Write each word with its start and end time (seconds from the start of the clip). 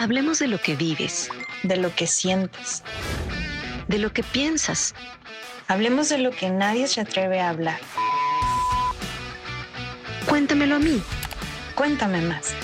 Hablemos 0.00 0.38
de 0.38 0.46
lo 0.46 0.60
que 0.60 0.76
vives, 0.76 1.28
de 1.64 1.76
lo 1.76 1.92
que 1.92 2.06
sientes, 2.06 2.84
de 3.88 3.98
lo 3.98 4.12
que 4.12 4.22
piensas. 4.22 4.94
Hablemos 5.66 6.08
de 6.08 6.18
lo 6.18 6.30
que 6.30 6.50
nadie 6.50 6.86
se 6.86 7.00
atreve 7.00 7.40
a 7.40 7.48
hablar. 7.48 7.80
Cuéntamelo 10.28 10.76
a 10.76 10.78
mí. 10.78 11.02
Cuéntame 11.74 12.20
más. 12.20 12.54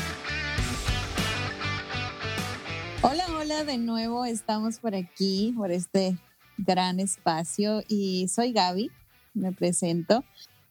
Hola, 3.02 3.26
hola, 3.36 3.64
de 3.64 3.78
nuevo 3.78 4.24
estamos 4.24 4.78
por 4.78 4.94
aquí, 4.94 5.52
por 5.56 5.72
este 5.72 6.16
gran 6.56 7.00
espacio 7.00 7.82
y 7.88 8.28
soy 8.28 8.52
Gaby, 8.52 8.92
me 9.34 9.50
presento. 9.50 10.22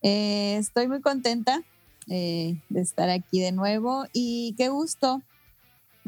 Eh, 0.02 0.56
estoy 0.58 0.88
muy 0.88 1.02
contenta 1.02 1.62
eh, 2.08 2.56
de 2.70 2.82
estar 2.82 3.10
aquí 3.10 3.42
de 3.42 3.52
nuevo 3.52 4.06
y 4.14 4.56
qué 4.58 4.70
gusto 4.70 5.22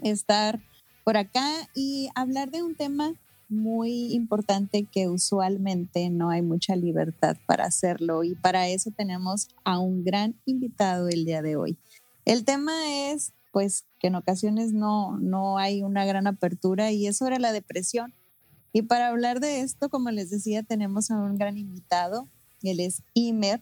estar 0.01 0.59
por 1.03 1.17
acá 1.17 1.69
y 1.75 2.09
hablar 2.15 2.51
de 2.51 2.63
un 2.63 2.75
tema 2.75 3.13
muy 3.47 4.13
importante 4.13 4.87
que 4.91 5.07
usualmente 5.07 6.09
no 6.09 6.29
hay 6.29 6.41
mucha 6.41 6.75
libertad 6.75 7.37
para 7.45 7.65
hacerlo 7.65 8.23
y 8.23 8.35
para 8.35 8.67
eso 8.67 8.91
tenemos 8.91 9.49
a 9.63 9.79
un 9.79 10.03
gran 10.03 10.35
invitado 10.45 11.07
el 11.09 11.25
día 11.25 11.41
de 11.41 11.55
hoy. 11.55 11.77
El 12.25 12.43
tema 12.43 12.73
es 13.11 13.33
pues 13.51 13.85
que 13.99 14.07
en 14.07 14.15
ocasiones 14.15 14.73
no, 14.73 15.17
no 15.17 15.57
hay 15.57 15.81
una 15.81 16.05
gran 16.05 16.27
apertura 16.27 16.91
y 16.91 17.07
es 17.07 17.17
sobre 17.17 17.39
la 17.39 17.53
depresión. 17.53 18.13
Y 18.73 18.81
para 18.81 19.07
hablar 19.07 19.39
de 19.39 19.61
esto, 19.61 19.87
como 19.87 20.11
les 20.11 20.29
decía, 20.29 20.63
tenemos 20.63 21.09
a 21.09 21.15
un 21.15 21.37
gran 21.37 21.57
invitado, 21.57 22.27
él 22.63 22.81
es 22.81 23.01
Imer, 23.13 23.61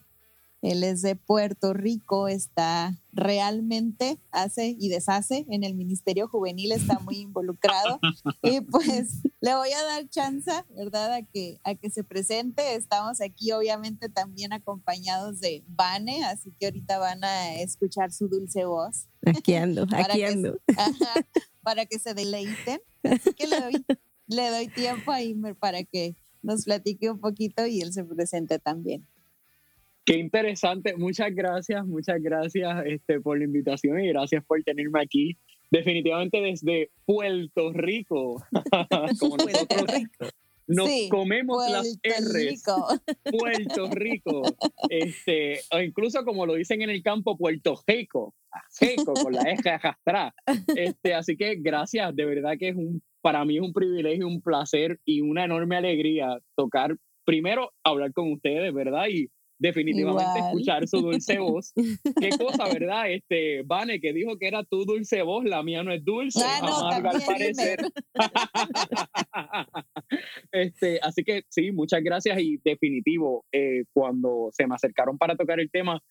él 0.64 0.84
es 0.84 1.04
de 1.04 1.16
Puerto 1.16 1.74
Rico, 1.74 2.28
está 2.28 2.98
realmente 3.14 4.20
hace 4.32 4.76
y 4.78 4.90
deshace 4.90 5.46
en 5.50 5.64
el 5.64 5.76
Ministerio 5.76 6.28
Juvenil, 6.28 6.72
está 6.72 7.00
muy 7.00 7.18
involucrado. 7.18 8.00
y 8.42 8.62
pues 8.62 9.22
le 9.40 9.56
voy 9.56 9.72
a 9.72 9.84
dar 9.84 10.10
chance, 10.10 10.52
¿verdad?, 10.76 11.14
a 11.14 11.22
que, 11.22 11.60
a 11.64 11.76
que 11.76 11.90
se 11.90 12.04
presente. 12.04 12.76
Estamos 12.76 13.22
aquí 13.22 13.52
obviamente 13.52 14.10
también 14.10 14.54
acompañados 14.54 15.40
de 15.40 15.64
Vane, 15.68 16.26
así 16.26 16.54
que 16.60 16.68
ahorita 16.68 16.98
van 16.98 17.24
a 17.24 17.56
escuchar 17.56 18.12
su 18.12 18.28
dulce 18.28 18.66
voz. 18.66 19.08
Aquí 19.26 19.56
ando, 19.56 19.86
aquí 19.96 20.24
ando. 20.24 20.60
para 21.62 21.86
que 21.86 22.00
se 22.00 22.14
deleiten. 22.14 22.82
Así 23.04 23.34
que 23.34 23.48
le 23.48 23.60
doy, 23.60 23.86
le 24.28 24.50
doy 24.50 24.68
tiempo 24.70 25.12
a 25.12 25.22
Imer 25.22 25.56
para 25.56 25.84
que 25.84 26.16
nos 26.42 26.66
platique 26.66 27.10
un 27.10 27.20
poquito 27.20 27.66
y 27.66 27.82
él 27.82 27.94
se 27.94 28.04
presente 28.04 28.60
también. 28.60 29.08
Qué 30.06 30.18
interesante. 30.18 30.96
Muchas 30.98 31.34
gracias, 31.34 31.86
muchas 31.86 32.22
gracias 32.22 32.86
este, 32.86 33.22
por 33.22 33.38
la 33.38 33.46
invitación 33.46 34.00
y 34.02 34.10
gracias 34.10 34.44
por 34.46 34.62
tenerme 34.64 35.02
aquí. 35.02 35.38
Definitivamente 35.72 36.42
desde 36.42 36.92
Puerto 37.06 37.72
Rico. 37.74 38.44
Como 39.20 39.38
nosotros 39.38 39.86
nos 40.68 40.90
comemos 41.10 41.70
las 41.70 42.00
R's. 42.04 42.64
Puerto 43.38 43.90
Rico. 43.92 44.44
Este, 44.90 45.62
o 45.72 45.80
incluso 45.80 46.24
como 46.24 46.46
lo 46.46 46.56
dicen 46.56 46.82
en 46.82 46.90
el 46.90 47.02
campo, 47.02 47.38
Puerto 47.38 47.80
Rico. 47.88 48.34
Rico, 48.80 49.14
con 49.14 49.34
la 49.34 49.42
eje 49.44 49.70
atrás. 49.70 50.34
Este, 50.76 51.14
así 51.14 51.36
que 51.36 51.56
gracias, 51.56 52.16
de 52.16 52.26
verdad 52.26 52.54
que 52.58 52.70
es 52.70 52.76
un, 52.76 53.02
para 53.22 53.44
mí 53.46 53.58
es 53.58 53.62
un 53.62 53.74
privilegio, 53.74 54.28
un 54.28 54.42
placer 54.42 55.00
y 55.06 55.22
una 55.22 55.46
enorme 55.46 55.76
alegría 55.76 56.40
tocar, 56.56 56.96
primero, 57.26 57.72
hablar 57.84 58.14
con 58.14 58.32
ustedes, 58.32 58.74
¿verdad? 58.74 59.08
Y 59.10 59.30
definitivamente 59.64 60.40
escuchar 60.40 60.88
su 60.88 60.98
dulce 60.98 61.40
voz. 61.40 61.74
Qué 62.20 62.30
cosa, 62.38 62.66
¿verdad? 62.66 63.10
Este, 63.10 63.64
Vane, 63.64 64.02
que 64.02 64.12
dijo 64.12 64.38
que 64.38 64.48
era 64.48 64.64
tu 64.66 64.84
dulce 64.84 65.22
voz, 65.22 65.46
la 65.46 65.64
mía 65.64 65.84
no 65.84 65.94
es 65.94 66.04
dulce, 66.04 66.44
ah, 66.44 66.90
al 66.94 67.22
parecer. 67.26 67.80
este, 70.52 71.00
así 71.02 71.24
que 71.24 71.44
sí, 71.48 71.72
muchas 71.72 72.04
gracias 72.04 72.38
y 72.42 72.58
definitivo, 72.58 73.46
eh, 73.54 73.86
cuando 73.94 74.50
se 74.52 74.68
me 74.68 74.76
acercaron 74.76 75.18
para 75.18 75.38
tocar 75.38 75.62
el 75.62 75.72
tema, 75.72 76.02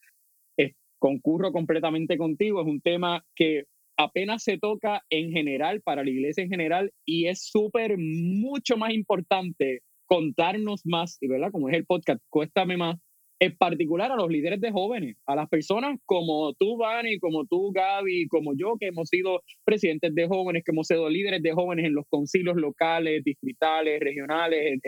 eh, 0.57 0.73
concurro 0.99 1.53
completamente 1.53 2.17
contigo, 2.17 2.63
es 2.63 2.67
un 2.67 2.81
tema 2.81 3.23
que 3.37 3.65
apenas 3.99 4.43
se 4.43 4.57
toca 4.57 5.03
en 5.11 5.31
general, 5.31 5.83
para 5.83 6.03
la 6.03 6.11
iglesia 6.11 6.43
en 6.43 6.51
general, 6.51 6.91
y 7.05 7.27
es 7.27 7.45
súper, 7.51 7.99
mucho 7.99 8.79
más 8.79 8.95
importante 8.95 9.83
contarnos 10.07 10.87
más, 10.87 11.19
y 11.21 11.29
verdad, 11.29 11.53
como 11.53 11.69
es 11.69 11.77
el 11.77 11.85
podcast, 11.85 12.23
cuéstame 12.31 12.79
más, 12.79 12.99
en 13.43 13.57
particular 13.57 14.13
a 14.13 14.15
los 14.15 14.31
líderes 14.31 14.61
de 14.61 14.71
jóvenes, 14.71 15.17
a 15.27 15.35
las 15.35 15.49
personas 15.49 15.99
como 16.07 16.55
tú, 16.55 16.77
Vani, 16.77 17.19
como 17.19 17.45
tú, 17.45 17.73
Gaby, 17.73 18.29
como 18.29 18.53
yo, 18.55 18.77
que 18.79 18.87
hemos 18.87 19.09
sido 19.09 19.43
presidentes 19.65 20.15
de 20.15 20.29
jóvenes, 20.29 20.63
que 20.65 20.71
hemos 20.71 20.87
sido 20.87 21.11
líderes 21.11 21.43
de 21.43 21.53
jóvenes 21.53 21.87
en 21.87 21.95
los 21.95 22.05
concilios 22.09 22.55
locales, 22.55 23.25
distritales, 23.25 23.99
regionales, 23.99 24.79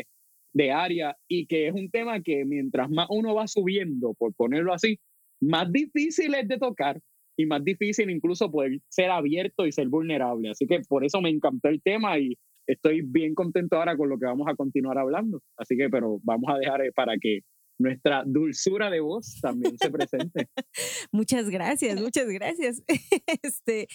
de 0.52 0.70
área, 0.70 1.16
y 1.26 1.46
que 1.46 1.66
es 1.66 1.74
un 1.74 1.90
tema 1.90 2.22
que 2.22 2.44
mientras 2.44 2.88
más 2.90 3.08
uno 3.10 3.34
va 3.34 3.48
subiendo, 3.48 4.14
por 4.16 4.32
ponerlo 4.36 4.72
así, 4.72 5.00
más 5.40 5.72
difícil 5.72 6.32
es 6.34 6.46
de 6.46 6.58
tocar 6.58 7.00
y 7.36 7.46
más 7.46 7.64
difícil 7.64 8.08
incluso 8.08 8.52
poder 8.52 8.78
ser 8.88 9.10
abierto 9.10 9.66
y 9.66 9.72
ser 9.72 9.88
vulnerable. 9.88 10.50
Así 10.50 10.64
que 10.68 10.78
por 10.88 11.04
eso 11.04 11.20
me 11.20 11.30
encantó 11.30 11.70
el 11.70 11.82
tema 11.82 12.20
y 12.20 12.36
estoy 12.68 13.02
bien 13.02 13.34
contento 13.34 13.78
ahora 13.78 13.96
con 13.96 14.08
lo 14.08 14.16
que 14.16 14.26
vamos 14.26 14.46
a 14.46 14.54
continuar 14.54 14.96
hablando. 14.96 15.40
Así 15.56 15.76
que, 15.76 15.90
pero 15.90 16.20
vamos 16.22 16.54
a 16.54 16.58
dejar 16.58 16.82
para 16.94 17.16
que 17.20 17.40
nuestra 17.78 18.22
dulzura 18.26 18.90
de 18.90 19.00
voz 19.00 19.40
también 19.40 19.76
se 19.78 19.90
presente. 19.90 20.48
muchas 21.12 21.50
gracias, 21.50 22.00
muchas 22.00 22.28
gracias. 22.28 22.82
este, 23.42 23.88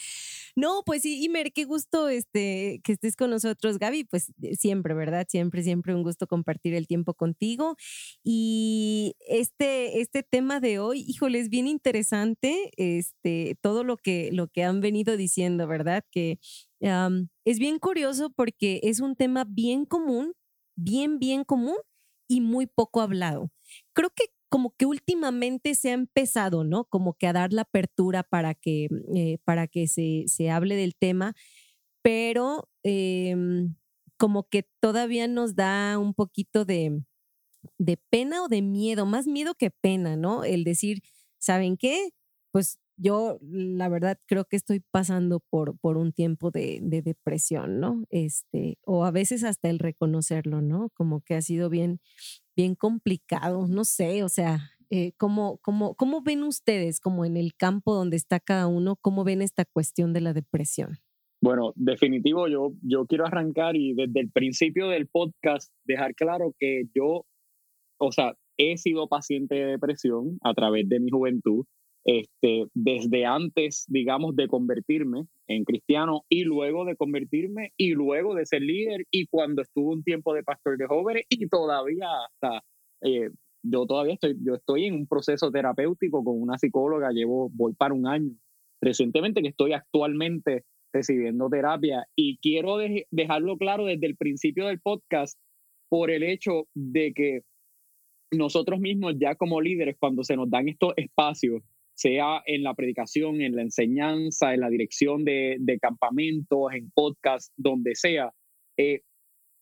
no, 0.56 0.84
pues 0.86 1.04
sí, 1.04 1.24
Imer, 1.24 1.52
qué 1.54 1.66
gusto 1.66 2.10
este, 2.10 2.82
que 2.84 2.94
estés 2.94 3.16
con 3.16 3.30
nosotros, 3.30 3.78
Gaby. 3.80 4.06
Pues 4.06 4.32
eh, 4.42 4.56
siempre, 4.56 4.94
¿verdad? 4.94 5.26
Siempre, 5.30 5.64
siempre 5.64 5.96
un 5.96 6.04
gusto 6.04 6.28
compartir 6.28 6.74
el 6.74 6.88
tiempo 6.88 7.14
contigo. 7.14 7.76
Y 8.24 9.16
este, 9.28 10.02
este 10.02 10.24
tema 10.24 10.60
de 10.60 10.80
hoy, 10.80 11.04
híjole, 11.08 11.40
es 11.40 11.50
bien 11.50 11.68
interesante, 11.68 12.72
este, 12.78 13.58
todo 13.62 13.84
lo 13.84 13.98
que, 13.98 14.30
lo 14.32 14.48
que 14.48 14.64
han 14.64 14.82
venido 14.82 15.18
diciendo, 15.18 15.68
¿verdad? 15.68 16.04
Que 16.12 16.40
es 16.82 17.60
bien 17.60 17.80
curioso 17.80 18.30
porque 18.30 18.80
es 18.84 19.02
un 19.02 19.16
tema 19.16 19.46
bien 19.46 19.86
común, 19.86 20.34
bien, 20.76 21.20
bien 21.20 21.44
común 21.44 21.76
y 22.28 22.42
muy 22.42 22.68
poco 22.68 23.02
hablado. 23.02 23.52
Creo 23.94 24.10
que 24.16 24.26
como 24.50 24.76
que 24.76 24.86
últimamente 24.86 25.76
se 25.76 25.92
ha 25.92 25.94
empezado, 25.94 26.64
¿no? 26.64 26.86
Como 26.86 27.14
que 27.14 27.28
a 27.28 27.34
dar 27.34 27.54
la 27.54 27.62
apertura 27.64 28.24
para 28.24 28.56
que, 28.56 28.90
eh, 29.16 29.38
para 29.46 29.68
que 29.68 29.88
se, 29.88 30.26
se, 30.28 30.50
hable 30.50 30.76
del 30.76 30.96
tema, 30.96 31.36
pero 32.02 32.70
em, 32.84 33.76
como 34.18 34.50
que 34.50 34.68
todavía 34.80 35.28
nos 35.28 35.56
da 35.56 36.00
un 36.00 36.14
poquito 36.14 36.66
de, 36.66 37.04
de 37.78 37.98
pena 38.10 38.44
o 38.44 38.48
de 38.48 38.62
miedo, 38.62 39.06
más 39.06 39.28
miedo 39.28 39.56
que 39.56 39.72
pena, 39.72 40.18
¿no? 40.18 40.44
El 40.44 40.64
decir, 40.64 41.02
¿saben 41.40 41.78
qué? 41.78 42.10
Pues 42.52 42.80
yo 43.00 43.40
la 43.42 43.88
verdad 43.88 44.20
creo 44.26 44.46
que 44.46 44.58
estoy 44.58 44.82
pasando 44.92 45.40
por, 45.40 45.78
por 45.80 45.98
un 45.98 46.12
tiempo 46.12 46.52
de, 46.52 46.80
de, 46.82 47.02
depresión, 47.02 47.80
¿no? 47.80 48.04
Este, 48.10 48.78
o 48.86 49.06
a 49.06 49.12
veces 49.12 49.44
hasta 49.44 49.70
el 49.70 49.80
reconocerlo, 49.80 50.62
¿no? 50.62 50.90
Como 50.94 51.22
que 51.22 51.36
ha 51.36 51.42
sido 51.42 51.70
bien, 51.70 52.00
bien 52.56 52.76
complicado, 52.76 53.68
no 53.68 53.86
sé, 53.86 54.24
o 54.24 54.30
sea, 54.30 54.72
eh, 54.90 55.14
¿cómo, 55.18 55.60
cómo, 55.62 55.96
¿cómo 55.96 56.22
ven 56.22 56.44
ustedes, 56.44 57.00
como 57.00 57.24
en 57.24 57.38
el 57.38 57.56
campo 57.56 57.96
donde 57.96 58.18
está 58.18 58.40
cada 58.40 58.68
uno, 58.68 58.98
cómo 59.02 59.24
ven 59.24 59.42
esta 59.42 59.64
cuestión 59.64 60.12
de 60.14 60.22
la 60.22 60.34
depresión? 60.34 60.98
Bueno, 61.42 61.72
definitivo, 61.76 62.50
yo, 62.50 62.74
yo 62.82 63.06
quiero 63.06 63.26
arrancar 63.26 63.78
y 63.78 63.94
desde 63.94 64.20
el 64.20 64.30
principio 64.30 64.90
del 64.90 65.08
podcast 65.08 65.72
dejar 65.86 66.16
claro 66.16 66.54
que 66.60 66.84
yo, 66.94 67.26
o 67.98 68.12
sea, 68.12 68.36
he 68.58 68.78
sido 68.78 69.08
paciente 69.08 69.56
de 69.56 69.66
depresión 69.66 70.38
a 70.44 70.54
través 70.54 70.90
de 70.90 71.00
mi 71.00 71.10
juventud 71.10 71.66
este, 72.06 72.66
desde 72.74 73.26
antes, 73.26 73.86
digamos, 73.88 74.36
de 74.36 74.48
convertirme 74.48 75.26
en 75.48 75.64
cristiano 75.64 76.24
y 76.30 76.44
luego 76.44 76.86
de 76.86 76.96
convertirme 76.96 77.74
y 77.78 77.92
luego 77.92 78.36
de 78.36 78.46
ser 78.46 78.62
líder 78.62 79.06
y 79.12 79.28
cuando 79.28 79.62
estuve 79.62 79.94
un 79.96 80.04
tiempo 80.04 80.34
de 80.34 80.44
pastor 80.44 80.78
de 80.78 80.88
jóvenes 80.88 81.24
y 81.30 81.48
todavía 81.48 82.08
hasta, 82.26 82.64
eh, 83.02 83.30
yo 83.64 83.86
todavía 83.86 84.14
estoy, 84.14 84.38
yo 84.44 84.56
estoy 84.56 84.86
en 84.86 84.96
un 84.96 85.08
proceso 85.08 85.52
terapéutico 85.52 86.24
con 86.24 86.42
una 86.42 86.58
psicóloga, 86.58 87.12
llevo, 87.12 87.50
voy 87.54 87.74
para 87.74 87.94
un 87.94 88.08
año 88.08 88.32
recientemente 88.82 89.42
que 89.42 89.50
estoy 89.50 89.74
actualmente 89.74 90.64
recibiendo 90.94 91.50
terapia 91.50 92.08
y 92.16 92.38
quiero 92.38 92.78
dejarlo 93.12 93.58
claro 93.58 93.86
desde 93.86 94.08
el 94.08 94.16
principio 94.16 94.68
del 94.68 94.80
podcast 94.80 95.38
por 95.90 96.10
el 96.10 96.24
hecho 96.24 96.68
de 96.74 97.14
que 97.14 97.42
nosotros 98.32 98.80
mismos 98.80 99.16
ya 99.20 99.36
como 99.36 99.60
líderes, 99.62 99.98
cuando 100.00 100.24
se 100.24 100.36
nos 100.36 100.50
dan 100.50 100.70
estos 100.70 100.94
espacios, 100.98 101.64
sea 102.00 102.42
en 102.46 102.64
la 102.64 102.74
predicación, 102.74 103.42
en 103.42 103.56
la 103.56 103.62
enseñanza, 103.62 104.54
en 104.54 104.62
la 104.62 104.70
dirección 104.70 105.26
de, 105.26 105.78
campamentos, 105.82 106.72
en 106.74 106.90
podcast, 106.92 107.52
donde 107.58 107.96
sea, 107.96 108.32
eh, 108.78 109.02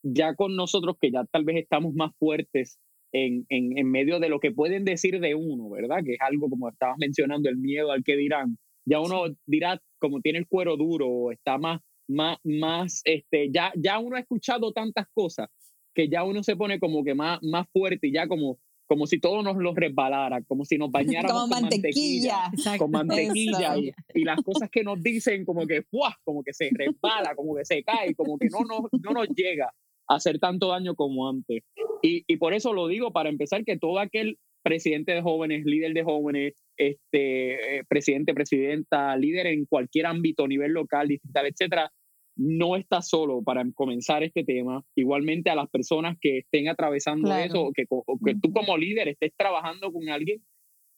ya 0.03 0.35
con 0.35 0.55
nosotros 0.55 0.97
que 1.01 1.11
ya 1.11 1.25
tal 1.31 1.45
vez 1.45 1.57
estamos 1.57 1.93
más 1.93 2.11
fuertes 2.19 2.77
en, 3.11 3.45
en, 3.49 3.89
medio 3.89 4.19
de 4.19 4.29
lo 4.29 4.39
que 4.39 4.51
pueden 4.51 4.85
decir 4.85 5.19
de 5.19 5.33
uno, 5.33 5.69
¿verdad? 5.69 6.03
Que 6.05 6.13
es 6.13 6.21
algo 6.21 6.49
como 6.49 6.69
estabas 6.69 6.97
mencionando, 6.99 7.49
el 7.49 7.57
miedo 7.57 7.91
al 7.91 8.03
que 8.03 8.15
dirán. 8.15 8.57
Ya 8.85 8.99
uno 8.99 9.25
dirá, 9.47 9.81
como 9.99 10.21
tiene 10.21 10.39
el 10.39 10.47
cuero 10.47 10.77
duro, 10.77 11.31
está 11.31 11.57
más 11.57 11.81
más, 12.07 12.37
más, 12.43 13.01
este, 13.05 13.49
ya, 13.51 13.71
ya 13.75 13.99
uno 13.99 14.15
ha 14.15 14.19
escuchado 14.19 14.71
tantas 14.71 15.07
cosas 15.13 15.49
que 15.93 16.09
ya 16.09 16.23
uno 16.23 16.43
se 16.43 16.55
pone 16.55 16.79
como 16.79 17.03
que 17.03 17.15
más, 17.15 17.39
más 17.41 17.67
fuerte 17.71 18.07
y 18.07 18.13
ya 18.13 18.27
como, 18.27 18.59
como 18.87 19.05
si 19.05 19.19
todo 19.19 19.43
nos 19.43 19.57
lo 19.57 19.75
resbalara, 19.75 20.41
como 20.43 20.65
si 20.65 20.77
nos 20.77 20.89
bañáramos 20.91 21.41
con 21.41 21.49
mantequilla, 21.49 22.37
mantequilla. 22.43 22.77
con 22.77 22.91
mantequilla 22.91 23.77
y, 23.77 23.91
y 24.13 24.23
las 24.23 24.41
cosas 24.41 24.69
que 24.71 24.83
nos 24.83 25.01
dicen 25.03 25.45
como 25.45 25.67
que 25.67 25.83
¡fua! 25.83 26.17
como 26.23 26.43
que 26.43 26.53
se 26.53 26.69
resbala, 26.73 27.35
como 27.35 27.55
que 27.55 27.65
se 27.65 27.83
cae, 27.83 28.15
como 28.15 28.37
que 28.37 28.47
no 28.47 28.61
nos, 28.61 28.89
no 29.03 29.11
nos 29.11 29.27
llega 29.29 29.71
a 30.09 30.15
hacer 30.15 30.39
tanto 30.39 30.69
daño 30.69 30.95
como 30.95 31.29
antes. 31.29 31.63
Y, 32.01 32.23
y 32.27 32.37
por 32.37 32.53
eso 32.53 32.73
lo 32.73 32.87
digo, 32.87 33.11
para 33.11 33.29
empezar, 33.29 33.63
que 33.65 33.77
todo 33.77 33.99
aquel 33.99 34.37
presidente 34.63 35.13
de 35.13 35.21
jóvenes, 35.21 35.65
líder 35.65 35.93
de 35.93 36.03
jóvenes, 36.03 36.53
este, 36.75 37.77
eh, 37.77 37.83
presidente, 37.87 38.33
presidenta, 38.33 39.15
líder 39.15 39.47
en 39.47 39.65
cualquier 39.65 40.05
ámbito, 40.05 40.47
nivel 40.47 40.71
local, 40.73 41.07
distrital, 41.07 41.47
etcétera, 41.47 41.91
no 42.37 42.75
está 42.75 43.01
solo 43.01 43.41
para 43.43 43.63
comenzar 43.73 44.23
este 44.23 44.43
tema. 44.43 44.83
Igualmente 44.95 45.49
a 45.49 45.55
las 45.55 45.69
personas 45.69 46.17
que 46.21 46.39
estén 46.39 46.69
atravesando 46.69 47.27
Claro. 47.27 47.43
eso, 47.45 47.61
o 47.63 47.71
que, 47.73 47.85
o 47.89 48.19
que 48.23 48.35
tú 48.41 48.51
como 48.53 48.77
líder 48.77 49.07
estés 49.09 49.33
trabajando 49.35 49.91
con 49.91 50.07
alguien, 50.09 50.41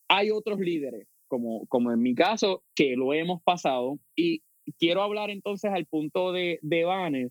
hay 0.09 0.31
otros 0.31 0.59
líderes, 0.59 1.07
como, 1.27 1.65
como 1.67 1.91
en 1.91 2.01
mi 2.01 2.13
caso, 2.13 2.63
que 2.75 2.95
lo 2.95 3.13
hemos 3.13 3.41
pasado. 3.43 3.99
Y 4.15 4.41
quiero 4.77 5.01
hablar 5.01 5.29
entonces 5.29 5.71
al 5.71 5.85
punto 5.85 6.31
de, 6.31 6.59
de 6.61 6.83
Vane, 6.83 7.29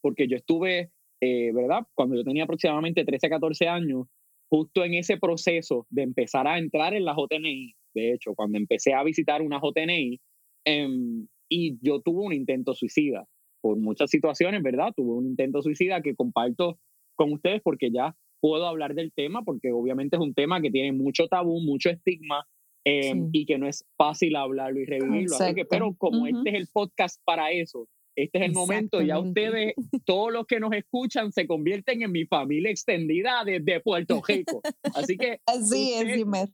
porque 0.00 0.26
yo 0.28 0.36
estuve, 0.36 0.90
eh, 1.20 1.52
¿verdad? 1.52 1.86
Cuando 1.94 2.16
yo 2.16 2.24
tenía 2.24 2.44
aproximadamente 2.44 3.04
13, 3.04 3.28
14 3.28 3.68
años, 3.68 4.06
justo 4.48 4.84
en 4.84 4.94
ese 4.94 5.16
proceso 5.18 5.86
de 5.90 6.02
empezar 6.02 6.46
a 6.46 6.58
entrar 6.58 6.94
en 6.94 7.04
la 7.04 7.14
JNI, 7.14 7.74
de 7.94 8.12
hecho, 8.14 8.34
cuando 8.34 8.56
empecé 8.58 8.94
a 8.94 9.02
visitar 9.02 9.42
una 9.42 9.60
JNI, 9.60 10.20
em, 10.64 11.26
y 11.50 11.78
yo 11.82 12.00
tuve 12.00 12.22
un 12.24 12.32
intento 12.32 12.74
suicida 12.74 13.26
por 13.60 13.76
muchas 13.76 14.08
situaciones, 14.10 14.62
¿verdad? 14.62 14.92
Tuve 14.96 15.12
un 15.18 15.26
intento 15.26 15.60
suicida 15.60 16.00
que 16.00 16.14
comparto 16.14 16.78
con 17.16 17.32
ustedes 17.32 17.60
porque 17.62 17.90
ya 17.90 18.16
puedo 18.40 18.66
hablar 18.66 18.94
del 18.94 19.12
tema, 19.12 19.42
porque 19.42 19.70
obviamente 19.72 20.16
es 20.16 20.22
un 20.22 20.32
tema 20.32 20.62
que 20.62 20.70
tiene 20.70 20.92
mucho 20.92 21.28
tabú, 21.28 21.60
mucho 21.60 21.90
estigma, 21.90 22.46
em, 22.86 23.24
Sí. 23.26 23.40
y 23.40 23.44
que 23.46 23.58
no 23.58 23.68
es 23.68 23.84
fácil 23.98 24.36
hablarlo 24.36 24.80
y 24.80 24.86
revivirlo. 24.86 25.36
Así 25.36 25.54
que, 25.54 25.66
pero 25.66 25.94
como 25.98 26.22
Ujú. 26.22 26.38
este 26.38 26.48
es 26.50 26.54
el 26.56 26.68
podcast 26.72 27.20
para 27.26 27.50
eso, 27.52 27.86
este 28.16 28.38
es 28.38 28.44
el 28.44 28.52
momento, 28.52 29.02
ya 29.02 29.16
Exactamente. 29.18 29.74
ustedes, 29.74 29.74
todos 30.06 30.32
los 30.32 30.46
que 30.46 30.58
nos 30.60 30.72
escuchan, 30.72 31.30
se 31.32 31.46
convierten 31.46 32.00
en 32.02 32.10
mi 32.12 32.24
familia 32.24 32.70
extendida 32.70 33.44
desde 33.44 33.80
Puerto 33.80 34.22
Rico. 34.26 34.62
Así 34.94 35.16
que 35.18 35.40
Así 35.46 35.92
es, 35.92 36.02
Usted- 36.04 36.18
Imer. 36.18 36.48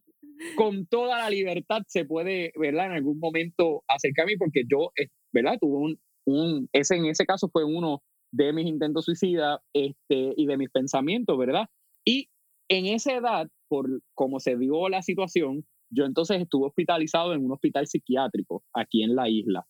Con 0.56 0.86
toda 0.86 1.18
la 1.18 1.30
libertad 1.30 1.82
se 1.86 2.04
puede, 2.04 2.52
¿verdad? 2.56 2.86
En 2.86 2.92
algún 2.92 3.18
momento 3.18 3.82
acercarme 3.88 4.36
porque 4.38 4.62
yo, 4.70 4.90
eh, 4.96 5.08
¿verdad? 5.32 5.58
Tuve 5.60 5.78
un, 5.78 6.00
un 6.26 6.68
ese 6.72 6.96
en 6.96 7.06
ese 7.06 7.24
caso 7.24 7.48
fue 7.48 7.64
uno 7.64 8.02
de 8.32 8.52
mis 8.52 8.66
intentos 8.66 9.04
suicidas 9.04 9.60
este, 9.72 10.34
y 10.36 10.46
de 10.46 10.56
mis 10.56 10.70
pensamientos, 10.70 11.38
¿verdad? 11.38 11.66
Y 12.04 12.28
en 12.68 12.86
esa 12.86 13.14
edad, 13.14 13.48
por 13.68 13.88
como 14.14 14.40
se 14.40 14.56
dio 14.56 14.88
la 14.88 15.02
situación, 15.02 15.64
yo 15.90 16.04
entonces 16.04 16.40
estuve 16.40 16.66
hospitalizado 16.66 17.32
en 17.32 17.44
un 17.44 17.52
hospital 17.52 17.86
psiquiátrico 17.86 18.64
aquí 18.74 19.02
en 19.02 19.14
la 19.14 19.28
isla 19.28 19.66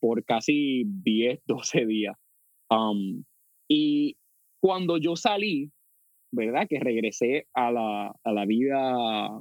por 0.00 0.24
casi 0.24 0.84
10, 0.86 1.40
12 1.46 1.86
días. 1.86 2.16
Y 3.68 4.16
cuando 4.60 4.98
yo 4.98 5.16
salí, 5.16 5.72
¿verdad? 6.36 6.66
Que 6.68 6.78
regresé 6.78 7.46
a 7.54 7.72
la, 7.72 8.14
a 8.22 8.32
la 8.32 8.46
vida 8.46 8.94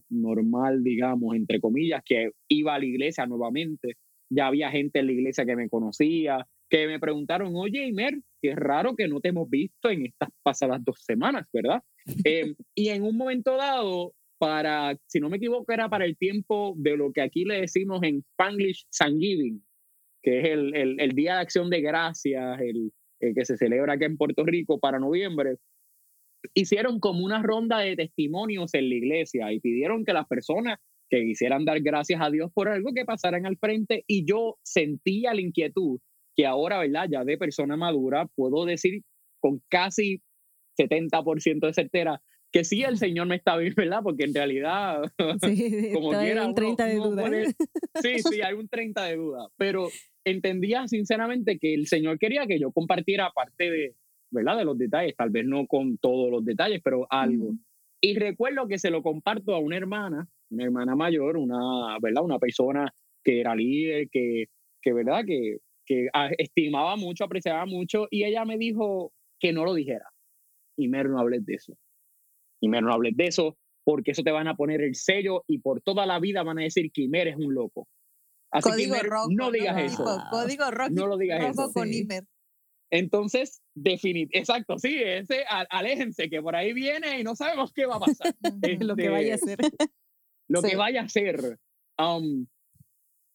normal, 0.10 0.84
digamos, 0.84 1.36
entre 1.36 1.60
comillas, 1.60 2.02
que 2.04 2.32
iba 2.48 2.74
a 2.74 2.80
la 2.80 2.86
iglesia 2.86 3.26
nuevamente. 3.28 3.98
Ya 4.30 4.48
había 4.48 4.72
gente 4.72 5.00
en 5.00 5.06
la 5.06 5.12
iglesia 5.12 5.46
que 5.46 5.56
me 5.56 5.70
conocía, 5.70 6.48
que 6.70 6.88
me 6.88 7.00
preguntaron, 7.00 7.52
oye, 7.56 7.86
Imer, 7.86 8.20
qué 8.42 8.56
raro 8.56 8.96
que 8.96 9.08
no 9.08 9.20
te 9.20 9.30
hemos 9.30 9.50
visto 9.50 9.90
en 9.90 10.08
estas 10.08 10.30
pasadas 10.42 10.84
dos 10.84 11.04
semanas, 11.04 11.48
¿verdad? 11.54 11.84
Eh, 12.26 12.54
y 12.76 12.90
en 12.90 13.04
un 13.04 13.18
momento 13.18 13.58
dado, 13.58 14.14
para, 14.38 14.96
si 15.08 15.20
no 15.20 15.30
me 15.30 15.38
equivoco, 15.38 15.72
era 15.74 15.90
para 15.90 16.06
el 16.06 16.16
tiempo 16.18 16.76
de 16.78 16.98
lo 16.98 17.12
que 17.12 17.22
aquí 17.22 17.46
le 17.46 17.62
decimos 17.62 18.02
en 18.04 18.20
Spanglish 18.34 18.86
Thanksgiving, 18.98 19.64
que 20.22 20.40
es 20.40 20.46
el, 20.46 20.76
el, 20.76 21.00
el 21.00 21.12
Día 21.14 21.36
de 21.36 21.42
Acción 21.42 21.70
de 21.70 21.82
Gracias, 21.82 22.62
el, 22.62 22.92
el 23.22 23.34
que 23.34 23.46
se 23.46 23.58
celebra 23.58 23.94
aquí 23.94 24.06
en 24.06 24.18
Puerto 24.18 24.44
Rico 24.44 24.80
para 24.80 25.00
noviembre 25.00 25.58
hicieron 26.54 27.00
como 27.00 27.24
una 27.26 27.42
ronda 27.42 27.80
de 27.80 27.96
testimonios 27.96 28.74
en 28.74 28.90
la 28.90 28.96
iglesia 28.96 29.52
y 29.52 29.60
pidieron 29.60 30.06
que 30.06 30.14
las 30.14 30.28
personas 30.28 30.80
que 31.10 31.24
quisieran 31.24 31.66
dar 31.66 31.80
gracias 31.82 32.20
a 32.22 32.30
Dios 32.32 32.52
por 32.54 32.68
algo 32.68 32.92
que 32.94 33.06
pasaran 33.06 33.46
al 33.46 33.58
frente 33.58 34.04
y 34.08 34.26
yo 34.26 34.58
sentía 34.64 35.34
la 35.34 35.42
inquietud 35.42 36.00
que 36.36 36.46
ahora, 36.46 36.80
¿verdad? 36.80 37.08
Ya 37.10 37.24
de 37.24 37.38
persona 37.38 37.78
madura 37.78 38.28
puedo 38.36 38.66
decir 38.66 39.02
con 39.40 39.62
casi 39.70 40.22
70% 40.80 41.68
de 41.68 41.74
certeza 41.74 42.22
que 42.52 42.64
sí 42.64 42.84
el 42.84 42.98
Señor 42.98 43.28
me 43.28 43.36
está 43.36 43.58
bien, 43.58 43.74
¿verdad? 43.76 44.00
Porque 44.04 44.24
en 44.24 44.34
realidad 44.34 45.02
Sí, 45.44 45.90
como 45.94 46.12
quiera, 46.12 46.42
un 46.44 46.48
uno- 46.48 46.56
30 46.56 46.86
de 46.86 46.96
duda. 46.96 47.22
pone- 47.24 47.46
Sí, 48.02 48.20
sí, 48.20 48.42
hay 48.42 48.54
un 48.54 48.68
30 48.68 49.04
de 49.06 49.16
duda, 49.18 49.50
pero 49.58 49.90
entendía 50.26 50.88
sinceramente 50.88 51.60
que 51.60 51.74
el 51.74 51.88
Señor 51.88 52.18
quería 52.18 52.48
que 52.48 52.60
yo 52.60 52.72
compartiera 52.72 53.30
parte 53.32 53.70
de, 53.70 53.96
¿verdad? 54.36 54.58
De 54.58 54.66
los 54.66 54.78
detalles, 54.78 55.16
tal 55.16 55.32
vez 55.32 55.46
no 55.46 55.66
con 55.66 55.98
todos 55.98 56.30
los 56.30 56.46
detalles, 56.46 56.82
pero 56.84 57.08
algo. 57.10 57.46
Ujú. 57.46 57.58
Y 58.02 58.20
recuerdo 58.20 58.68
que 58.68 58.78
se 58.78 58.92
lo 58.92 59.02
comparto 59.02 59.56
a 59.56 59.60
una 59.60 59.78
hermana, 59.78 60.28
una 60.52 60.64
hermana 60.64 60.96
mayor, 60.96 61.38
una, 61.38 61.98
¿verdad? 62.00 62.24
Una 62.24 62.38
persona 62.38 62.94
que 63.24 63.40
era 63.40 63.56
líder, 63.56 64.10
que, 64.12 64.46
que 64.84 64.94
¿verdad? 64.94 65.24
Que, 65.26 65.58
que 65.88 66.10
estimaba 66.38 66.96
mucho, 66.98 67.24
apreciaba 67.24 67.66
mucho, 67.66 68.08
y 68.12 68.24
ella 68.26 68.46
me 68.46 68.60
dijo 68.60 69.12
que 69.40 69.52
no 69.52 69.66
lo 69.66 69.74
dijera. 69.74 70.08
Y 70.78 70.88
Mer, 70.88 71.10
no 71.10 71.20
hables 71.20 71.44
de 71.46 71.56
eso. 71.56 71.76
Y 72.62 72.70
Mer, 72.70 72.84
no 72.84 72.94
hables 72.94 73.16
de 73.18 73.26
eso, 73.26 73.58
porque 73.86 74.12
eso 74.12 74.24
te 74.24 74.32
van 74.32 74.48
a 74.48 74.56
poner 74.56 74.82
el 74.82 74.96
sello 74.96 75.44
y 75.48 75.60
por 75.60 75.82
toda 75.82 76.06
la 76.06 76.20
vida 76.20 76.44
van 76.44 76.60
a 76.60 76.64
decir 76.64 76.92
que 76.92 77.04
Imer 77.04 77.30
es 77.30 77.38
un 77.38 77.54
loco. 77.54 77.88
Así 78.52 78.70
que, 78.70 78.76
Código 78.76 78.96
Imer, 78.96 79.06
rojo. 79.06 79.28
no 79.32 79.52
digas 79.52 79.76
¿no? 79.76 79.82
eso. 79.82 80.22
Código 80.32 80.72
rojo. 80.72 80.90
No 80.92 81.08
lo 81.08 81.18
digas 81.18 81.40
rojo 81.42 81.64
eso. 81.66 81.74
con 81.74 81.88
Sí. 81.88 82.00
Imer. 82.02 82.24
Entonces, 82.92 83.62
definitivamente, 83.76 84.40
exacto, 84.40 84.80
sí, 84.80 84.96
ese, 85.04 85.44
aléjense, 85.70 86.30
que 86.30 86.42
por 86.42 86.56
ahí 86.56 86.74
viene 86.74 87.20
y 87.20 87.24
no 87.24 87.36
sabemos 87.36 87.72
qué 87.74 87.86
va 87.86 87.98
a 87.98 88.00
pasar. 88.00 88.34
Ujú. 88.80 88.86
Lo 88.86 88.96
que 88.96 89.10
vaya 89.10 89.34
a 89.34 89.36
Este, 89.36 89.56
ser. 89.56 89.60
lo 90.50 90.62
Sí. 90.62 90.70
que 90.70 90.76
vaya 90.76 91.02
a 91.02 91.10
ser. 91.10 91.60
Um, 92.00 92.48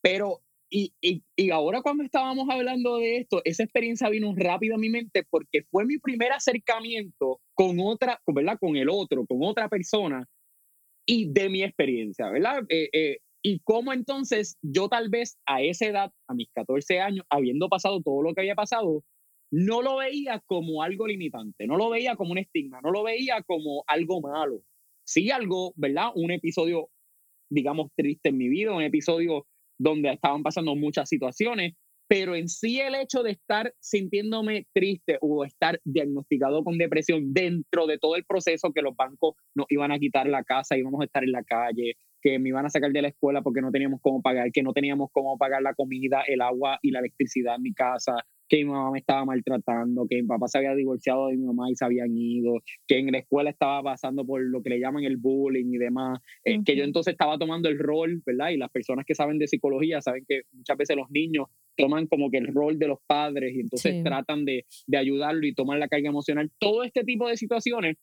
pero, 0.02 0.40
y, 0.70 0.92
y, 1.00 1.22
y 1.36 1.50
ahora 1.50 1.82
cuando 1.82 2.04
estábamos 2.04 2.48
hablando 2.50 2.98
de 2.98 3.18
esto, 3.18 3.42
esa 3.44 3.62
experiencia 3.64 4.08
vino 4.08 4.32
rápido 4.36 4.76
a 4.76 4.78
mi 4.78 4.88
mente 4.88 5.24
porque 5.28 5.62
fue 5.70 5.84
mi 5.84 5.98
primer 5.98 6.32
acercamiento 6.32 7.40
con 7.54 7.78
otra, 7.80 8.20
¿verdad? 8.26 8.56
Con 8.60 8.76
el 8.76 8.88
otro, 8.88 9.26
con 9.26 9.38
otra 9.42 9.68
persona 9.68 10.26
y 11.06 11.30
de 11.32 11.48
mi 11.48 11.62
experiencia, 11.62 12.30
¿verdad? 12.30 12.62
Eh, 12.68 12.88
eh, 12.92 13.18
y 13.42 13.60
cómo 13.64 13.92
entonces 13.92 14.56
yo 14.62 14.88
tal 14.88 15.08
vez 15.08 15.38
a 15.46 15.62
esa 15.62 15.86
edad, 15.86 16.12
a 16.28 16.34
mis 16.34 16.48
14 16.52 17.00
años, 17.00 17.24
habiendo 17.30 17.68
pasado 17.68 18.00
todo 18.02 18.22
lo 18.22 18.34
que 18.34 18.42
había 18.42 18.54
pasado, 18.54 19.02
no 19.50 19.82
lo 19.82 19.96
veía 19.96 20.40
como 20.46 20.82
algo 20.82 21.06
limitante, 21.06 21.66
no 21.66 21.76
lo 21.76 21.90
veía 21.90 22.16
como 22.16 22.32
un 22.32 22.38
estigma, 22.38 22.80
no 22.82 22.90
lo 22.90 23.02
veía 23.02 23.42
como 23.42 23.84
algo 23.86 24.20
malo. 24.20 24.62
Sí 25.04 25.30
algo, 25.30 25.72
¿verdad? 25.76 26.10
Un 26.14 26.30
episodio, 26.30 26.88
digamos, 27.50 27.90
triste 27.96 28.28
en 28.28 28.38
mi 28.38 28.48
vida, 28.48 28.72
un 28.72 28.82
episodio 28.82 29.46
donde 29.78 30.12
estaban 30.12 30.42
pasando 30.42 30.76
muchas 30.76 31.08
situaciones, 31.08 31.74
pero 32.06 32.34
en 32.34 32.48
sí 32.48 32.80
el 32.80 32.94
hecho 32.96 33.22
de 33.22 33.30
estar 33.32 33.72
sintiéndome 33.80 34.66
triste 34.72 35.18
o 35.20 35.44
estar 35.44 35.80
diagnosticado 35.84 36.62
con 36.64 36.76
depresión 36.76 37.32
dentro 37.32 37.86
de 37.86 37.98
todo 37.98 38.16
el 38.16 38.24
proceso 38.24 38.72
que 38.72 38.82
los 38.82 38.96
bancos 38.96 39.36
nos 39.54 39.66
iban 39.70 39.92
a 39.92 39.98
quitar 39.98 40.28
la 40.28 40.44
casa, 40.44 40.76
íbamos 40.76 41.00
a 41.00 41.04
estar 41.04 41.24
en 41.24 41.32
la 41.32 41.44
calle, 41.44 41.94
que 42.20 42.38
me 42.38 42.50
iban 42.50 42.66
a 42.66 42.70
sacar 42.70 42.92
de 42.92 43.02
la 43.02 43.08
escuela 43.08 43.42
porque 43.42 43.62
no 43.62 43.70
teníamos 43.70 44.00
cómo 44.02 44.22
pagar, 44.22 44.50
que 44.52 44.62
no 44.62 44.72
teníamos 44.72 45.10
cómo 45.12 45.38
pagar 45.38 45.62
la 45.62 45.74
comida, 45.74 46.22
el 46.26 46.40
agua 46.40 46.78
y 46.82 46.90
la 46.90 46.98
electricidad 46.98 47.56
en 47.56 47.62
mi 47.62 47.74
casa, 47.74 48.14
que 48.50 48.56
mi 48.56 48.64
mamá 48.64 48.90
me 48.90 48.98
estaba 48.98 49.24
maltratando, 49.24 50.06
que 50.10 50.16
mi 50.20 50.26
papá 50.26 50.48
se 50.48 50.58
había 50.58 50.74
divorciado 50.74 51.28
de 51.28 51.36
mi 51.36 51.44
mamá 51.44 51.70
y 51.70 51.76
se 51.76 51.84
habían 51.84 52.18
ido, 52.18 52.54
que 52.86 52.98
en 52.98 53.12
la 53.12 53.18
escuela 53.18 53.48
estaba 53.48 53.80
pasando 53.80 54.26
por 54.26 54.42
lo 54.42 54.60
que 54.60 54.70
le 54.70 54.80
llaman 54.80 55.04
el 55.04 55.18
bullying 55.18 55.72
y 55.72 55.78
demás, 55.78 56.18
eh, 56.44 56.58
que 56.64 56.76
yo 56.76 56.82
entonces 56.82 57.12
estaba 57.12 57.38
tomando 57.38 57.68
el 57.68 57.78
rol, 57.78 58.20
¿verdad? 58.26 58.50
Y 58.50 58.56
las 58.56 58.70
personas 58.70 59.06
que 59.06 59.14
saben 59.14 59.38
de 59.38 59.46
psicología 59.46 60.00
saben 60.00 60.24
que 60.26 60.42
muchas 60.52 60.76
veces 60.76 60.96
los 60.96 61.08
niños 61.10 61.46
toman 61.76 62.08
como 62.08 62.28
que 62.28 62.38
el 62.38 62.48
rol 62.48 62.76
de 62.76 62.88
los 62.88 62.98
padres 63.06 63.54
y 63.54 63.60
entonces 63.60 63.94
Sí. 63.94 64.02
tratan 64.02 64.44
de, 64.44 64.66
de 64.88 64.98
ayudarlo 64.98 65.46
y 65.46 65.54
toman 65.54 65.78
la 65.78 65.86
carga 65.86 66.08
emocional, 66.08 66.50
todo 66.58 66.82
este 66.82 67.04
tipo 67.04 67.28
de 67.28 67.36
situaciones. 67.36 67.96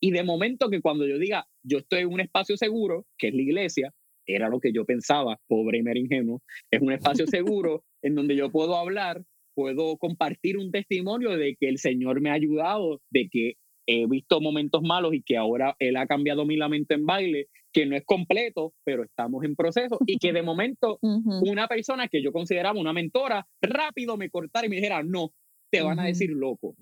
Y 0.00 0.12
de 0.12 0.24
momento 0.24 0.70
que 0.70 0.80
cuando 0.80 1.06
yo 1.06 1.18
diga, 1.18 1.46
yo 1.62 1.78
estoy 1.78 2.00
en 2.00 2.08
un 2.12 2.20
espacio 2.20 2.56
seguro, 2.56 3.04
que 3.18 3.28
es 3.28 3.34
la 3.34 3.42
iglesia, 3.42 3.94
era 4.26 4.48
lo 4.48 4.60
que 4.60 4.72
yo 4.72 4.84
pensaba, 4.84 5.38
pobre 5.46 5.78
y 5.78 5.98
ingenuo, 5.98 6.42
es 6.70 6.80
un 6.80 6.92
espacio 6.92 7.26
seguro 7.26 7.84
en 8.06 8.14
donde 8.14 8.36
yo 8.36 8.50
puedo 8.50 8.76
hablar, 8.76 9.24
puedo 9.54 9.96
compartir 9.96 10.58
un 10.58 10.70
testimonio 10.70 11.36
de 11.36 11.56
que 11.58 11.68
el 11.68 11.78
Señor 11.78 12.20
me 12.20 12.30
ha 12.30 12.34
ayudado, 12.34 13.00
de 13.10 13.28
que 13.30 13.54
he 13.86 14.06
visto 14.06 14.40
momentos 14.40 14.82
malos 14.82 15.14
y 15.14 15.22
que 15.22 15.36
ahora 15.36 15.76
él 15.78 15.96
ha 15.96 16.06
cambiado 16.06 16.44
mi 16.44 16.56
lamento 16.56 16.94
en 16.94 17.06
baile, 17.06 17.48
que 17.72 17.86
no 17.86 17.96
es 17.96 18.04
completo, 18.04 18.74
pero 18.84 19.04
estamos 19.04 19.44
en 19.44 19.56
proceso 19.56 19.98
y 20.06 20.18
que 20.18 20.32
de 20.32 20.42
momento 20.42 20.98
una 21.02 21.68
persona 21.68 22.08
que 22.08 22.22
yo 22.22 22.32
consideraba 22.32 22.78
una 22.78 22.92
mentora 22.92 23.46
rápido 23.60 24.16
me 24.16 24.30
cortara 24.30 24.66
y 24.66 24.70
me 24.70 24.76
dijera, 24.76 25.02
no, 25.02 25.32
te 25.70 25.82
van 25.82 25.98
a 25.98 26.04
decir 26.04 26.30
loco. 26.30 26.76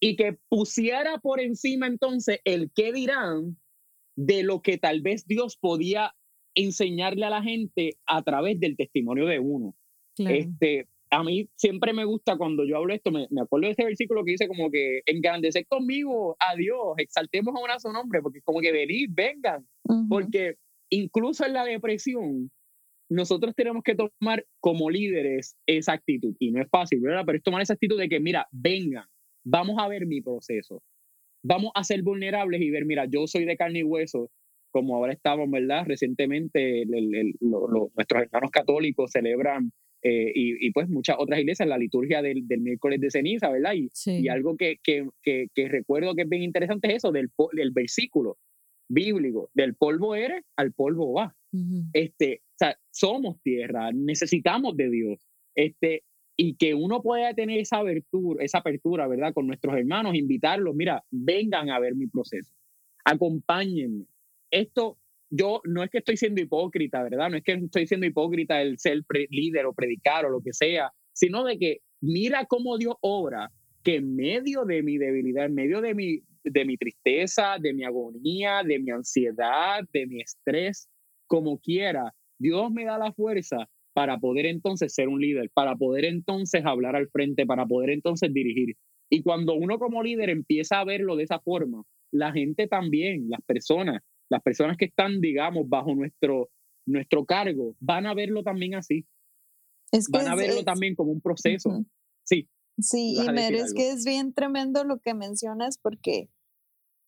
Y 0.00 0.16
que 0.16 0.38
pusiera 0.48 1.18
por 1.18 1.40
encima 1.40 1.86
entonces 1.86 2.40
el 2.44 2.70
qué 2.74 2.92
dirán 2.92 3.58
de 4.16 4.42
lo 4.42 4.62
que 4.62 4.78
tal 4.78 5.02
vez 5.02 5.26
Dios 5.26 5.56
podía 5.56 6.14
enseñarle 6.54 7.26
a 7.26 7.30
la 7.30 7.42
gente 7.42 7.96
a 8.06 8.22
través 8.22 8.58
del 8.60 8.76
testimonio 8.76 9.26
de 9.26 9.38
uno. 9.38 9.74
Este, 10.28 10.86
a 11.10 11.24
mí 11.24 11.48
siempre 11.56 11.92
me 11.92 12.04
gusta 12.04 12.36
cuando 12.36 12.64
yo 12.64 12.76
hablo 12.76 12.94
esto, 12.94 13.10
me, 13.10 13.26
acuerdo 13.40 13.66
de 13.66 13.72
ese 13.72 13.84
versículo 13.84 14.24
que 14.24 14.32
dice 14.32 14.48
como 14.48 14.70
que 14.70 15.02
engrandecer 15.06 15.66
conmigo 15.66 16.36
a 16.38 16.54
Dios, 16.54 16.94
exaltemos 16.98 17.54
ahora 17.56 17.80
su 17.80 17.92
nombre, 17.92 18.22
porque 18.22 18.40
como 18.42 18.60
que 18.60 18.72
venid, 18.72 19.10
vengan, 19.12 19.66
porque 20.08 20.56
incluso 20.88 21.44
en 21.44 21.54
la 21.54 21.64
depresión, 21.64 22.50
nosotros 23.08 23.54
tenemos 23.56 23.82
que 23.82 23.96
tomar 23.96 24.46
como 24.60 24.88
líderes 24.88 25.56
esa 25.66 25.94
actitud, 25.94 26.36
y 26.38 26.52
no 26.52 26.62
es 26.62 26.68
fácil, 26.70 27.00
¿verdad? 27.00 27.24
Pero 27.26 27.38
es 27.38 27.44
tomar 27.44 27.62
esa 27.62 27.74
actitud 27.74 27.98
de 27.98 28.08
que, 28.08 28.20
mira, 28.20 28.46
vengan, 28.52 29.06
vamos 29.44 29.76
a 29.80 29.88
ver 29.88 30.06
mi 30.06 30.20
proceso, 30.20 30.80
vamos 31.42 31.72
a 31.74 31.82
ser 31.82 32.02
vulnerables 32.02 32.60
y 32.60 32.70
ver, 32.70 32.84
mira, 32.84 33.06
yo 33.06 33.26
soy 33.26 33.44
de 33.46 33.56
carne 33.56 33.80
y 33.80 33.84
hueso, 33.84 34.30
como 34.70 34.94
ahora 34.94 35.12
estamos, 35.12 35.50
¿verdad? 35.50 35.84
Recientemente 35.86 36.84
nuestros 36.86 38.22
hermanos 38.22 38.50
católicos 38.52 39.10
celebran 39.10 39.72
eh, 40.02 40.32
y, 40.34 40.70
pues 40.70 40.88
muchas 40.88 41.16
otras 41.18 41.40
iglesias, 41.40 41.68
la 41.68 41.76
liturgia 41.76 42.22
del, 42.22 42.48
del 42.48 42.60
miércoles 42.60 43.00
de 43.00 43.10
ceniza, 43.10 43.50
¿verdad? 43.50 43.74
Y, 43.74 43.90
y 44.06 44.28
algo 44.28 44.56
que, 44.56 44.78
que, 44.82 45.06
que, 45.22 45.68
recuerdo 45.68 46.14
que 46.14 46.22
es 46.22 46.28
bien 46.28 46.42
interesante 46.42 46.88
es 46.88 46.96
eso 46.96 47.12
del, 47.12 47.30
del 47.52 47.70
versículo 47.70 48.38
bíblico, 48.88 49.50
del 49.54 49.74
polvo 49.74 50.14
eres, 50.14 50.42
al 50.56 50.72
polvo 50.72 51.12
va. 51.12 51.36
este, 51.92 52.42
o 52.42 52.56
sea, 52.56 52.78
somos 52.90 53.40
tierra, 53.42 53.90
necesitamos 53.92 54.76
de 54.76 54.90
Dios. 54.90 55.26
Este, 55.54 56.04
y 56.36 56.54
que 56.54 56.72
uno 56.74 57.02
pueda 57.02 57.34
tener 57.34 57.60
esa 57.60 57.78
apertura, 57.78 58.42
esa 58.42 58.58
apertura, 58.58 59.06
¿verdad? 59.06 59.34
Con 59.34 59.46
nuestros 59.46 59.76
hermanos, 59.76 60.14
invitarlos, 60.14 60.74
mira, 60.74 61.04
vengan 61.10 61.68
a 61.68 61.78
ver 61.78 61.94
mi 61.94 62.06
proceso, 62.06 62.50
acompáñenme. 63.04 64.06
Esto 64.50 64.96
yo 65.30 65.60
no 65.64 65.82
es 65.82 65.90
que 65.90 65.98
estoy 65.98 66.16
siendo 66.16 66.40
hipócrita, 66.40 67.02
¿verdad? 67.02 67.30
No 67.30 67.36
es 67.36 67.44
que 67.44 67.52
estoy 67.52 67.86
siendo 67.86 68.06
hipócrita 68.06 68.60
el 68.60 68.78
ser 68.78 69.02
líder 69.30 69.66
o 69.66 69.72
predicar 69.72 70.26
o 70.26 70.30
lo 70.30 70.40
que 70.40 70.52
sea, 70.52 70.92
sino 71.12 71.44
de 71.44 71.58
que 71.58 71.78
mira 72.00 72.46
cómo 72.46 72.76
Dios 72.78 72.96
obra, 73.00 73.50
que 73.82 73.96
en 73.96 74.16
medio 74.16 74.64
de 74.64 74.82
mi 74.82 74.98
debilidad, 74.98 75.46
en 75.46 75.54
medio 75.54 75.80
de 75.80 75.94
mi, 75.94 76.20
de 76.44 76.64
mi 76.64 76.76
tristeza, 76.76 77.56
de 77.60 77.72
mi 77.72 77.84
agonía, 77.84 78.62
de 78.64 78.78
mi 78.78 78.90
ansiedad, 78.90 79.82
de 79.92 80.06
mi 80.06 80.20
estrés, 80.20 80.88
como 81.26 81.58
quiera, 81.60 82.12
Dios 82.38 82.70
me 82.72 82.84
da 82.84 82.98
la 82.98 83.12
fuerza 83.12 83.68
para 83.92 84.18
poder 84.18 84.46
entonces 84.46 84.92
ser 84.92 85.08
un 85.08 85.20
líder, 85.20 85.50
para 85.54 85.76
poder 85.76 86.04
entonces 86.04 86.64
hablar 86.64 86.96
al 86.96 87.08
frente, 87.08 87.46
para 87.46 87.66
poder 87.66 87.90
entonces 87.90 88.32
dirigir. 88.32 88.76
Y 89.08 89.22
cuando 89.22 89.54
uno 89.54 89.78
como 89.78 90.02
líder 90.02 90.30
empieza 90.30 90.80
a 90.80 90.84
verlo 90.84 91.16
de 91.16 91.24
esa 91.24 91.40
forma, 91.40 91.82
la 92.12 92.32
gente 92.32 92.66
también, 92.66 93.28
las 93.28 93.40
personas, 93.42 94.02
las 94.30 94.42
personas 94.42 94.76
que 94.78 94.86
están, 94.86 95.20
digamos, 95.20 95.68
bajo 95.68 95.94
nuestro, 95.94 96.48
nuestro 96.86 97.26
cargo, 97.26 97.76
van 97.80 98.06
a 98.06 98.14
verlo 98.14 98.42
también 98.42 98.74
así. 98.74 99.06
Es 99.92 100.08
van 100.08 100.28
a 100.28 100.36
verlo 100.36 100.62
también 100.64 100.94
como 100.94 101.10
un 101.10 101.20
proceso. 101.20 101.84
Sí. 102.24 102.48
Sí, 102.78 103.16
y 103.18 103.32
me 103.32 103.48
es 103.48 103.74
que 103.74 103.90
es 103.90 104.04
bien 104.04 104.32
tremendo 104.32 104.84
lo 104.84 105.00
que 105.00 105.12
mencionas 105.12 105.76
porque, 105.76 106.30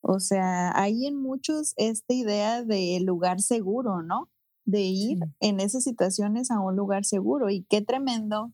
o 0.01 0.19
sea, 0.19 0.77
hay 0.79 1.07
en 1.07 1.15
muchos 1.15 1.73
esta 1.77 2.13
idea 2.13 2.63
de 2.63 2.99
lugar 3.01 3.39
seguro, 3.39 4.03
¿no? 4.03 4.29
De 4.65 4.81
ir 4.81 5.19
en 5.39 5.59
esas 5.59 5.83
situaciones 5.83 6.51
a 6.51 6.59
un 6.59 6.75
lugar 6.75 7.05
seguro. 7.05 7.49
Y 7.49 7.63
qué 7.69 7.81
tremendo, 7.81 8.51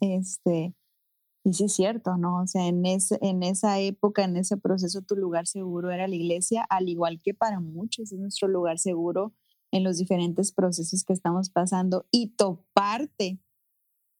este, 0.00 0.74
y 1.44 1.54
sí 1.54 1.64
es 1.64 1.72
cierto, 1.72 2.16
¿no? 2.16 2.42
O 2.42 2.46
sea, 2.46 2.66
en, 2.66 2.86
ese, 2.86 3.18
en 3.20 3.42
esa 3.42 3.80
época, 3.80 4.24
en 4.24 4.36
ese 4.36 4.56
proceso, 4.56 5.02
tu 5.02 5.16
lugar 5.16 5.46
seguro 5.46 5.90
era 5.90 6.06
la 6.06 6.14
iglesia, 6.14 6.64
al 6.70 6.88
igual 6.88 7.20
que 7.20 7.34
para 7.34 7.58
muchos 7.58 8.12
es 8.12 8.18
nuestro 8.18 8.48
lugar 8.48 8.78
seguro 8.78 9.34
en 9.72 9.82
los 9.82 9.96
diferentes 9.96 10.52
procesos 10.52 11.02
que 11.02 11.12
estamos 11.12 11.50
pasando 11.50 12.06
y 12.10 12.28
toparte 12.36 13.40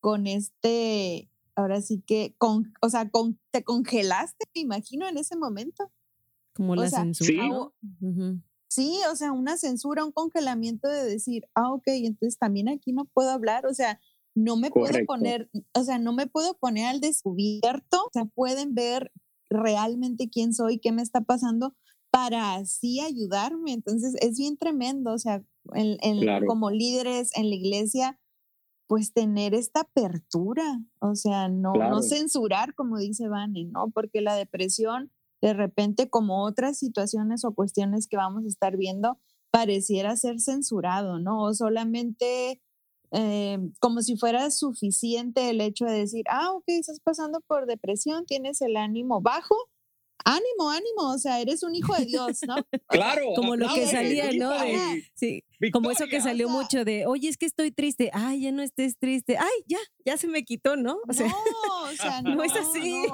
con 0.01 0.27
este, 0.27 1.31
ahora 1.55 1.81
sí 1.81 2.03
que, 2.05 2.35
con, 2.39 2.73
o 2.81 2.89
sea, 2.89 3.09
con, 3.09 3.39
te 3.53 3.63
congelaste, 3.63 4.47
me 4.55 4.63
imagino, 4.63 5.07
en 5.07 5.17
ese 5.17 5.37
momento. 5.37 5.93
Como 6.55 6.75
la 6.75 6.91
censura. 6.91 7.71
Sí. 8.69 8.99
o 9.11 9.15
sea, 9.15 9.33
una 9.33 9.57
censura, 9.59 10.05
un 10.05 10.13
congelamiento 10.13 10.89
de 10.89 11.05
decir, 11.05 11.45
ah, 11.55 11.73
ok, 11.73 11.85
entonces 11.87 12.39
también 12.39 12.69
aquí 12.69 12.93
no 12.93 13.05
puedo 13.05 13.31
hablar, 13.31 13.67
o 13.67 13.75
sea, 13.75 14.01
no 14.35 14.57
me 14.57 14.71
puedo 14.71 15.05
poner, 15.07 15.51
o 15.75 15.85
sea, 15.85 15.99
no 15.99 16.13
me 16.13 16.27
puedo 16.27 16.55
poner 16.55 16.87
al 16.87 17.01
descubierto, 17.01 18.05
o 18.07 18.11
sea, 18.13 18.25
pueden 18.25 18.75
ver 18.75 19.13
realmente 19.51 20.31
quién 20.31 20.55
soy, 20.55 20.79
qué 20.79 20.93
me 20.93 21.03
está 21.03 21.21
pasando 21.21 21.75
para 22.11 22.55
así 22.55 23.01
ayudarme. 23.01 23.73
Entonces, 23.73 24.15
es 24.21 24.39
bien 24.39 24.57
tremendo, 24.57 25.13
o 25.13 25.19
sea, 25.19 25.43
como 26.47 26.71
líderes 26.71 27.31
en 27.37 27.49
la 27.49 27.57
iglesia, 27.57 28.19
pues 28.87 29.13
tener 29.13 29.55
esta 29.55 29.81
apertura, 29.81 30.81
o 31.01 31.15
sea, 31.15 31.49
no, 31.49 31.73
no 31.73 32.03
censurar, 32.03 32.75
como 32.75 32.99
dice 32.99 33.29
Vane, 33.29 33.65
¿no? 33.65 33.91
Porque 33.91 34.21
la 34.21 34.35
depresión, 34.35 35.11
de 35.41 35.55
repente, 35.55 36.11
como 36.11 36.45
otras 36.45 36.79
situaciones 36.79 37.45
o 37.45 37.55
cuestiones 37.55 38.07
que 38.07 38.19
vamos 38.19 38.45
a 38.45 38.49
estar 38.49 38.77
viendo, 38.77 39.19
pareciera 39.51 40.17
ser 40.17 40.41
censurado, 40.41 41.19
¿no? 41.19 41.43
O 41.43 41.55
solamente 41.55 42.61
eh, 43.13 43.59
como 43.79 44.01
si 44.01 44.17
fuera 44.17 44.51
suficiente 44.51 45.51
el 45.51 45.61
hecho 45.61 45.85
de 45.85 45.93
decir, 45.93 46.25
ah, 46.31 46.53
ok, 46.53 46.65
estás 46.69 47.01
pasando 47.01 47.41
por 47.47 47.67
depresión, 47.67 48.25
tienes 48.25 48.63
el 48.63 48.77
ánimo 48.77 49.21
bajo, 49.21 49.55
ánimo, 50.25 50.71
ánimo, 50.71 51.13
o 51.13 51.19
sea, 51.19 51.41
eres 51.41 51.63
un 51.63 51.75
hijo 51.75 51.95
de 51.95 52.07
Dios, 52.07 52.41
¿no? 52.47 52.57
claro. 52.89 53.23
Como 53.37 53.57
lo 53.57 53.73
que 53.75 53.87
salía, 53.87 54.33
¿no? 54.33 54.53
sí, 55.15 55.45
como 55.73 55.91
eso 55.91 56.07
que 56.07 56.21
salió 56.21 56.49
mucho 56.49 56.85
de, 56.85 57.07
oye, 57.07 57.29
es 57.29 57.37
que 57.37 57.47
estoy 57.47 57.71
triste, 57.71 58.11
ay, 58.13 58.43
ya 58.43 58.53
no 58.53 58.63
estés 58.63 58.97
triste, 58.99 59.37
ay, 59.39 59.65
ya, 59.67 59.79
ya 60.05 60.17
se 60.17 60.29
me 60.29 60.45
quitó, 60.45 60.77
¿no? 60.77 60.99
O 61.09 61.13
sea, 61.13 61.29
no, 61.29 61.83
o 61.85 61.97
sea, 61.97 62.23
no, 62.23 62.43
es 62.43 62.57
así. 62.57 63.07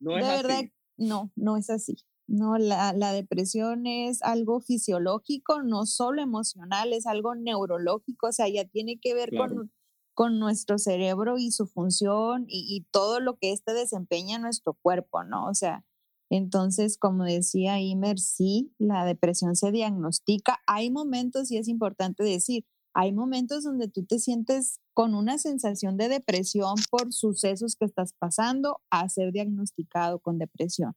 No, 0.00 0.18
es 0.18 0.26
de 0.26 0.30
verdad, 0.30 0.64
no, 0.96 1.30
no 1.36 1.56
es 1.56 1.70
así. 1.70 1.96
No, 2.26 2.56
la, 2.56 2.92
la, 2.94 3.12
depresión 3.12 3.86
es 3.86 4.22
algo 4.22 4.60
fisiológico, 4.60 5.62
no 5.62 5.84
solo 5.84 6.22
emocional, 6.22 6.94
es 6.94 7.06
algo 7.06 7.34
neurológico, 7.34 8.28
o 8.28 8.32
sea, 8.32 8.48
ya 8.48 8.64
tiene 8.64 8.98
que 8.98 9.12
ver 9.12 9.30
con, 9.36 9.70
con 10.14 10.38
nuestro 10.38 10.78
cerebro 10.78 11.36
y 11.36 11.50
su 11.50 11.66
función 11.66 12.46
y, 12.48 12.66
y, 12.74 12.86
todo 12.90 13.20
lo 13.20 13.36
que 13.36 13.52
éste 13.52 13.74
desempeña 13.74 14.36
en 14.36 14.42
nuestro 14.42 14.72
cuerpo, 14.72 15.22
¿no? 15.22 15.46
O 15.46 15.54
sea, 15.54 15.84
entonces, 16.30 16.96
como 16.96 17.24
decía 17.24 17.80
Imer, 17.80 18.18
sí, 18.18 18.72
la 18.78 19.04
depresión 19.04 19.54
se 19.54 19.70
diagnostica. 19.70 20.60
Hay 20.66 20.90
momentos, 20.90 21.50
y 21.50 21.58
es 21.58 21.68
importante 21.68 22.24
decir, 22.24 22.64
hay 22.94 23.12
momentos 23.12 23.64
donde 23.64 23.88
tú 23.88 24.04
te 24.04 24.18
sientes 24.18 24.78
con 24.94 25.14
una 25.14 25.36
sensación 25.38 25.96
de 25.96 26.08
depresión 26.08 26.76
por 26.90 27.12
sucesos 27.12 27.76
que 27.76 27.84
estás 27.84 28.14
pasando 28.18 28.80
a 28.90 29.08
ser 29.08 29.32
diagnosticado 29.32 30.20
con 30.20 30.38
depresión. 30.38 30.94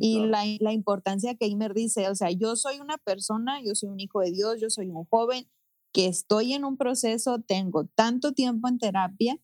Y 0.00 0.20
la, 0.26 0.44
la, 0.60 0.72
importancia 0.72 1.34
que 1.34 1.46
Imer 1.46 1.74
dice, 1.74 2.08
o 2.08 2.14
sea, 2.14 2.30
yo 2.30 2.56
soy 2.56 2.80
una 2.80 2.98
persona, 2.98 3.60
yo 3.64 3.74
soy 3.74 3.90
un 3.90 4.00
hijo 4.00 4.20
de 4.20 4.32
Dios, 4.32 4.60
yo 4.60 4.70
soy 4.70 4.88
un 4.88 5.04
joven 5.04 5.48
que 5.92 6.06
estoy 6.06 6.54
en 6.54 6.64
un 6.64 6.76
proceso, 6.76 7.40
tengo 7.40 7.86
tanto 7.94 8.32
tiempo 8.32 8.68
en 8.68 8.78
terapia 8.78 9.40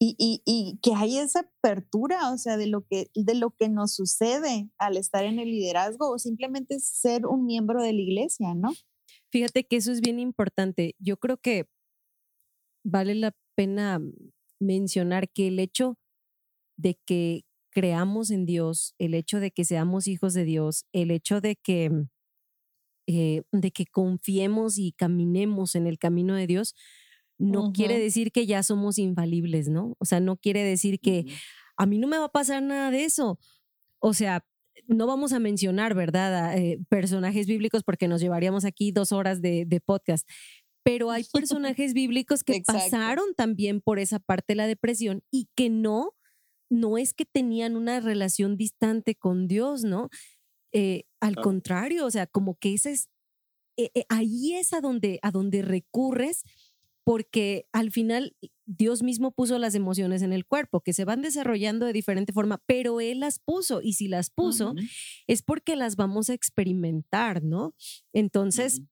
y, 0.00 0.16
y, 0.18 0.42
y, 0.44 0.78
que 0.82 0.94
hay 0.94 1.18
esa 1.18 1.40
apertura, 1.40 2.32
o 2.32 2.38
sea, 2.38 2.56
de 2.56 2.66
lo, 2.66 2.86
que, 2.86 3.10
de 3.14 3.34
lo 3.34 3.50
que 3.50 3.68
nos 3.68 3.94
sucede 3.94 4.68
al 4.78 4.96
estar 4.96 5.24
en 5.24 5.38
el 5.38 5.50
liderazgo 5.50 6.10
o 6.10 6.18
simplemente 6.18 6.80
ser 6.80 7.26
un 7.26 7.46
miembro 7.46 7.82
de 7.82 7.92
la 7.92 8.00
iglesia, 8.00 8.54
¿no? 8.54 8.72
Fíjate 9.30 9.64
que 9.64 9.76
eso 9.76 9.92
es 9.92 10.00
bien 10.00 10.18
importante. 10.18 10.94
Yo 10.98 11.18
creo 11.18 11.36
que 11.36 11.68
vale 12.84 13.14
la 13.14 13.32
pena 13.56 14.00
mencionar 14.60 15.30
que 15.30 15.48
el 15.48 15.58
hecho 15.58 15.98
de 16.76 16.98
que 17.06 17.44
creamos 17.72 18.30
en 18.30 18.46
Dios, 18.46 18.94
el 18.98 19.14
hecho 19.14 19.40
de 19.40 19.50
que 19.50 19.64
seamos 19.64 20.06
hijos 20.06 20.34
de 20.34 20.44
Dios, 20.44 20.86
el 20.92 21.10
hecho 21.10 21.40
de 21.40 21.56
que, 21.56 21.90
eh, 23.08 23.42
de 23.50 23.70
que 23.72 23.86
confiemos 23.86 24.78
y 24.78 24.92
caminemos 24.92 25.74
en 25.74 25.86
el 25.86 25.98
camino 25.98 26.36
de 26.36 26.46
Dios, 26.46 26.74
no 27.38 27.72
quiere 27.72 27.98
decir 27.98 28.30
que 28.30 28.46
ya 28.46 28.62
somos 28.62 28.98
infalibles, 28.98 29.68
¿no? 29.68 29.96
O 29.98 30.04
sea, 30.04 30.20
no 30.20 30.36
quiere 30.36 30.62
decir 30.62 31.00
que 31.00 31.26
a 31.76 31.86
mí 31.86 31.98
no 31.98 32.06
me 32.06 32.18
va 32.18 32.26
a 32.26 32.32
pasar 32.32 32.62
nada 32.62 32.92
de 32.92 33.04
eso. 33.04 33.40
O 33.98 34.14
sea, 34.14 34.46
no 34.86 35.06
vamos 35.06 35.32
a 35.32 35.40
mencionar, 35.40 35.94
¿verdad?, 35.94 36.56
eh, 36.56 36.78
personajes 36.88 37.46
bíblicos 37.46 37.82
porque 37.82 38.06
nos 38.06 38.20
llevaríamos 38.20 38.64
aquí 38.64 38.92
dos 38.92 39.10
horas 39.10 39.42
de, 39.42 39.82
podcast, 39.84 40.28
pero 40.84 41.10
hay 41.10 41.24
personajes 41.32 41.94
bíblicos 41.94 42.44
que 42.44 42.62
pasaron 42.64 43.34
también 43.36 43.80
por 43.80 43.98
esa 43.98 44.18
parte 44.18 44.52
de 44.52 44.56
la 44.56 44.66
depresión 44.66 45.22
y 45.30 45.48
que 45.56 45.70
no 45.70 46.14
no 46.72 46.98
es 46.98 47.14
que 47.14 47.24
tenían 47.26 47.76
una 47.76 48.00
relación 48.00 48.56
distante 48.56 49.14
con 49.14 49.48
Dios, 49.48 49.84
¿no? 49.84 50.10
eh, 50.72 51.04
al 51.20 51.36
contrario, 51.42 52.06
o 52.06 52.10
sea, 52.10 52.26
como 52.26 52.56
que 52.56 52.74
ese 52.74 52.92
es, 52.92 53.08
eh, 53.78 53.90
eh, 53.94 54.04
ahí 54.08 54.54
es 54.54 54.72
a 54.72 54.80
donde, 54.80 55.18
a 55.22 55.30
donde 55.30 55.62
recurres 55.62 56.44
porque 57.04 57.66
al 57.72 57.90
final 57.90 58.36
Dios 58.66 59.02
mismo 59.02 59.32
puso 59.32 59.58
las 59.58 59.74
emociones 59.74 60.22
en 60.22 60.32
el 60.32 60.46
cuerpo, 60.46 60.80
que 60.82 60.92
se 60.92 61.04
van 61.04 61.22
desarrollando 61.22 61.86
de 61.86 61.92
diferente 61.92 62.32
forma, 62.32 62.62
pero 62.66 63.00
Él 63.00 63.20
las 63.20 63.40
puso 63.40 63.82
y 63.82 63.94
si 63.94 64.08
las 64.08 64.30
puso 64.30 64.74
es 65.26 65.42
porque 65.42 65.76
las 65.76 65.96
vamos 65.96 66.30
a 66.30 66.34
experimentar, 66.34 67.42
¿no? 67.42 67.74
Entonces, 68.14 68.82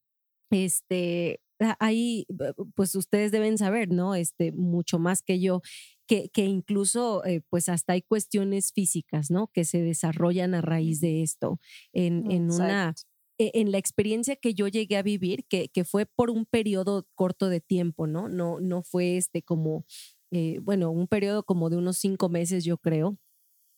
este, 0.51 1.41
ahí, 1.79 2.27
b- 2.29 2.55
pues 2.75 2.95
ustedes 2.97 3.33
deben 3.33 3.59
saber, 3.59 3.91
¿no? 3.91 4.15
Este, 4.15 4.53
mucho 4.53 4.99
más 4.99 5.23
que 5.23 5.41
yo, 5.41 5.63
que, 6.11 6.31
que 6.31 6.45
incluso, 6.47 7.25
eh, 7.25 7.43
pues 7.51 7.69
hasta 7.71 7.93
hay 7.95 8.03
cuestiones 8.03 8.73
físicas, 8.73 9.31
¿no? 9.31 9.49
Que 9.55 9.65
se 9.65 9.81
desarrollan 9.83 10.55
a 10.55 10.61
raíz 10.63 11.01
de 11.01 11.23
esto, 11.23 11.61
en, 11.93 12.25
en 12.29 12.51
una, 12.51 12.99
e- 13.39 13.53
en 13.55 13.71
la 13.73 13.79
experiencia 13.79 14.35
que 14.37 14.55
yo 14.55 14.67
llegué 14.69 14.97
a 14.97 15.03
vivir, 15.05 15.47
que, 15.49 15.69
que 15.69 15.85
fue 15.85 16.07
por 16.07 16.31
un 16.31 16.47
periodo 16.47 17.07
corto 17.15 17.49
de 17.49 17.61
tiempo, 17.61 18.09
¿no? 18.09 18.29
No, 18.29 18.61
no 18.61 18.83
fue 18.83 19.17
este 19.19 19.43
como, 19.43 19.85
eh, 20.33 20.59
bueno, 20.63 20.91
un 20.91 21.07
periodo 21.09 21.45
como 21.45 21.71
de 21.71 21.77
unos 21.77 21.99
cinco 21.99 22.29
meses, 22.29 22.65
yo 22.65 22.79
creo, 22.79 23.19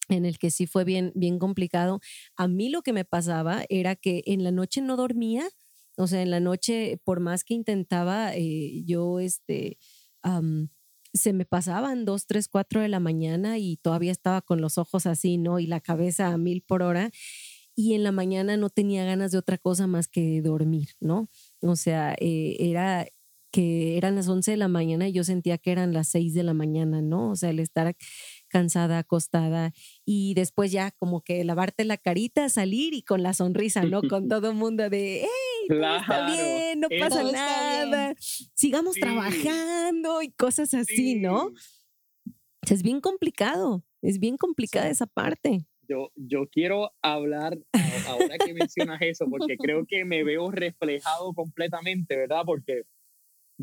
en 0.08 0.24
el 0.26 0.38
que 0.38 0.50
sí 0.50 0.66
fue 0.66 0.84
bien, 0.84 1.12
bien 1.14 1.38
complicado. 1.38 2.00
A 2.36 2.48
mí 2.48 2.68
lo 2.70 2.82
que 2.82 2.92
me 2.92 3.04
pasaba 3.04 3.64
era 3.68 3.96
que 3.96 4.22
en 4.26 4.44
la 4.44 4.50
noche 4.52 4.80
no 4.82 4.96
dormía, 4.96 5.48
o 5.96 6.06
sea, 6.06 6.22
en 6.22 6.30
la 6.30 6.40
noche, 6.40 6.98
por 7.04 7.20
más 7.20 7.44
que 7.44 7.54
intentaba, 7.54 8.34
eh, 8.34 8.82
yo, 8.86 9.20
este, 9.20 9.78
am, 10.22 10.68
se 11.12 11.32
me 11.32 11.44
pasaban 11.44 12.04
dos, 12.04 12.26
tres, 12.26 12.48
cuatro 12.48 12.80
de 12.80 12.88
la 12.88 13.00
mañana 13.00 13.58
y 13.58 13.76
todavía 13.78 14.12
estaba 14.12 14.42
con 14.42 14.60
los 14.60 14.78
ojos 14.78 15.06
así, 15.06 15.38
¿no? 15.38 15.58
Y 15.58 15.66
la 15.66 15.80
cabeza 15.80 16.28
a 16.28 16.38
mil 16.38 16.62
por 16.62 16.82
hora. 16.82 17.10
Y 17.74 17.94
en 17.94 18.04
la 18.04 18.12
mañana 18.12 18.56
no 18.56 18.70
tenía 18.70 19.04
ganas 19.04 19.32
de 19.32 19.38
otra 19.38 19.58
cosa 19.58 19.86
más 19.86 20.08
que 20.08 20.42
dormir, 20.42 20.90
¿no? 21.00 21.28
O 21.60 21.76
sea, 21.76 22.14
eh, 22.18 22.56
era 22.60 23.06
que 23.52 23.98
eran 23.98 24.16
las 24.16 24.28
11 24.28 24.52
de 24.52 24.56
la 24.56 24.68
mañana 24.68 25.08
y 25.08 25.12
yo 25.12 25.24
sentía 25.24 25.58
que 25.58 25.72
eran 25.72 25.92
las 25.92 26.08
6 26.08 26.34
de 26.34 26.42
la 26.42 26.54
mañana, 26.54 27.02
¿no? 27.02 27.30
O 27.30 27.36
sea, 27.36 27.50
el 27.50 27.60
estar 27.60 27.94
cansada, 28.52 28.98
acostada 28.98 29.72
y 30.04 30.34
después 30.34 30.70
ya 30.70 30.90
como 30.92 31.22
que 31.22 31.42
lavarte 31.42 31.84
la 31.84 31.96
carita, 31.96 32.48
salir 32.50 32.94
y 32.94 33.02
con 33.02 33.22
la 33.22 33.32
sonrisa, 33.32 33.82
¿no? 33.84 34.02
Con 34.02 34.28
todo 34.28 34.50
el 34.50 34.56
mundo 34.56 34.90
de, 34.90 35.22
hey, 35.22 35.66
todo 35.68 35.96
está 35.96 36.06
Claro, 36.06 36.32
bien, 36.32 36.80
no 36.80 36.88
pasa 37.00 37.22
nada, 37.32 38.14
sigamos 38.54 38.94
Sí. 38.94 39.00
trabajando 39.00 40.22
y 40.22 40.30
cosas 40.32 40.74
así, 40.74 41.14
¿no? 41.16 41.50
Es 42.70 42.82
bien 42.82 43.00
complicado, 43.00 43.82
es 44.02 44.18
bien 44.18 44.36
complicada 44.36 44.86
Sí. 44.86 44.92
esa 44.92 45.06
parte. 45.06 45.66
Yo, 45.88 46.10
yo 46.14 46.46
quiero 46.48 46.92
hablar 47.02 47.58
ahora 48.06 48.38
que 48.38 48.54
mencionas 48.54 49.00
eso, 49.02 49.26
porque 49.28 49.56
creo 49.58 49.84
que 49.86 50.04
me 50.04 50.22
veo 50.24 50.50
reflejado 50.50 51.34
completamente, 51.34 52.16
¿verdad? 52.16 52.42
Porque 52.46 52.82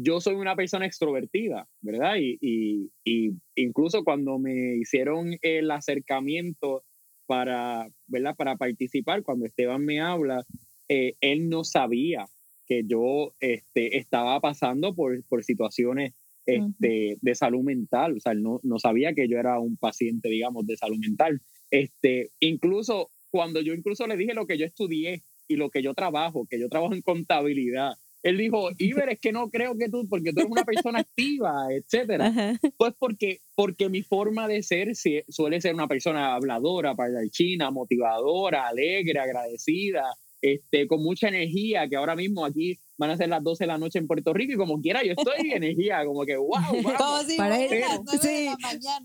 yo 0.01 0.21
soy 0.21 0.35
una 0.35 0.55
persona 0.55 0.85
extrovertida, 0.85 1.67
¿verdad? 1.81 2.15
Y, 2.19 2.37
y, 2.41 2.91
y 3.03 3.31
incluso 3.55 4.03
cuando 4.03 4.39
me 4.39 4.77
hicieron 4.77 5.37
el 5.41 5.69
acercamiento 5.71 6.83
para, 7.25 7.89
¿verdad? 8.07 8.35
Para 8.35 8.55
participar, 8.55 9.23
cuando 9.23 9.45
Esteban 9.45 9.83
me 9.83 9.99
habla, 9.99 10.45
eh, 10.87 11.15
él 11.19 11.49
no 11.49 11.63
sabía 11.63 12.25
que 12.65 12.83
yo 12.85 13.33
este, 13.39 13.97
estaba 13.97 14.39
pasando 14.39 14.95
por, 14.95 15.23
por 15.25 15.43
situaciones 15.43 16.13
este, 16.45 17.17
de 17.21 17.35
salud 17.35 17.61
mental, 17.61 18.15
o 18.17 18.19
sea, 18.19 18.31
él 18.31 18.41
no, 18.41 18.59
no 18.63 18.79
sabía 18.79 19.13
que 19.13 19.27
yo 19.27 19.37
era 19.37 19.59
un 19.59 19.77
paciente, 19.77 20.29
digamos, 20.29 20.65
de 20.65 20.77
salud 20.77 20.97
mental. 20.97 21.41
Este, 21.69 22.31
incluso 22.39 23.11
cuando 23.29 23.61
yo 23.61 23.73
incluso 23.73 24.07
le 24.07 24.17
dije 24.17 24.33
lo 24.33 24.47
que 24.47 24.57
yo 24.57 24.65
estudié 24.65 25.23
y 25.47 25.57
lo 25.57 25.69
que 25.69 25.83
yo 25.83 25.93
trabajo, 25.93 26.47
que 26.49 26.59
yo 26.59 26.69
trabajo 26.69 26.93
en 26.93 27.01
contabilidad, 27.01 27.93
él 28.23 28.37
dijo, 28.37 28.69
Iber, 28.77 29.09
es 29.09 29.19
que 29.19 29.31
no 29.31 29.49
creo 29.49 29.77
que 29.77 29.89
tú, 29.89 30.07
porque 30.09 30.31
tú 30.33 30.39
eres 30.41 30.51
una 30.51 30.63
persona 30.65 30.99
activa, 31.07 31.67
etcétera. 31.71 32.27
Ajá. 32.27 32.59
Pues 32.77 32.93
porque, 32.99 33.39
porque 33.55 33.89
mi 33.89 34.01
forma 34.03 34.47
de 34.47 34.61
ser 34.63 34.95
sí- 34.95 35.21
suele 35.29 35.61
ser 35.61 35.73
una 35.73 35.87
persona 35.87 36.35
habladora, 36.35 36.95
china, 37.31 37.71
motivadora, 37.71 38.67
alegre, 38.67 39.19
agradecida, 39.19 40.03
este, 40.41 40.87
con 40.87 41.01
mucha 41.03 41.27
energía, 41.29 41.87
que 41.89 41.95
ahora 41.97 42.15
mismo 42.15 42.45
aquí 42.45 42.79
van 42.97 43.11
a 43.11 43.17
ser 43.17 43.29
las 43.29 43.43
12 43.43 43.63
de 43.63 43.67
la 43.67 43.77
noche 43.77 43.99
en 43.99 44.07
Puerto 44.07 44.33
Rico 44.33 44.53
y 44.53 44.57
como 44.57 44.81
quiera 44.81 45.03
yo 45.03 45.11
estoy 45.11 45.47
en 45.51 45.63
energía, 45.63 46.03
como 46.05 46.25
que 46.25 46.35
wow, 46.37 46.49
vamos. 46.83 47.25
si 47.27 47.37
Para 47.37 47.61
él, 47.63 47.69
de 47.69 48.17
sí. 48.21 48.47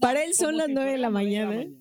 Para 0.01 0.25
él 0.25 0.35
son 0.35 0.47
como 0.47 0.59
las 0.59 0.67
si 0.69 0.73
9 0.75 0.91
de 0.93 0.99
la 0.99 1.11
fueran 1.11 1.13
nueve 1.13 1.31
de 1.31 1.39
la 1.43 1.47
mañana. 1.47 1.57
mañana. 1.57 1.77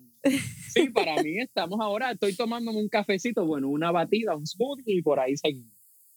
Sí, 0.72 0.88
para 0.90 1.22
mí 1.22 1.38
estamos 1.38 1.78
ahora, 1.80 2.10
estoy 2.12 2.34
tomándome 2.34 2.78
un 2.78 2.88
cafecito, 2.88 3.44
bueno, 3.46 3.68
una 3.68 3.90
batida, 3.92 4.34
un 4.34 4.46
smoothie 4.46 4.94
y 4.98 5.02
por 5.02 5.20
ahí 5.20 5.36
seguimos. 5.36 5.70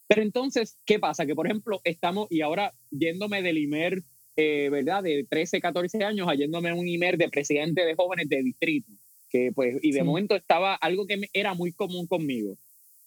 Pero 0.07 0.21
entonces, 0.21 0.77
¿qué 0.85 0.99
pasa? 0.99 1.25
Que 1.25 1.35
por 1.35 1.47
ejemplo, 1.47 1.81
estamos, 1.83 2.27
y 2.29 2.41
ahora 2.41 2.73
yéndome 2.91 3.41
del 3.41 3.57
IMER, 3.57 4.03
eh, 4.35 4.69
¿verdad? 4.69 5.03
De 5.03 5.25
13, 5.29 5.59
14 5.59 6.03
años, 6.03 6.29
yéndome 6.37 6.69
a 6.69 6.75
un 6.75 6.87
IMER 6.87 7.17
de 7.17 7.29
presidente 7.29 7.83
de 7.85 7.95
jóvenes 7.95 8.29
de 8.29 8.41
distrito, 8.43 8.91
que 9.29 9.51
pues, 9.53 9.77
y 9.81 9.91
de 9.91 9.99
Sí. 9.99 10.05
momento 10.05 10.35
estaba 10.35 10.75
algo 10.75 11.05
que 11.07 11.19
era 11.33 11.53
muy 11.53 11.73
común 11.73 12.07
conmigo. 12.07 12.55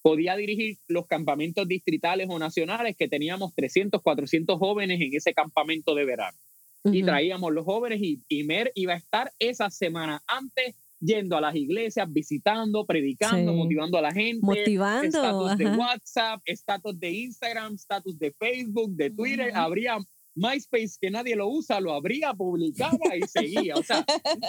Podía 0.03 0.35
dirigir 0.35 0.77
los 0.87 1.05
campamentos 1.07 1.67
distritales 1.67 2.27
o 2.29 2.37
nacionales 2.39 2.95
que 2.97 3.07
teníamos 3.07 3.53
300, 3.55 4.01
400 4.01 4.57
jóvenes 4.59 4.99
en 4.99 5.13
ese 5.15 5.33
campamento 5.33 5.93
de 5.95 6.05
verano 6.05 6.37
y 6.83 7.03
traíamos 7.03 7.53
los 7.53 7.63
jóvenes 7.65 7.99
y, 8.01 8.19
y 8.27 8.43
Mer 8.43 8.71
iba 8.73 8.93
a 8.93 8.97
estar 8.97 9.31
esa 9.37 9.69
semana 9.69 10.23
antes 10.25 10.73
yendo 11.01 11.35
a 11.35 11.41
las 11.41 11.55
iglesias, 11.55 12.07
visitando, 12.11 12.85
predicando, 12.85 13.51
Sí. 13.51 13.57
motivando 13.57 13.97
a 13.97 14.01
la 14.01 14.11
gente. 14.11 14.39
Motivando. 14.45 15.05
Estatus 15.07 15.57
de. 15.57 15.65
WhatsApp, 15.77 16.41
estatus 16.45 16.99
de 16.99 17.11
Instagram, 17.11 17.73
estatus 17.73 18.17
de 18.17 18.31
Facebook, 18.39 18.91
de 18.95 19.09
Twitter. 19.09 19.51
Habría 19.53 19.97
MySpace 20.35 20.95
que 21.01 21.11
nadie 21.11 21.35
lo 21.35 21.49
usa, 21.49 21.81
lo 21.81 21.91
abría, 21.93 22.33
publicaba 22.33 23.15
y 23.17 23.21
seguía. 23.27 23.75
O 23.75 23.83
sea, 23.83 24.05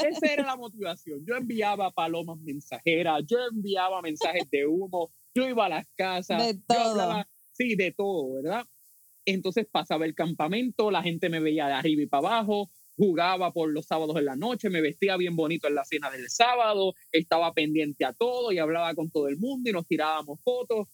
esa 0.09 0.33
era 0.33 0.45
la 0.47 0.57
motivación. 0.57 1.25
Yo 1.27 1.35
enviaba 1.35 1.91
palomas 1.91 2.39
mensajeras, 2.39 3.25
yo 3.27 3.39
enviaba 3.51 4.01
mensajes 4.03 4.49
de 4.51 4.67
humo, 4.67 5.11
yo 5.35 5.49
iba 5.49 5.67
a 5.67 5.71
las 5.71 5.87
casas. 5.97 6.47
De 6.47 6.55
yo 6.55 6.61
todo. 6.69 6.91
hablaba- 6.93 7.29
sí, 7.51 7.75
de 7.75 7.91
todo, 7.93 8.35
¿verdad? 8.35 8.65
Entonces 9.25 9.67
pasaba 9.71 10.05
el 10.05 10.15
campamento, 10.15 10.91
la 10.91 11.03
gente 11.03 11.29
me 11.29 11.41
veía 11.41 11.67
de 11.67 11.73
arriba 11.75 12.03
y 12.03 12.07
para 12.07 12.29
abajo, 12.29 12.71
jugaba 12.97 13.53
por 13.53 13.71
los 13.73 13.87
sábados 13.87 14.17
en 14.17 14.27
la 14.27 14.37
noche, 14.37 14.71
me 14.71 14.81
vestía 14.81 15.17
bien 15.17 15.35
bonito 15.35 15.67
en 15.67 15.75
la 15.75 15.85
cena 15.85 16.11
del 16.11 16.29
sábado, 16.29 16.95
estaba 17.11 17.53
pendiente 17.53 18.05
a 18.05 18.13
todo 18.13 18.53
y 18.53 18.59
hablaba 18.59 18.95
con 18.95 19.11
todo 19.11 19.29
el 19.29 19.39
mundo 19.39 19.71
y 19.71 19.73
nos 19.73 19.87
tirábamos 19.87 20.41
fotos. 20.43 20.89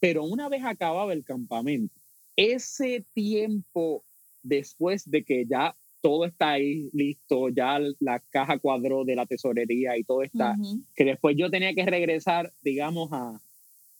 Pero 0.00 0.24
una 0.24 0.48
vez 0.48 0.62
acababa 0.64 1.12
el 1.12 1.24
campamento, 1.24 1.94
ese 2.36 3.04
tiempo 3.14 4.04
después 4.42 5.10
de 5.10 5.24
que 5.24 5.46
ya 5.46 5.74
todo 6.02 6.24
está 6.26 6.50
ahí 6.52 6.88
listo, 6.92 7.48
ya 7.48 7.80
la 7.98 8.20
caja 8.20 8.58
cuadró 8.58 9.04
de 9.04 9.16
la 9.16 9.26
tesorería 9.26 9.96
y 9.96 10.04
todo 10.04 10.22
está, 10.22 10.54
Ujú. 10.58 10.82
que 10.94 11.04
después 11.04 11.36
yo 11.36 11.50
tenía 11.50 11.74
que 11.74 11.84
regresar, 11.86 12.52
digamos, 12.62 13.08
a, 13.12 13.40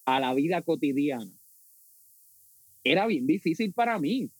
a 0.04 0.20
la 0.20 0.34
vida 0.34 0.62
cotidiana. 0.62 1.32
Era 2.84 3.06
bien 3.06 3.26
difícil 3.26 3.72
para 3.72 3.98
mí. 3.98 4.30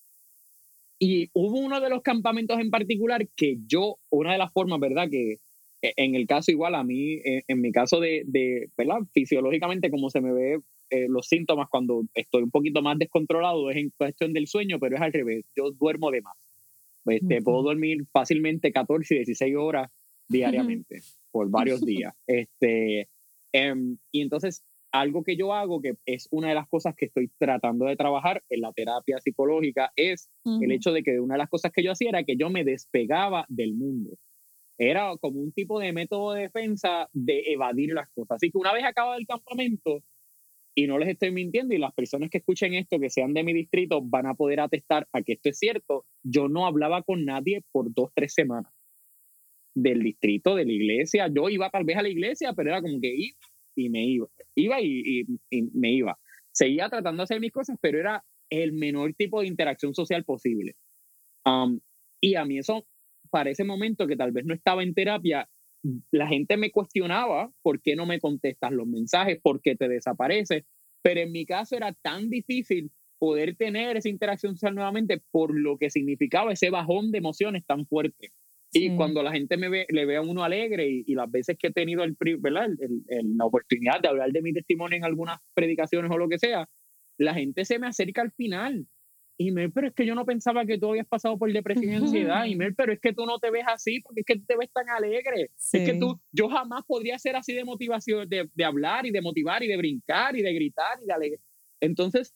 Y 0.99 1.31
hubo 1.35 1.59
uno 1.59 1.81
de 1.81 1.91
los 1.91 2.03
campamentos 2.03 2.59
en 2.59 2.71
particular 2.71 3.27
que 3.37 3.59
yo, 3.67 3.99
una 4.11 4.33
de 4.33 4.39
las 4.39 4.53
formas, 4.53 4.81
¿verdad? 4.81 5.09
Que 5.11 5.39
eh, 5.83 5.93
en 5.97 6.15
el 6.15 6.27
caso 6.27 6.51
igual 6.51 6.75
a 6.75 6.85
mí, 6.85 7.15
eh, 7.25 7.43
en 7.49 7.61
mi 7.61 7.71
caso 7.71 8.01
de, 8.01 8.23
de 8.27 8.71
¿verdad? 8.77 9.01
Fisiológicamente, 9.13 9.91
como 9.91 10.11
se 10.11 10.21
me 10.21 10.33
ve 10.33 10.61
eh, 10.91 11.07
los 11.09 11.27
síntomas 11.27 11.69
cuando 11.69 12.05
estoy 12.15 12.43
un 12.43 12.51
poquito 12.51 12.81
más 12.81 12.99
descontrolado, 12.99 13.71
es 13.71 13.77
en 13.77 13.91
cuestión 13.97 14.33
del 14.33 14.47
sueño, 14.47 14.79
pero 14.79 14.97
es 14.97 15.03
al 15.03 15.13
revés. 15.13 15.45
Yo 15.57 15.71
duermo 15.73 16.11
de 16.11 16.23
más. 16.23 16.37
Este, 17.07 17.37
Ujú. 17.37 17.45
Puedo 17.45 17.63
dormir 17.63 18.05
fácilmente 18.13 18.73
14 18.73 19.15
y 19.15 19.19
16 19.19 19.57
horas 19.57 19.91
diariamente 20.29 21.03
por 21.31 21.51
varios 21.51 21.81
días. 21.87 22.15
Este, 22.27 23.09
em, 23.53 23.97
y 24.13 24.23
entonces, 24.23 24.65
algo 25.01 25.23
que 25.23 25.37
yo 25.37 25.53
hago, 25.53 25.81
que 25.81 25.95
es 26.07 26.29
una 26.31 26.49
de 26.49 26.55
las 26.55 26.69
cosas 26.69 26.95
que 26.97 27.07
estoy 27.07 27.31
tratando 27.39 27.87
de 27.87 27.97
trabajar 27.97 28.43
en 28.49 28.61
la 28.61 28.73
terapia 28.73 29.19
psicológica, 29.21 29.93
es 29.97 30.31
el 30.45 30.73
hecho 30.73 30.93
de 30.93 31.03
que 31.03 31.21
una 31.21 31.35
de 31.35 31.39
las 31.39 31.49
cosas 31.49 31.73
que 31.73 31.83
yo 31.83 31.93
hacía 31.93 32.11
era 32.11 32.25
que 32.25 32.37
yo 32.37 32.51
me 32.51 32.65
despegaba 32.65 33.47
del 33.49 33.75
mundo. 33.75 34.17
Era 34.79 35.17
como 35.21 35.41
un 35.41 35.53
tipo 35.53 35.81
de 35.81 35.93
método 35.93 36.33
de 36.33 36.43
defensa 36.43 37.09
de 37.13 37.53
evadir 37.53 37.95
las 37.95 38.09
cosas. 38.11 38.37
Así 38.37 38.51
que 38.51 38.59
una 38.59 38.73
vez 38.73 38.85
acabado 38.85 39.19
el 39.19 39.27
campamento, 39.27 40.03
y 40.75 40.87
no 40.87 40.99
les 40.99 41.09
estoy 41.09 41.31
mintiendo, 41.31 41.75
y 41.75 41.79
las 41.79 41.95
personas 41.95 42.29
que 42.29 42.39
escuchen 42.39 42.75
esto, 42.75 43.01
que 43.01 43.09
sean 43.09 43.33
de 43.33 43.43
mi 43.43 43.55
distrito, 43.55 44.03
van 44.03 44.27
a 44.27 44.35
poder 44.35 44.61
atestar 44.61 45.09
a 45.13 45.23
que 45.23 45.33
esto 45.33 45.49
es 45.49 45.59
cierto, 45.59 46.05
yo 46.23 46.49
no 46.49 46.67
hablaba 46.67 47.03
con 47.03 47.25
nadie 47.25 47.63
por 47.73 47.93
dos, 47.93 48.11
tres 48.15 48.35
semanas 48.35 48.73
del 49.75 50.03
distrito, 50.03 50.55
de 50.55 50.65
la 50.65 50.73
iglesia. 50.73 51.29
Yo 51.35 51.49
iba 51.49 51.71
tal 51.71 51.85
vez 51.85 51.97
a 51.97 52.03
la 52.03 52.09
iglesia, 52.09 52.53
pero 52.55 52.71
era 52.71 52.83
como 52.83 53.01
que 53.01 53.15
iba 53.15 53.37
y 53.77 53.89
me 53.89 54.05
iba. 54.05 54.27
Iba 54.55 54.81
y, 54.81 55.25
me 55.51 55.93
iba. 55.93 56.19
Seguía 56.53 56.89
tratando 56.89 57.21
de 57.21 57.25
hacer 57.25 57.41
mis 57.41 57.53
cosas, 57.53 57.77
pero 57.81 57.99
era 57.99 58.25
el 58.51 58.73
menor 58.73 59.15
tipo 59.15 59.41
de 59.41 59.47
interacción 59.47 59.95
social 59.95 60.25
posible. 60.25 60.75
Y 62.21 62.35
a 62.35 62.45
mí 62.45 62.59
eso, 62.59 62.87
para 63.31 63.51
ese 63.51 63.65
momento 63.65 64.07
que 64.07 64.17
tal 64.17 64.33
vez 64.33 64.45
no 64.45 64.55
estaba 64.55 64.83
en 64.83 64.95
terapia, 64.95 65.49
la 66.11 66.27
gente 66.27 66.57
me 66.57 66.71
cuestionaba 66.71 67.53
por 67.63 67.81
qué 67.81 67.95
no 67.95 68.07
me 68.07 68.21
contestas 68.21 68.73
los 68.73 68.87
mensajes, 68.87 69.39
por 69.41 69.61
qué 69.61 69.77
te 69.77 69.89
desapareces, 69.89 70.65
pero 71.03 71.21
en 71.21 71.31
mi 71.31 71.47
caso 71.47 71.77
era 71.77 71.93
tan 71.93 72.31
difícil 72.31 72.91
poder 73.19 73.57
tener 73.57 73.97
esa 73.97 74.09
interacción 74.09 74.55
social 74.57 74.75
nuevamente 74.75 75.23
por 75.31 75.57
lo 75.59 75.79
que 75.79 75.91
significaba 75.91 76.53
ese 76.53 76.71
bajón 76.71 77.13
de 77.13 77.19
emociones 77.19 77.65
tan 77.65 77.87
fuerte. 77.87 78.33
Y 78.79 78.97
cuando 78.97 79.23
la 79.23 79.33
gente 79.33 79.57
me 79.57 79.69
ve, 79.69 79.87
le 79.89 80.05
ve 80.05 80.17
a 80.17 80.23
uno 80.23 80.45
alegre 80.45 80.89
y, 80.89 81.15
las 81.15 81.31
veces 81.31 81.57
que 81.59 81.69
he 81.69 81.73
tenido 81.73 82.05
el, 82.05 82.17
¿verdad? 82.39 82.69
la 83.09 83.45
oportunidad 83.45 84.01
de 84.01 84.09
hablar 84.09 84.31
de 84.31 84.43
mi 84.43 84.53
testimonio 84.53 84.97
en 84.97 85.05
algunas 85.05 85.41
predicaciones 85.55 86.11
o 86.11 86.19
lo 86.19 86.29
que 86.29 86.39
sea, 86.39 86.69
la 87.19 87.35
gente 87.35 87.65
se 87.65 87.79
me 87.79 87.87
acerca 87.87 88.23
al 88.23 88.33
final. 88.33 88.87
Y 89.39 89.51
me, 89.51 89.69
pero 89.69 89.89
es 89.89 89.95
que 89.95 90.07
yo 90.07 90.15
no 90.15 90.25
pensaba 90.25 90.65
que 90.65 90.79
tú 90.79 90.89
habías 90.89 91.07
pasado 91.07 91.39
por 91.39 91.53
depresión 91.53 91.93
y 91.93 91.97
ansiedad. 91.97 92.47
Y 92.47 92.57
me, 92.57 92.73
pero 92.73 92.93
es 92.93 93.01
que 93.01 93.13
tú 93.13 93.27
no 93.27 93.39
te 93.39 93.51
ves 93.51 93.65
así 93.67 94.01
porque 94.01 94.21
es 94.21 94.27
que 94.27 94.37
tú 94.37 94.45
te 94.47 94.57
ves 94.57 94.71
tan 94.73 94.89
alegre. 94.89 95.51
Es 95.73 95.85
que 95.85 95.99
tú, 95.99 96.19
yo 96.33 96.49
jamás 96.49 96.85
podría 96.87 97.19
ser 97.19 97.37
así 97.37 97.53
de 97.53 97.65
motivación, 97.65 98.29
de, 98.29 98.49
de 98.53 98.65
hablar 98.65 99.05
y 99.05 99.11
de 99.11 99.21
motivar 99.21 99.63
y 99.63 99.69
de 99.69 99.77
brincar 99.77 100.37
y 100.37 100.43
de 100.43 100.55
gritar 100.55 100.99
y 101.03 101.07
de 101.07 101.13
alegre. 101.13 101.41
Entonces, 101.81 102.35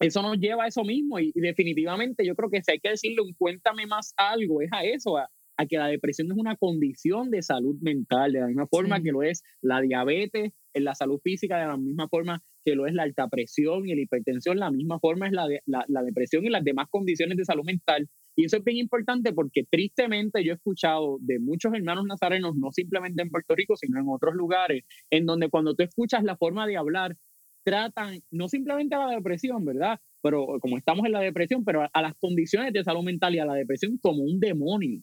eso 0.00 0.22
nos 0.22 0.38
lleva 0.38 0.64
a 0.64 0.68
eso 0.68 0.84
mismo 0.84 1.18
y, 1.18 1.32
definitivamente 1.34 2.24
yo 2.24 2.34
creo 2.34 2.50
que 2.50 2.62
si 2.62 2.72
hay 2.72 2.80
que 2.80 2.90
decirle 2.90 3.22
un 3.22 3.32
cuéntame 3.34 3.86
más 3.86 4.12
algo, 4.16 4.60
es 4.60 4.68
a 4.72 4.84
eso, 4.84 5.16
a, 5.16 5.30
que 5.64 5.78
la 5.78 5.86
depresión 5.86 6.30
es 6.30 6.36
una 6.36 6.56
condición 6.56 7.30
de 7.30 7.40
salud 7.40 7.76
mental, 7.80 8.32
de 8.32 8.40
la 8.40 8.46
misma 8.48 8.66
forma 8.66 9.00
que 9.00 9.12
lo 9.12 9.22
es 9.22 9.42
la 9.62 9.80
diabetes, 9.80 10.52
en 10.74 10.84
la 10.84 10.94
salud 10.94 11.18
física, 11.24 11.58
de 11.58 11.66
la 11.66 11.78
misma 11.78 12.08
forma 12.08 12.42
que 12.62 12.74
lo 12.74 12.86
es 12.86 12.92
la 12.92 13.04
alta 13.04 13.28
presión 13.28 13.88
y 13.88 13.94
la 13.94 14.02
hipertensión, 14.02 14.58
la 14.58 14.70
misma 14.70 14.98
forma 14.98 15.28
es 15.28 15.32
la, 15.32 15.46
la, 15.64 15.84
la 15.88 16.02
depresión 16.02 16.44
y 16.44 16.50
las 16.50 16.64
demás 16.64 16.88
condiciones 16.90 17.38
de 17.38 17.44
salud 17.44 17.64
mental. 17.64 18.08
Y 18.34 18.44
eso 18.44 18.58
es 18.58 18.64
bien 18.64 18.76
importante 18.76 19.32
porque 19.32 19.64
tristemente 19.70 20.44
yo 20.44 20.52
he 20.52 20.56
escuchado 20.56 21.16
de 21.20 21.38
muchos 21.38 21.72
hermanos 21.72 22.04
nazarenos, 22.06 22.54
no 22.56 22.70
simplemente 22.72 23.22
en 23.22 23.30
Puerto 23.30 23.54
Rico, 23.54 23.76
sino 23.76 23.98
en 23.98 24.06
otros 24.08 24.34
lugares, 24.34 24.84
en 25.10 25.24
donde 25.24 25.48
cuando 25.48 25.74
tú 25.74 25.84
escuchas 25.84 26.22
la 26.22 26.36
forma 26.36 26.66
de 26.66 26.76
hablar, 26.76 27.16
tratan 27.66 28.20
no 28.30 28.48
simplemente 28.48 28.94
a 28.94 29.06
la 29.06 29.14
depresión, 29.16 29.64
¿verdad? 29.64 29.98
Pero 30.22 30.58
como 30.60 30.76
estamos 30.78 31.04
en 31.06 31.12
la 31.12 31.20
depresión, 31.20 31.64
pero 31.64 31.88
a, 31.92 32.02
las 32.02 32.14
condiciones 32.18 32.72
de 32.72 32.84
salud 32.84 33.02
mental 33.02 33.34
y 33.34 33.40
a 33.40 33.44
la 33.44 33.54
depresión 33.54 33.98
como 33.98 34.22
un 34.22 34.38
demonio. 34.38 35.02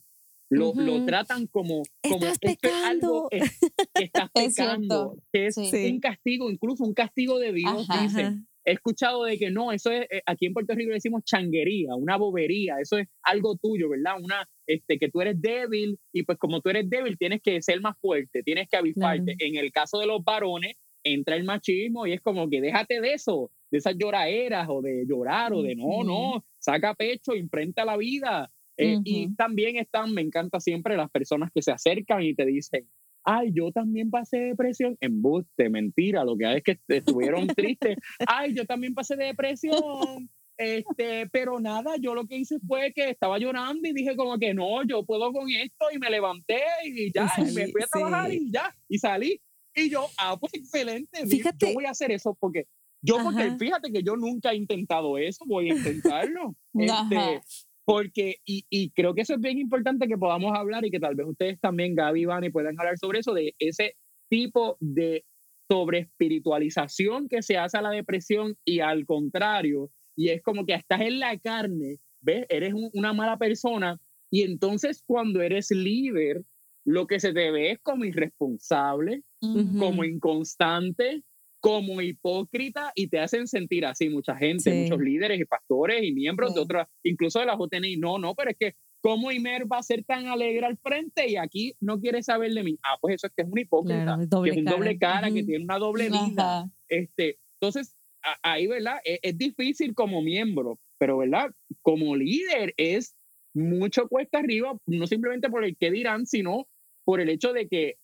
Lo, 0.54 0.74
lo 0.74 1.06
tratan 1.06 1.48
como, 1.48 1.84
como 2.02 2.26
estás 2.26 2.39
pecando. 2.39 3.28
Es 3.32 3.60
que 3.94 4.04
estás 4.06 4.30
pecando, 4.34 5.18
que 5.32 5.48
es 5.48 5.58
un 5.58 6.00
castigo, 6.00 6.50
incluso 6.50 6.84
un 6.84 6.94
castigo 6.94 7.39
de 7.39 7.54
Dios, 7.54 7.88
dicen. 8.02 8.48
He 8.66 8.72
escuchado 8.72 9.26
de 9.26 9.38
que 9.38 9.52
no, 9.52 9.74
eso 9.74 9.92
es, 9.92 10.08
eh, 10.10 10.22
aquí 10.26 10.46
en 10.46 10.54
Puerto 10.54 10.74
Rico 10.74 10.88
le 10.88 10.96
decimos 10.96 11.26
changuería, 11.26 11.96
una 11.96 12.16
bobería, 12.16 12.76
eso 12.80 12.98
es 12.98 13.10
algo 13.22 13.58
tuyo, 13.58 13.89
¿verdad? 13.89 14.16
Una, 14.22 14.48
este, 14.68 14.98
que 14.98 15.10
tú 15.10 15.20
eres 15.20 15.42
débil 15.42 16.00
y 16.13 16.24
pues 16.24 16.38
como 16.38 16.62
tú 16.62 16.70
eres 16.70 16.89
débil 16.89 17.18
tienes 17.18 17.42
que 17.42 17.62
ser 17.62 17.82
más 17.82 17.98
fuerte, 18.00 18.42
tienes 18.42 18.70
que 18.70 18.78
avisparte. 18.78 19.36
En 19.39 19.58
el 19.58 19.70
caso 19.74 20.00
de 20.00 20.08
los 20.08 20.24
varones, 20.24 20.78
entra 21.04 21.36
el 21.36 21.44
machismo 21.44 22.08
y 22.08 22.13
es 22.13 22.22
como 22.22 22.50
que 22.50 22.62
déjate 22.62 23.02
de 23.02 23.13
eso, 23.13 23.52
de 23.70 23.80
esas 23.80 23.96
lloraderas 23.98 24.68
o 24.70 24.82
de 24.82 25.06
llorar 25.06 25.52
o 25.52 25.62
de 25.62 25.76
no, 25.76 26.04
no, 26.06 26.46
saca 26.60 26.94
pecho, 26.96 27.36
imprenta 27.36 27.84
la 27.84 27.98
vida. 27.98 28.53
Eh, 28.77 28.99
y 29.03 29.36
también 29.36 29.77
están, 29.77 30.13
me 30.13 30.21
encanta 30.21 30.59
siempre 30.59 30.97
las 30.97 31.12
personas 31.12 31.51
que 31.53 31.62
se 31.62 31.71
acercan 31.71 32.23
y 32.23 32.33
te 32.33 32.45
dicen, 32.45 32.88
ay, 33.23 33.51
yo 33.53 33.71
también 33.71 34.09
pasé 34.09 34.38
depresión. 34.39 34.97
Embuste, 34.99 35.69
mentira, 35.69 36.23
lo 36.23 36.38
que 36.38 36.45
hay 36.45 36.57
es 36.57 36.63
que 36.63 36.79
estuvieron 36.88 37.47
tristes. 37.55 37.97
Ay, 38.27 38.53
yo 38.53 38.65
también 38.65 38.93
pasé 38.93 39.15
depresión. 39.15 40.29
Este, 40.57 41.27
pero 41.31 41.59
nada, 41.59 41.95
yo 41.99 42.13
lo 42.13 42.27
que 42.27 42.38
hice 42.38 42.59
fue 42.67 42.93
que 42.93 43.09
estaba 43.09 43.39
llorando 43.39 43.88
y 43.88 43.93
dije 43.93 44.15
como 44.15 44.38
que 44.38 44.53
no, 44.53 44.83
yo 44.86 45.03
puedo 45.03 45.31
con 45.33 45.49
esto 45.49 45.86
y 45.91 45.97
me 45.97 46.12
levanté 46.12 46.62
y 46.86 47.12
ya, 47.12 47.27
y, 47.38 47.51
me 47.53 47.67
fui 47.69 47.81
a 47.81 47.88
trabajar 47.88 48.31
y 48.31 48.51
ya, 48.51 48.75
y 48.88 48.99
salí. 48.99 49.41
Y 49.75 49.89
yo, 49.89 50.07
ah, 50.19 50.38
pues 50.39 50.53
excelente. 50.53 51.25
Fíjate. 51.25 51.67
Yo 51.67 51.73
voy 51.73 51.86
a 51.86 51.89
hacer 51.89 52.12
eso 52.12 52.38
porque 52.39 52.67
yo, 53.01 53.17
porque 53.23 53.55
fíjate 53.57 53.91
que 53.91 54.03
yo 54.03 54.15
nunca 54.15 54.51
he 54.51 54.55
intentado 54.55 55.17
eso, 55.17 55.43
voy 55.45 55.71
a 55.71 55.75
intentarlo. 55.75 56.55
este, 56.73 57.41
porque, 57.86 58.38
y, 58.46 58.65
y, 58.69 58.91
creo 58.91 59.13
que 59.13 59.22
eso 59.22 59.34
es 59.34 59.41
bien 59.41 59.58
importante 59.58 60.08
que 60.08 60.17
podamos 60.17 60.58
hablar 60.58 60.86
y 60.86 60.91
que 60.91 61.00
tal 61.00 61.15
vez 61.15 61.28
ustedes 61.28 61.60
también, 61.60 61.96
Gaby 61.96 62.22
y 62.22 62.26
Vani, 62.26 62.50
puedan 62.50 62.80
hablar 62.80 62.98
sobre 62.98 63.19
eso, 63.19 63.34
de 63.34 63.54
ese 63.60 63.96
tipo 64.30 64.78
de 64.80 65.26
sobre 65.69 66.00
espiritualización 66.00 67.28
que 67.28 67.41
se 67.41 67.58
hace 67.58 67.78
a 67.78 67.82
la 67.82 67.89
depresión 67.89 68.56
y 68.65 68.80
al 68.80 69.06
contrario, 69.06 69.89
y 70.15 70.30
es 70.30 70.41
como 70.41 70.65
que 70.65 70.74
estás 70.74 71.02
en 71.02 71.19
la 71.19 71.38
carne, 71.39 71.98
¿ves? 72.22 72.46
Eres 72.50 72.74
una 72.93 73.13
mala 73.13 73.38
persona 73.38 74.00
y 74.30 74.41
entonces 74.41 75.04
cuando 75.06 75.41
eres 75.41 75.72
líder, 75.72 76.43
lo 76.86 77.08
que 77.08 77.19
se 77.19 77.34
te 77.34 77.52
ve 77.52 77.72
es 77.72 77.80
como 77.82 78.04
irresponsable, 78.04 79.24
como 79.39 80.04
inconstante, 80.04 81.24
como 81.63 82.02
hipócrita 82.02 82.91
y 82.93 83.08
te 83.08 83.19
hacen 83.19 83.47
sentir 83.47 83.86
así 83.86 84.10
mucha 84.10 84.36
gente, 84.36 84.84
muchos 84.84 84.99
líderes 84.99 85.39
y 85.39 85.45
pastores 85.45 86.04
y 86.04 86.12
miembros 86.12 86.54
de 86.54 86.60
otras, 86.60 86.89
incluso 87.04 87.39
de 87.39 87.45
la 87.45 87.58
JNI. 87.58 87.95
No, 87.95 88.19
no, 88.19 88.36
pero 88.36 88.52
es 88.52 88.58
que 88.60 88.73
¿cómo 88.99 89.32
Imer 89.32 89.71
va 89.71 89.78
a 89.78 89.84
ser 89.84 90.04
tan 90.04 90.28
alegre 90.28 90.65
al 90.65 90.78
frente 90.78 91.30
y 91.30 91.38
aquí 91.38 91.73
no 91.80 92.02
quiere 92.02 92.21
saber 92.21 92.52
de 92.52 92.63
mí? 92.63 92.78
Ah, 92.84 92.97
pues 92.99 93.15
eso 93.15 93.28
es 93.28 93.34
que 93.34 93.43
es 93.43 93.47
un 93.49 93.58
hipócrita, 93.58 94.17
que 94.17 94.49
es 94.49 94.58
un 94.58 94.65
doble 94.65 94.97
cara, 94.97 95.32
que 95.32 95.43
tiene 95.43 95.63
una 95.63 95.80
doble 95.80 96.10
vida. 96.10 96.69
Este, 96.89 97.39
entonces, 97.62 97.95
ahí, 98.41 98.67
¿verdad? 98.67 98.97
Es, 99.06 99.19
es, 99.21 99.38
difícil 99.38 99.95
como 99.95 100.21
miembro, 100.21 100.80
pero, 100.97 101.19
¿verdad? 101.19 101.49
Como 101.82 102.13
líder 102.17 102.73
es 102.76 103.15
mucho 103.54 104.10
cuesta 104.10 104.39
arriba, 104.39 104.78
no 104.86 105.08
simplemente 105.08 105.49
por 105.49 105.63
el 105.63 105.78
que 105.78 105.91
dirán, 105.91 106.26
sino 106.26 106.67
por 107.06 107.21
el 107.21 107.30
hecho 107.30 107.54
de 107.54 107.67
que 107.67 107.97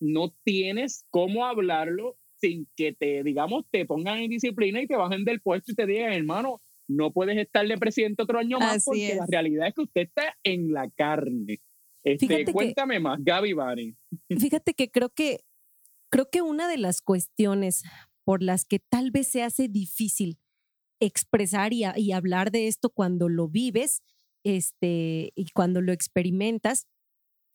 no 0.00 0.34
tienes 0.44 1.04
cómo 1.10 1.44
hablarlo 1.46 2.16
sin 2.40 2.68
que 2.76 2.92
te, 2.92 3.22
digamos, 3.22 3.64
te 3.70 3.84
pongan 3.86 4.18
en 4.18 4.30
disciplina 4.30 4.80
y 4.80 4.86
te 4.86 4.96
bajen 4.96 5.24
del 5.24 5.40
puesto 5.40 5.72
y 5.72 5.74
te 5.74 5.86
digan, 5.86 6.12
hermano, 6.12 6.60
no 6.88 7.12
puedes 7.12 7.36
estar 7.36 7.66
de 7.66 7.76
presidente 7.76 8.22
otro 8.22 8.38
año 8.38 8.58
más 8.58 8.84
porque 8.84 9.14
la 9.14 9.26
realidad 9.26 9.68
es 9.68 9.74
que 9.74 9.82
usted 9.82 10.00
está 10.02 10.36
en 10.42 10.72
la 10.72 10.88
carne. 10.90 11.60
Este, 12.04 12.44
cuéntame 12.52 13.00
más, 13.00 13.18
Gaby 13.22 13.52
Bari. 13.52 13.96
Fíjate 14.28 14.74
que 14.74 14.90
creo 14.90 15.10
que 15.10 15.40
creo 16.10 16.30
que 16.30 16.40
una 16.42 16.68
de 16.68 16.78
las 16.78 17.02
cuestiones 17.02 17.82
por 18.24 18.42
las 18.42 18.64
que 18.64 18.78
tal 18.78 19.10
vez 19.10 19.28
se 19.28 19.42
hace 19.42 19.68
difícil 19.68 20.38
expresar 21.00 21.72
y, 21.72 21.84
y 21.96 22.12
hablar 22.12 22.50
de 22.50 22.68
esto 22.68 22.90
cuando 22.90 23.28
lo 23.28 23.48
vives 23.48 24.02
este, 24.44 25.32
y 25.34 25.46
cuando 25.54 25.80
lo 25.80 25.92
experimentas 25.92 26.86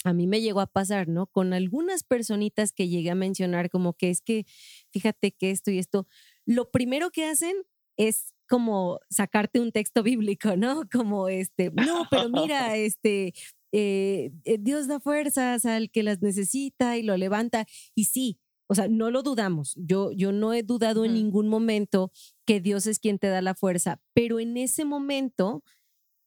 a 0.04 0.14
mí 0.14 0.28
me 0.28 0.42
llegó 0.42 0.62
a 0.62 0.68
pasar, 0.68 1.08
¿no? 1.08 1.28
Con 1.28 1.54
algunas 1.54 2.04
personitas 2.04 2.72
que 2.74 2.88
llegué 2.90 3.12
a 3.12 3.16
mencionar 3.16 3.70
como 3.70 3.94
que 3.94 4.10
es 4.10 4.22
que, 4.22 4.46
fíjate 4.92 5.32
que 5.32 5.52
esto 5.52 5.72
y 5.72 5.80
esto, 5.80 6.08
lo 6.46 6.72
primero 6.72 7.10
que 7.12 7.26
hacen 7.26 7.56
es 7.98 8.34
como 8.48 9.00
sacarte 9.10 9.60
un 9.60 9.72
texto 9.72 10.04
bíblico, 10.04 10.56
¿no? 10.58 10.84
Como 10.92 11.30
este, 11.30 11.72
no, 11.72 12.06
pero 12.10 12.30
mira, 12.30 12.78
este, 12.78 13.34
eh, 13.72 14.32
eh, 14.46 14.58
Dios 14.60 14.88
da 14.88 15.00
fuerzas 15.00 15.66
al 15.66 15.90
que 15.90 16.04
las 16.04 16.22
necesita 16.22 16.98
y 16.98 17.04
lo 17.04 17.18
levanta. 17.18 17.66
Y 17.96 18.06
sí, 18.06 18.40
o 18.68 18.76
sea, 18.76 18.88
no 18.88 19.12
lo 19.12 19.24
dudamos. 19.24 19.76
Yo, 19.78 20.12
yo 20.12 20.32
no 20.32 20.54
he 20.54 20.64
dudado 20.64 21.06
en 21.06 21.14
ningún 21.14 21.48
momento 21.48 22.12
que 22.46 22.62
Dios 22.62 22.88
es 22.88 23.00
quien 23.00 23.20
te 23.20 23.28
da 23.28 23.42
la 23.42 23.56
fuerza, 23.56 24.02
pero 24.14 24.40
en 24.40 24.58
ese 24.58 24.86
momento 24.86 25.64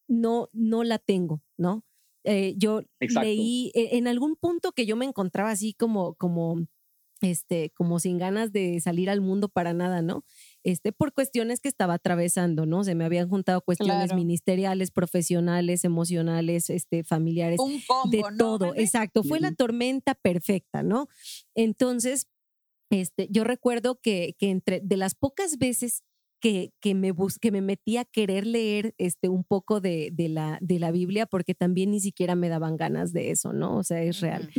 no, 0.08 0.48
no 0.52 0.84
la 0.84 0.98
tengo, 0.98 1.42
¿no? 1.56 1.84
Eh, 2.26 2.54
yo 2.56 2.82
leí 2.98 3.70
e, 3.74 3.96
en 3.98 4.08
algún 4.08 4.34
punto 4.34 4.72
que 4.72 4.84
yo 4.84 4.96
me 4.96 5.04
encontraba 5.04 5.50
así 5.50 5.74
como, 5.74 6.14
como, 6.14 6.66
este, 7.20 7.70
como 7.70 8.00
sin 8.00 8.18
ganas 8.18 8.50
de 8.50 8.80
salir 8.80 9.08
al 9.08 9.20
mundo 9.20 9.48
para 9.48 9.72
nada, 9.72 10.02
¿no? 10.02 10.24
Este, 10.64 10.90
por 10.92 11.12
cuestiones 11.12 11.60
que 11.60 11.68
estaba 11.68 11.94
atravesando, 11.94 12.66
¿no? 12.66 12.82
Se 12.82 12.96
me 12.96 13.04
habían 13.04 13.28
juntado 13.28 13.60
cuestiones 13.60 14.12
ministeriales, 14.12 14.90
profesionales, 14.90 15.84
emocionales, 15.84 16.68
este, 16.68 17.04
familiares, 17.04 17.60
de 18.10 18.22
todo. 18.36 18.74
Exacto, 18.74 19.22
fue 19.22 19.38
la 19.38 19.52
tormenta 19.54 20.16
perfecta, 20.16 20.82
¿no? 20.82 21.06
Entonces, 21.54 22.26
este, 22.90 23.28
yo 23.30 23.44
recuerdo 23.44 24.00
que, 24.00 24.34
que 24.36 24.50
entre 24.50 24.80
de 24.80 24.96
las 24.96 25.14
pocas 25.14 25.58
veces 25.58 26.02
que, 26.40 26.72
que, 26.80 26.94
me, 26.94 27.12
que 27.40 27.50
me 27.50 27.60
metí 27.60 27.96
a 27.96 28.04
querer 28.04 28.46
leer 28.46 28.94
este, 28.98 29.28
un 29.28 29.44
poco 29.44 29.80
de, 29.80 30.10
de, 30.12 30.28
la, 30.28 30.58
de 30.60 30.78
la 30.78 30.90
Biblia 30.90 31.26
porque 31.26 31.54
también 31.54 31.90
ni 31.90 32.00
siquiera 32.00 32.34
me 32.34 32.48
daban 32.48 32.76
ganas 32.76 33.12
de 33.12 33.30
eso, 33.30 33.52
¿no? 33.52 33.76
O 33.76 33.82
sea, 33.82 34.02
es 34.02 34.20
real. 34.20 34.50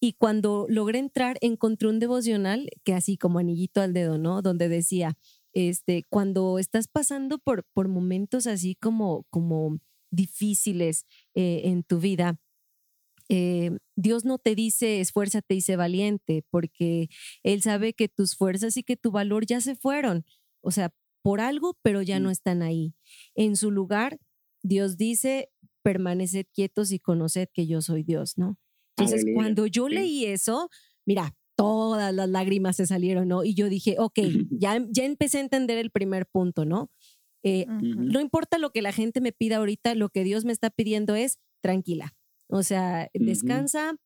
Y 0.00 0.12
cuando 0.14 0.66
logré 0.68 0.98
entrar, 0.98 1.38
encontré 1.40 1.88
un 1.88 1.98
devocional 1.98 2.68
que 2.84 2.94
así 2.94 3.16
como 3.16 3.38
anillito 3.38 3.80
al 3.80 3.92
dedo, 3.92 4.18
¿no? 4.18 4.42
Donde 4.42 4.68
decía, 4.68 5.16
este, 5.52 6.04
cuando 6.08 6.58
estás 6.58 6.88
pasando 6.88 7.38
por, 7.38 7.64
por 7.72 7.88
momentos 7.88 8.46
así 8.46 8.74
como, 8.74 9.24
como 9.30 9.78
difíciles 10.10 11.06
eh, 11.34 11.62
en 11.64 11.84
tu 11.84 12.00
vida, 12.00 12.38
eh, 13.30 13.70
Dios 13.96 14.24
no 14.24 14.38
te 14.38 14.54
dice 14.54 15.00
esfuérzate 15.00 15.54
y 15.54 15.60
sé 15.62 15.76
valiente, 15.76 16.44
porque 16.50 17.08
Él 17.42 17.62
sabe 17.62 17.94
que 17.94 18.08
tus 18.08 18.36
fuerzas 18.36 18.76
y 18.76 18.82
que 18.82 18.96
tu 18.96 19.10
valor 19.10 19.46
ya 19.46 19.60
se 19.60 19.76
fueron. 19.76 20.24
O 20.60 20.70
sea, 20.70 20.92
por 21.24 21.40
algo, 21.40 21.78
pero 21.80 22.02
ya 22.02 22.20
no 22.20 22.30
están 22.30 22.60
ahí. 22.60 22.94
En 23.34 23.56
su 23.56 23.70
lugar, 23.70 24.20
Dios 24.62 24.98
dice, 24.98 25.50
permaneced 25.82 26.44
quietos 26.52 26.92
y 26.92 26.98
conoced 26.98 27.48
que 27.50 27.66
yo 27.66 27.80
soy 27.80 28.02
Dios, 28.02 28.36
¿no? 28.36 28.58
Entonces, 28.98 29.22
Aleluya, 29.22 29.34
cuando 29.34 29.66
yo 29.66 29.88
sí. 29.88 29.94
leí 29.94 30.26
eso, 30.26 30.68
mira, 31.06 31.34
todas 31.56 32.12
las 32.12 32.28
lágrimas 32.28 32.76
se 32.76 32.86
salieron, 32.86 33.26
¿no? 33.28 33.42
Y 33.42 33.54
yo 33.54 33.70
dije, 33.70 33.96
ok, 33.98 34.18
ya, 34.50 34.84
ya 34.90 35.04
empecé 35.04 35.38
a 35.38 35.40
entender 35.40 35.78
el 35.78 35.90
primer 35.90 36.26
punto, 36.26 36.66
¿no? 36.66 36.90
Eh, 37.42 37.64
no 37.68 38.20
importa 38.20 38.58
lo 38.58 38.70
que 38.70 38.82
la 38.82 38.92
gente 38.92 39.22
me 39.22 39.32
pida 39.32 39.56
ahorita, 39.56 39.94
lo 39.94 40.10
que 40.10 40.24
Dios 40.24 40.44
me 40.44 40.52
está 40.52 40.68
pidiendo 40.68 41.14
es 41.14 41.38
tranquila. 41.62 42.14
O 42.48 42.62
sea, 42.62 43.08
descansa, 43.14 43.96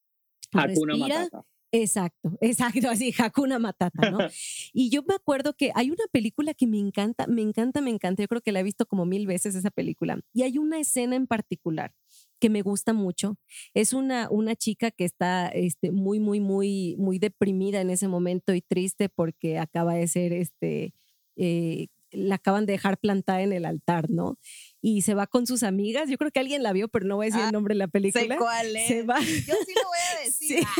Hakuna 0.52 0.94
respira. 0.94 1.28
Exacto, 1.72 2.30
exacto, 2.40 2.88
así, 2.88 3.12
Hakuna 3.18 3.58
Matata, 3.58 4.10
¿no? 4.10 4.18
Y 4.72 4.90
yo 4.90 5.02
me 5.02 5.14
acuerdo 5.14 5.54
que 5.54 5.70
hay 5.74 5.90
una 5.90 6.04
película 6.12 6.54
que 6.54 6.66
me 6.66 6.78
encanta, 6.78 7.26
me 7.26 7.42
encanta, 7.42 7.80
me 7.80 7.90
encanta. 7.90 8.22
Yo 8.22 8.28
creo 8.28 8.40
que 8.40 8.52
la 8.52 8.60
he 8.60 8.62
visto 8.62 8.86
como 8.86 9.04
mil 9.06 9.26
veces 9.26 9.54
esa 9.54 9.70
película. 9.70 10.20
Y 10.32 10.42
hay 10.42 10.58
una 10.58 10.78
escena 10.78 11.16
en 11.16 11.26
particular 11.26 11.92
que 12.40 12.50
me 12.50 12.62
gusta 12.62 12.92
mucho. 12.92 13.36
Es 13.74 13.92
una, 13.92 14.28
una 14.30 14.54
chica 14.56 14.90
que 14.90 15.04
está 15.04 15.48
este, 15.48 15.90
muy, 15.90 16.20
muy, 16.20 16.40
muy, 16.40 16.96
muy 16.98 17.18
deprimida 17.18 17.80
en 17.80 17.90
ese 17.90 18.08
momento 18.08 18.54
y 18.54 18.62
triste 18.62 19.08
porque 19.08 19.58
acaba 19.58 19.94
de 19.94 20.06
ser, 20.08 20.32
este, 20.32 20.94
eh, 21.36 21.88
la 22.10 22.36
acaban 22.36 22.66
de 22.66 22.72
dejar 22.72 22.98
plantada 22.98 23.42
en 23.42 23.52
el 23.52 23.64
altar, 23.64 24.08
¿no? 24.10 24.38
Y 24.80 25.02
se 25.02 25.14
va 25.14 25.26
con 25.26 25.46
sus 25.46 25.62
amigas. 25.64 26.08
Yo 26.08 26.16
creo 26.18 26.30
que 26.30 26.38
alguien 26.40 26.62
la 26.62 26.72
vio, 26.72 26.88
pero 26.88 27.04
no 27.06 27.16
voy 27.16 27.24
a 27.26 27.28
decir 27.30 27.40
Ah, 27.42 27.46
el 27.46 27.52
nombre 27.52 27.74
de 27.74 27.78
la 27.80 27.86
Sé 27.86 27.90
película. 27.90 28.36
cuál 28.36 28.76
es. 28.76 28.86
Se 28.88 29.02
va. 29.02 29.18
Yo 29.20 29.24
sí 29.66 29.74
lo 29.74 29.88
voy 29.88 29.98
a 30.16 30.20
decir. 30.24 30.58
Sí. 30.60 30.64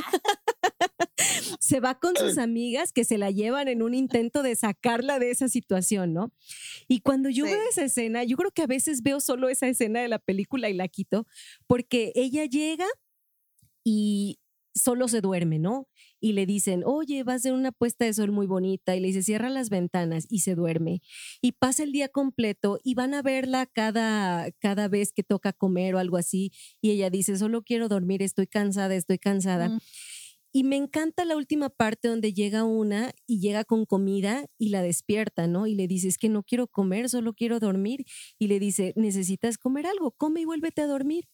Ah, 1.21 1.57
se 1.61 1.81
va 1.81 1.99
con 1.99 2.15
sus 2.17 2.39
amigas 2.39 2.93
que 2.93 3.05
se 3.05 3.19
la 3.19 3.31
llevan 3.33 3.67
en 3.69 3.83
un 3.83 3.93
intento 3.93 4.43
de 4.43 4.55
sacarla 4.55 5.19
de 5.19 5.31
esa 5.31 5.49
situación, 5.49 6.13
¿no? 6.15 6.33
Y 6.87 7.01
cuando 7.01 7.29
yo 7.29 7.45
Sí. 7.45 7.53
veo 7.53 7.61
esa 7.69 7.85
escena, 7.85 8.23
yo 8.25 8.37
creo 8.37 8.53
que 8.53 8.63
a 8.63 8.67
veces 8.67 9.03
veo 9.03 9.19
solo 9.21 9.49
esa 9.49 9.67
escena 9.67 10.01
de 10.01 10.09
la 10.09 10.19
película 10.21 10.69
y 10.71 10.75
la 10.75 10.87
quito, 10.89 11.27
porque 11.67 12.13
ella 12.15 12.45
llega 12.45 12.87
y 13.85 14.39
solo 14.75 15.09
se 15.09 15.21
duerme, 15.21 15.59
¿no? 15.59 15.89
Y 16.21 16.33
le 16.33 16.47
dicen, 16.47 16.83
oye, 16.85 17.23
va 17.23 17.35
a 17.35 17.39
ser 17.39 17.53
una 17.53 17.73
puesta 17.73 18.05
de 18.05 18.15
sol 18.15 18.33
muy 18.33 18.47
bonita. 18.47 18.97
Y 18.97 19.01
le 19.01 19.09
dice, 19.09 19.23
cierra 19.23 19.49
las 19.51 19.71
ventanas 19.71 20.27
y 20.29 20.41
se 20.41 20.55
duerme. 20.55 21.01
Y 21.41 21.53
pasa 21.53 21.83
el 21.83 21.93
día 21.93 22.09
completo 22.09 22.79
y 22.83 22.95
van 22.95 23.15
a 23.15 23.23
verla 23.23 23.67
cada, 23.67 24.51
cada 24.59 24.89
vez 24.89 25.13
que 25.13 25.23
toca 25.23 25.53
comer 25.53 25.95
o 25.95 25.99
algo 25.99 26.17
así. 26.17 26.53
Y 26.81 26.91
ella 26.91 27.11
dice, 27.11 27.37
solo 27.39 27.63
quiero 27.63 27.89
dormir, 27.89 28.23
estoy 28.23 28.47
cansada, 28.47 28.95
estoy 28.95 29.19
cansada. 29.19 29.69
Mm. 29.69 29.79
Y 30.51 30.65
me 30.65 30.77
encanta 30.77 31.25
la 31.25 31.37
última 31.37 31.69
parte 31.69 32.09
donde 32.09 32.33
llega 32.33 32.65
una 32.65 33.13
y 33.27 33.41
llega 33.41 33.65
con 33.65 33.85
comida 33.85 34.47
y 34.57 34.71
la 34.71 34.83
despierta, 34.83 35.47
¿no? 35.47 35.67
Y 35.67 35.75
le 35.75 35.87
dice, 35.87 36.09
es 36.09 36.17
que 36.17 36.31
no 36.31 36.43
quiero 36.43 36.67
comer, 36.69 37.09
solo 37.11 37.35
quiero 37.35 37.61
dormir. 37.61 38.07
Y 38.39 38.47
le 38.49 38.59
dice, 38.59 38.95
necesitas 38.97 39.59
comer 39.59 39.87
algo, 39.87 40.13
come 40.13 40.41
y 40.41 40.45
vuélvete 40.47 40.81
a 40.83 40.87
dormir. 40.87 41.29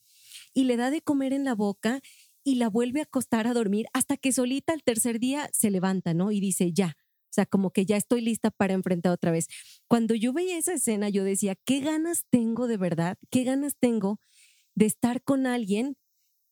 Y 0.53 0.65
le 0.65 0.77
da 0.77 0.91
de 0.91 1.01
comer 1.01 1.33
en 1.33 1.45
la 1.45 1.55
boca 1.55 2.01
y 2.45 2.57
la 2.57 2.69
vuelve 2.69 3.01
a 3.01 3.05
acostar 3.05 3.47
a 3.47 3.55
dormir 3.55 3.87
hasta 3.93 4.17
que 4.17 4.33
solita 4.33 4.73
al 4.73 4.83
tercer 4.83 5.19
día 5.19 5.49
se 5.53 5.71
levanta, 5.71 6.15
¿no? 6.15 6.31
Y 6.31 6.41
dice, 6.41 6.73
ya. 6.73 6.97
O 6.99 7.35
sea, 7.35 7.47
como 7.47 7.73
que 7.73 7.85
ya 7.85 7.97
estoy 7.97 8.21
lista 8.21 8.53
para 8.53 8.75
enfrentar 8.75 9.11
otra 9.11 9.33
vez. 9.33 9.49
Cuando 9.89 10.15
yo 10.15 10.33
veía 10.33 10.57
esa 10.57 10.75
escena, 10.75 11.09
yo 11.09 11.25
decía, 11.25 11.57
qué 11.65 11.81
ganas 11.81 12.25
tengo 12.31 12.69
de 12.69 12.77
verdad, 12.77 13.19
qué 13.31 13.43
ganas 13.43 13.75
tengo 13.81 14.21
de 14.77 14.87
estar 14.87 15.23
con 15.25 15.47
alguien 15.47 15.97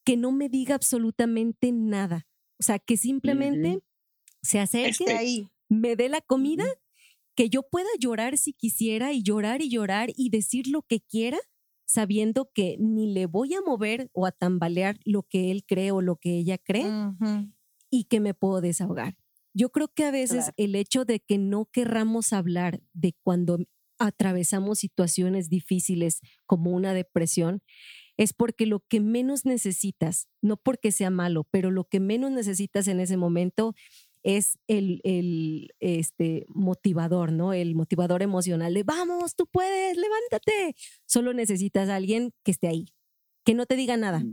que 0.03 0.17
no 0.17 0.33
me 0.33 0.49
diga 0.49 0.75
absolutamente 0.75 1.71
nada. 1.71 2.27
O 2.59 2.63
sea, 2.63 2.79
que 2.79 2.97
simplemente 2.97 3.79
se 4.41 4.59
acerque, 4.59 5.05
Esté 5.05 5.13
ahí. 5.13 5.47
me 5.69 5.95
dé 5.95 6.09
la 6.09 6.19
comida, 6.19 6.65
que 7.35 7.49
yo 7.49 7.63
pueda 7.63 7.89
llorar 7.99 8.37
si 8.37 8.53
quisiera 8.53 9.13
y 9.13 9.23
llorar 9.23 9.61
y 9.61 9.69
llorar 9.69 10.09
y 10.15 10.29
decir 10.29 10.67
lo 10.67 10.81
que 10.81 10.99
quiera, 10.99 11.39
sabiendo 11.85 12.49
que 12.53 12.77
ni 12.79 13.13
le 13.13 13.25
voy 13.25 13.53
a 13.53 13.61
mover 13.61 14.09
o 14.13 14.25
a 14.25 14.31
tambalear 14.31 14.99
lo 15.05 15.23
que 15.23 15.51
él 15.51 15.63
cree 15.65 15.91
o 15.91 16.01
lo 16.01 16.15
que 16.17 16.37
ella 16.37 16.57
cree 16.57 16.85
y 17.89 18.05
que 18.05 18.19
me 18.19 18.33
puedo 18.33 18.61
desahogar. 18.61 19.15
Yo 19.53 19.71
creo 19.71 19.87
que 19.93 20.05
a 20.05 20.11
veces 20.11 20.45
Claro. 20.45 20.53
el 20.57 20.75
hecho 20.75 21.05
de 21.05 21.19
que 21.19 21.37
no 21.37 21.65
querramos 21.71 22.33
hablar 22.33 22.81
de 22.93 23.13
cuando 23.21 23.59
atravesamos 23.99 24.79
situaciones 24.79 25.47
difíciles 25.49 26.19
como 26.47 26.71
una 26.71 26.93
depresión 26.93 27.61
es 28.17 28.33
porque 28.33 28.65
lo 28.65 28.79
que 28.81 28.99
menos 28.99 29.45
necesitas, 29.45 30.27
no 30.41 30.57
porque 30.57 30.91
sea 30.91 31.09
malo, 31.09 31.47
pero 31.51 31.71
lo 31.71 31.85
que 31.85 31.99
menos 31.99 32.31
necesitas 32.31 32.87
en 32.87 32.99
ese 32.99 33.17
momento 33.17 33.73
es 34.23 34.57
el, 34.67 35.01
el 35.03 35.73
este, 35.79 36.45
motivador, 36.47 37.31
¿no? 37.31 37.53
El 37.53 37.75
motivador 37.75 38.21
emocional 38.21 38.73
de 38.73 38.83
vamos, 38.83 39.35
tú 39.35 39.47
puedes, 39.47 39.97
levántate. 39.97 40.75
Solo 41.05 41.33
necesitas 41.33 41.89
a 41.89 41.95
alguien 41.95 42.31
que 42.43 42.51
esté 42.51 42.67
ahí, 42.67 42.87
que 43.45 43.53
no 43.53 43.65
te 43.65 43.75
diga 43.75 43.97
nada. 43.97 44.23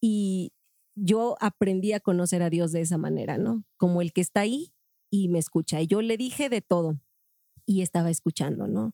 Y 0.00 0.52
yo 0.94 1.36
aprendí 1.40 1.92
a 1.92 2.00
conocer 2.00 2.42
a 2.42 2.50
Dios 2.50 2.72
de 2.72 2.80
esa 2.80 2.98
manera, 2.98 3.36
¿no? 3.36 3.64
Como 3.76 4.00
el 4.00 4.12
que 4.12 4.20
está 4.20 4.40
ahí 4.40 4.72
y 5.10 5.28
me 5.28 5.38
escucha. 5.38 5.80
Y 5.80 5.86
yo 5.86 6.02
le 6.02 6.16
dije 6.16 6.48
de 6.48 6.62
todo 6.62 7.00
y 7.66 7.82
estaba 7.82 8.10
escuchando, 8.10 8.68
¿no? 8.68 8.92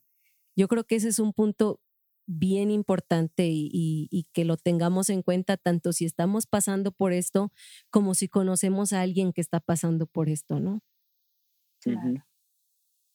Yo 0.56 0.68
creo 0.68 0.84
que 0.84 0.96
ese 0.96 1.08
es 1.08 1.18
un 1.18 1.32
punto 1.32 1.80
bien 2.26 2.70
importante 2.70 3.46
y, 3.48 3.68
y- 3.72 4.08
y 4.10 4.24
que 4.32 4.44
lo 4.44 4.56
tengamos 4.56 5.10
en 5.10 5.22
cuenta 5.22 5.56
tanto 5.56 5.92
si 5.92 6.04
estamos 6.06 6.46
pasando 6.46 6.92
por 6.92 7.12
esto 7.12 7.52
como 7.90 8.14
si 8.14 8.28
conocemos 8.28 8.92
a 8.92 9.02
alguien 9.02 9.32
que 9.32 9.40
está 9.40 9.60
pasando 9.60 10.06
por 10.06 10.28
esto, 10.28 10.60
¿no? 10.60 10.80
Claro. 11.80 12.22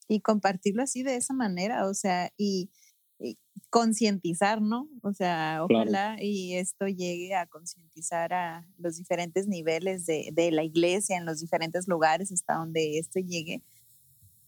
Y 0.08 0.20
compartirlo 0.20 0.82
así 0.82 1.02
de 1.02 1.16
esa 1.16 1.32
manera, 1.34 1.86
o 1.88 1.94
sea, 1.94 2.30
y, 2.36 2.70
y 3.18 3.38
concientizar, 3.70 4.60
¿no? 4.60 4.88
O 5.02 5.12
sea, 5.12 5.60
Claro. 5.66 5.84
ojalá 5.84 6.16
y 6.20 6.54
esto 6.54 6.86
llegue 6.88 7.34
a 7.34 7.46
concientizar 7.46 8.32
a 8.34 8.66
los 8.78 8.96
diferentes 8.96 9.46
niveles 9.48 10.04
de, 10.06 10.30
de 10.32 10.50
la 10.50 10.64
iglesia, 10.64 11.16
en 11.16 11.24
los 11.26 11.40
diferentes 11.40 11.88
lugares 11.88 12.32
hasta 12.32 12.54
donde 12.56 12.98
esto 12.98 13.20
llegue, 13.20 13.62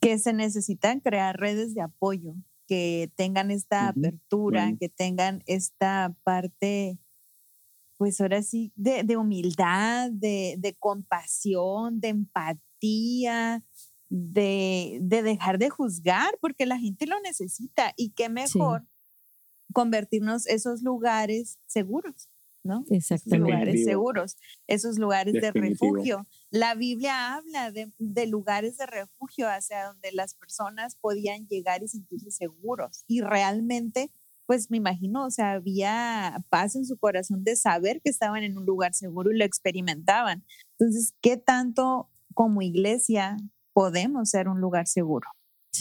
que 0.00 0.18
se 0.18 0.33
necesitan 0.35 1.00
crear 1.00 1.38
redes 1.38 1.74
de 1.74 1.83
apoyo, 1.83 2.35
que 2.66 3.11
tengan 3.16 3.50
esta 3.50 3.88
apertura, 3.88 4.72
que 4.79 4.88
tengan 4.88 5.42
esta 5.46 6.16
parte, 6.22 6.98
pues 7.96 8.20
ahora 8.20 8.42
sí, 8.42 8.72
de, 8.74 9.03
de 9.05 9.16
humildad, 9.16 10.11
de, 10.11 10.57
de 10.59 10.74
compasión, 10.74 12.00
de 12.00 12.09
empatía, 12.09 13.64
de, 14.09 14.98
de 15.03 15.22
dejar 15.22 15.59
de 15.59 15.70
juzgar, 15.70 16.38
porque 16.40 16.66
la 16.66 16.79
gente 16.79 17.07
lo 17.07 17.20
necesita 17.20 17.92
y 17.96 18.11
qué 18.11 18.29
mejor 18.29 18.87
convertirnos 19.72 20.46
esos 20.46 20.83
lugares 20.83 21.59
seguros, 21.66 22.29
¿no? 22.64 22.81
Esos 22.81 22.90
Exactamente. 22.90 23.38
lugares 23.38 23.66
Definitivo. 23.66 23.90
seguros, 23.92 24.37
esos 24.66 24.98
lugares 24.98 25.35
de 25.35 25.50
refugio. 25.53 26.27
La 26.50 26.74
Biblia 26.74 27.35
habla 27.35 27.70
de, 27.70 27.92
de 27.98 28.27
lugares 28.27 28.77
de 28.79 28.87
refugio 28.87 29.48
hacia 29.48 29.85
donde 29.87 30.12
las 30.12 30.35
personas 30.35 30.96
podían 30.96 31.46
llegar 31.46 31.83
y 31.83 31.88
sentirse 31.88 32.31
seguros. 32.31 33.05
Y 33.07 33.20
realmente, 33.20 34.11
pues 34.46 34.70
me 34.70 34.79
imagino, 34.79 35.24
o 35.27 35.31
sea, 35.31 35.53
había 35.53 36.44
paz 36.48 36.74
en 36.77 36.85
su 36.87 36.96
corazón 36.98 37.44
de 37.44 37.57
saber 37.57 38.00
que 38.03 38.11
estaban 38.11 38.42
en 38.42 38.57
un 38.59 38.66
lugar 38.66 38.94
seguro 38.94 39.31
y 39.31 39.38
lo 39.38 39.44
experimentaban. 39.44 40.44
Entonces, 40.79 41.14
¿qué 41.20 41.37
tanto 41.37 42.11
como 42.35 42.62
iglesia 42.62 43.37
podemos 43.72 44.31
ser 44.31 44.48
un 44.48 44.61
lugar 44.61 44.87
seguro? 44.87 45.29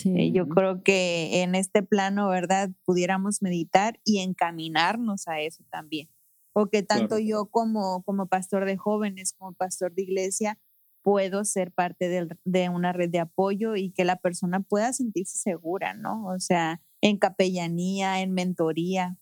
Eh, 0.05 0.31
yo 0.31 0.43
Ujú. 0.43 0.53
creo 0.55 0.83
que 0.83 1.43
en 1.43 1.55
este 1.55 1.83
plano, 1.83 2.27
¿verdad? 2.29 2.71
Pudiéramos 2.85 3.41
meditar 3.41 3.99
y 4.03 4.19
encaminarnos 4.19 5.27
a 5.27 5.39
eso 5.41 5.63
también. 5.69 6.09
Porque 6.53 6.83
tanto 6.83 7.17
Claro. 7.17 7.19
yo 7.19 7.45
como, 7.47 8.03
como 8.03 8.27
pastor 8.27 8.65
de 8.65 8.77
jóvenes, 8.77 9.33
como 9.33 9.53
pastor 9.53 9.93
de 9.93 10.03
iglesia, 10.03 10.59
puedo 11.03 11.43
ser 11.45 11.71
parte 11.71 12.09
de 12.45 12.69
una 12.69 12.93
red 12.93 13.09
de 13.09 13.19
apoyo 13.19 13.75
y 13.75 13.91
que 13.91 14.05
la 14.05 14.17
persona 14.17 14.61
pueda 14.61 14.93
sentirse 14.93 15.37
segura, 15.37 15.93
¿no? 15.95 16.27
O 16.27 16.39
sea, 16.39 16.81
en 17.01 17.17
capellanía, 17.17 18.21
en 18.21 18.33
mentoría. 18.33 19.17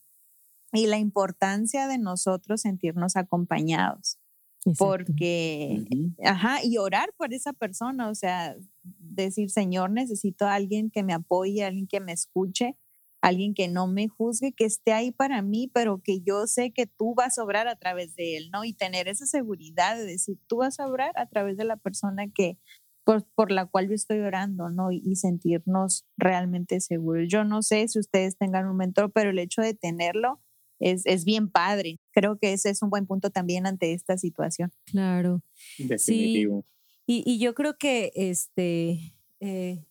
Y 0.74 0.88
la 0.88 1.00
importancia 1.00 1.88
de 1.88 1.98
nosotros 1.98 2.62
sentirnos 2.62 3.16
acompañados 3.18 4.20
Exacto. 4.66 5.14
porque, 5.16 5.86
ajá, 6.24 6.64
y 6.64 6.78
orar 6.78 7.14
por 7.18 7.34
esa 7.34 7.54
persona, 7.54 8.10
o 8.10 8.16
sea, 8.16 8.56
decir, 8.84 9.50
Señor, 9.50 9.92
necesito 9.92 10.46
a 10.46 10.56
alguien 10.56 10.92
que 10.92 11.04
me 11.04 11.14
apoye, 11.14 11.66
alguien 11.66 11.88
que 11.88 12.00
me 12.00 12.14
escuche, 12.14 12.78
alguien 13.22 13.54
que 13.54 13.68
no 13.68 13.88
me 13.88 14.08
juzgue, 14.08 14.52
que 14.52 14.66
esté 14.66 14.94
ahí 14.94 15.12
para 15.12 15.42
mí, 15.42 15.70
pero 15.74 16.02
que 16.04 16.22
yo 16.22 16.48
sé 16.48 16.72
que 16.72 16.88
tú 16.88 17.14
vas 17.16 17.38
a 17.38 17.44
obrar 17.44 17.68
a 17.68 17.76
través 17.76 18.16
de 18.16 18.38
él, 18.38 18.50
¿no? 18.52 18.66
Y 18.66 18.74
tener 18.74 19.08
esa 19.08 19.26
seguridad 19.26 19.96
de 19.96 20.06
decir, 20.06 20.38
tú 20.48 20.58
vas 20.58 20.80
a 20.80 20.88
obrar 20.88 21.14
a 21.16 21.28
través 21.28 21.56
de 21.58 21.66
la 21.66 21.78
persona 21.78 22.28
que 22.34 22.58
por, 23.04 23.26
por 23.36 23.52
la 23.52 23.66
cual 23.66 23.88
yo 23.90 23.96
estoy 23.96 24.20
orando, 24.20 24.70
¿no? 24.70 24.92
Y, 24.92 25.02
y 25.06 25.16
sentirnos 25.16 26.06
realmente 26.18 26.82
seguros. 26.82 27.28
Yo 27.30 27.44
no 27.44 27.62
sé 27.62 27.88
si 27.88 28.00
ustedes 28.00 28.38
tengan 28.38 28.68
un 28.68 28.78
mentor, 28.78 29.12
pero 29.12 29.30
el 29.30 29.40
hecho 29.40 29.62
de 29.62 29.74
tenerlo 29.74 30.42
es, 30.80 31.06
es 31.06 31.24
bien 31.26 31.50
padre. 31.50 32.00
Creo 32.12 32.38
que 32.38 32.54
ese 32.54 32.70
es 32.70 32.82
un 32.82 32.90
buen 32.90 33.06
punto 33.06 33.30
también 33.30 33.68
ante 33.68 33.94
esta 33.94 34.18
situación. 34.18 34.72
Claro. 34.86 35.42
Definitivo. 35.78 36.66
Y, 37.06 37.24
y 37.26 37.40
yo 37.40 37.54
creo 37.54 37.78
que 37.78 38.12
este 38.16 39.16
eh, 39.40 39.84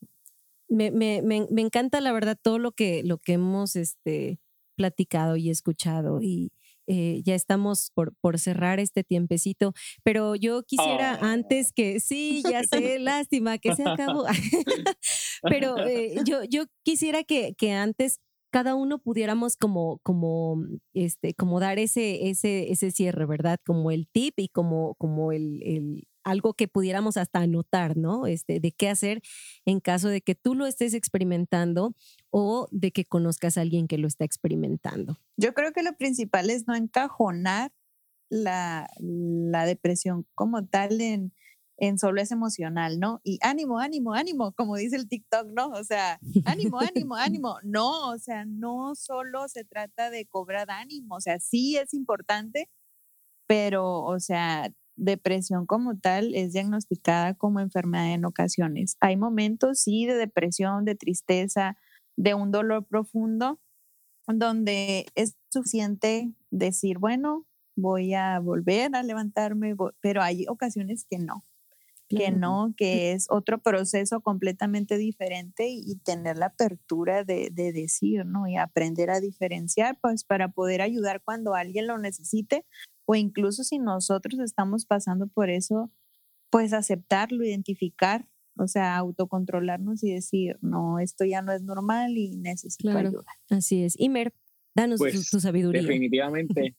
me, 0.71 0.91
me- 0.91 1.23
me- 1.23 1.47
me 1.51 1.63
encanta 1.63 2.01
la 2.01 2.13
verdad 2.13 2.39
todo 2.43 2.59
lo 2.59 2.73
que, 2.73 3.03
lo 3.05 3.19
que 3.19 3.35
hemos 3.35 3.77
este, 3.77 4.39
platicado 4.77 5.37
y 5.37 5.51
escuchado. 5.51 6.21
Y, 6.23 6.53
eh, 6.87 7.23
ya 7.25 7.37
estamos 7.37 7.93
por, 7.95 8.15
por 8.21 8.39
cerrar 8.41 8.81
este 8.81 9.05
tiempecito, 9.05 9.75
pero 10.03 10.35
yo 10.35 10.65
quisiera 10.65 11.19
Oh. 11.23 11.25
antes 11.25 11.73
que, 11.73 12.01
sí, 12.01 12.43
ya 12.51 12.65
sé, 12.65 12.99
lástima 13.01 13.59
que 13.59 13.77
se 13.77 13.85
acabó, 13.89 14.25
pero 15.43 15.79
eh, 15.87 16.17
yo, 16.25 16.45
yo 16.45 16.65
quisiera 16.85 17.23
que, 17.25 17.55
que 17.57 17.73
antes 17.73 18.19
cada 18.53 18.75
uno 18.75 18.99
pudiéramos 18.99 19.57
como, 19.57 20.01
como, 20.03 20.65
este, 20.93 21.35
como 21.35 21.61
dar 21.61 21.79
ese, 21.79 22.29
ese, 22.31 22.73
ese 22.73 22.91
cierre, 22.91 23.25
¿verdad? 23.27 23.61
Como 23.65 23.91
el 23.93 24.09
tip 24.09 24.35
y 24.41 24.49
como, 24.49 24.95
como 24.97 25.31
el, 25.33 25.63
el 25.63 26.05
algo 26.25 26.55
que 26.55 26.69
pudiéramos 26.69 27.17
hasta 27.17 27.41
anotar, 27.41 27.97
¿no? 27.97 28.27
Este, 28.27 28.61
de 28.61 28.73
qué 28.73 28.89
hacer 28.89 29.23
en 29.65 29.81
caso 29.81 30.09
de 30.09 30.21
que 30.21 30.35
tú 30.35 30.55
lo 30.55 30.67
estés 30.67 30.95
experimentando 30.95 31.95
o 32.31 32.69
de 32.71 32.93
que 32.93 33.05
conozcas 33.05 33.57
a 33.57 33.63
alguien 33.63 33.89
que 33.89 33.99
lo 33.99 34.09
está 34.09 34.25
experimentando. 34.25 35.19
Yo 35.37 35.55
creo 35.55 35.73
que 35.73 35.83
lo 35.83 35.97
principal 35.97 36.51
es 36.51 36.67
no 36.67 36.75
encajonar 36.75 37.73
la, 38.29 38.89
la 38.99 39.67
depresión 39.67 40.27
como 40.35 40.67
tal 40.67 41.01
en, 41.01 41.33
en 41.81 41.99
solo 41.99 42.21
es 42.21 42.31
emocional, 42.31 43.01
¿no? 43.01 43.21
Y 43.25 43.39
ánimo, 43.43 43.79
ánimo, 43.79 44.15
ánimo, 44.15 44.53
como 44.53 44.77
dice 44.77 44.97
el 44.97 45.09
TikTok, 45.09 45.49
¿no? 45.49 45.69
O 45.69 45.83
sea, 45.83 46.21
ánimo, 46.45 46.79
ánimo, 46.81 47.17
ánimo. 47.17 47.57
No, 47.65 48.11
o 48.11 48.19
sea, 48.19 48.45
no 48.45 48.95
solo 48.95 49.49
se 49.49 49.65
trata 49.65 50.11
de 50.11 50.27
cobrar 50.27 50.71
ánimo, 50.71 51.17
o 51.17 51.21
sea, 51.21 51.41
sí 51.41 51.77
es 51.77 51.95
importante, 51.95 52.69
pero, 53.47 54.03
o 54.03 54.21
sea, 54.21 54.71
depresión 55.01 55.67
como 55.67 55.99
tal 55.99 56.35
es 56.35 56.53
diagnosticada 56.53 57.35
como 57.35 57.61
enfermedad 57.61 58.13
en 58.13 58.25
ocasiones. 58.25 58.97
Hay 59.01 59.17
momentos, 59.17 59.81
sí, 59.81 60.07
de 60.07 60.15
depresión, 60.15 60.85
de 60.85 60.95
tristeza, 60.95 61.77
de 62.17 62.35
un 62.35 62.51
dolor 62.51 62.87
profundo, 62.87 63.59
donde 64.27 65.07
es 65.15 65.37
suficiente 65.51 66.33
decir, 66.51 66.99
bueno, 66.99 67.47
voy 67.77 68.15
a 68.15 68.39
volver 68.41 68.95
a 68.95 69.03
levantarme, 69.03 69.75
pero 70.01 70.23
hay 70.23 70.47
ocasiones 70.49 71.07
que 71.09 71.19
no, 71.19 71.45
que 72.09 72.31
no, 72.31 72.75
que 72.77 73.13
es 73.13 73.27
otro 73.31 73.59
proceso 73.59 74.21
completamente 74.21 74.99
diferente 74.99 75.69
y 75.69 75.97
tener 76.05 76.37
la 76.37 76.47
apertura 76.47 77.25
de, 77.25 77.49
de, 77.51 77.73
decir, 77.73 78.27
¿no? 78.27 78.47
Y 78.47 78.57
aprender 78.57 79.11
a 79.11 79.21
diferenciar, 79.21 79.99
pues 80.03 80.25
para 80.25 80.49
poder 80.49 80.83
ayudar 80.83 81.23
cuando 81.23 81.55
alguien 81.55 81.87
lo 81.87 81.97
necesite 81.99 82.67
o 83.11 83.17
incluso 83.17 83.65
si 83.65 83.81
nosotros 83.81 84.39
estamos 84.39 84.87
pasando 84.87 85.27
por 85.27 85.51
eso, 85.51 85.91
pues 86.49 86.73
aceptarlo, 86.73 87.45
identificar, 87.45 88.29
o 88.57 88.69
sea, 88.69 88.97
autocontrolarnos 88.99 90.05
y 90.05 90.13
decir, 90.13 90.59
no, 90.61 91.01
esto 91.01 91.25
ya 91.25 91.43
no 91.43 91.51
es 91.51 91.61
normal 91.61 92.17
y 92.17 92.37
necesito 92.37 92.89
claro, 92.89 93.09
ayuda. 93.09 93.25
Así 93.49 93.83
es. 93.83 93.99
Imer, 93.99 94.33
danos 94.77 95.01
Pues, 95.01 95.15
tu, 95.29 95.39
tu 95.39 95.41
sabiduría. 95.41 95.83
Definitivamente. 95.83 96.77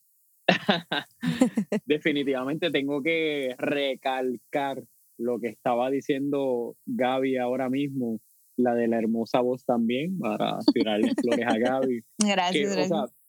definitivamente 1.86 2.72
tengo 2.72 3.04
que 3.04 3.54
recalcar 3.58 4.86
lo 5.18 5.38
que 5.38 5.50
estaba 5.50 5.90
diciendo 5.90 6.78
Gaby 6.86 7.36
ahora 7.40 7.70
mismo, 7.70 8.22
la 8.56 8.74
de 8.74 8.88
la 8.88 9.00
hermosa 9.00 9.42
voz 9.42 9.66
también, 9.66 10.18
para 10.18 10.60
tirarle 10.74 11.12
flores 11.22 11.46
a 11.46 11.58
Gaby. 11.58 12.06
Gracias, 12.20 12.54
Que, 12.54 12.68
o 12.68 12.72
gracias. 12.72 12.88
sea, 12.88 13.21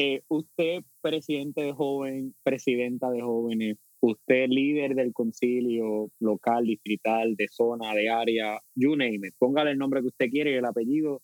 eh, 0.00 0.22
usted, 0.28 0.84
presidente 1.00 1.60
de 1.60 1.72
joven, 1.72 2.32
presidenta 2.44 3.10
de 3.10 3.20
jóvenes, 3.20 3.78
usted 4.00 4.46
líder 4.48 4.94
del 4.94 5.12
concilio 5.12 6.12
local, 6.20 6.66
distrital, 6.66 7.34
de 7.34 7.48
zona, 7.48 7.92
de 7.94 8.08
área, 8.08 8.60
you 8.76 8.94
name 8.94 9.26
it, 9.26 9.34
póngale 9.40 9.72
el 9.72 9.78
nombre 9.78 10.00
que 10.00 10.06
usted 10.06 10.30
quiere 10.30 10.52
y 10.52 10.54
el 10.54 10.66
apellido, 10.66 11.20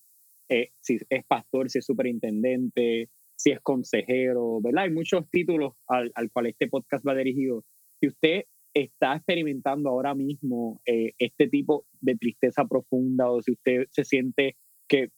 eh, 0.49 0.71
si 0.81 0.99
es 1.09 1.25
pastor, 1.25 1.71
si 1.71 1.79
es 1.79 1.87
superintendente, 1.87 3.11
si 3.37 3.53
es 3.53 3.61
consejero, 3.61 4.61
¿verdad? 4.61 4.85
Hay 4.85 4.91
muchos 4.91 5.31
títulos 5.31 5.75
al, 5.87 6.11
al 6.17 6.33
cual 6.33 6.49
este 6.49 6.67
podcast 6.67 7.07
va 7.07 7.15
dirigido. 7.15 7.63
Si 8.01 8.09
usted 8.09 8.43
está 8.75 9.15
experimentando 9.15 9.89
ahora 9.89 10.17
mismo 10.17 10.81
eh, 10.85 11.13
este 11.19 11.47
tipo 11.47 11.87
de 12.01 12.17
tristeza 12.17 12.65
profunda 12.65 13.31
o 13.31 13.41
si 13.41 13.53
usted 13.53 13.87
se 13.93 14.05
siente 14.05 14.57
que 14.89 15.11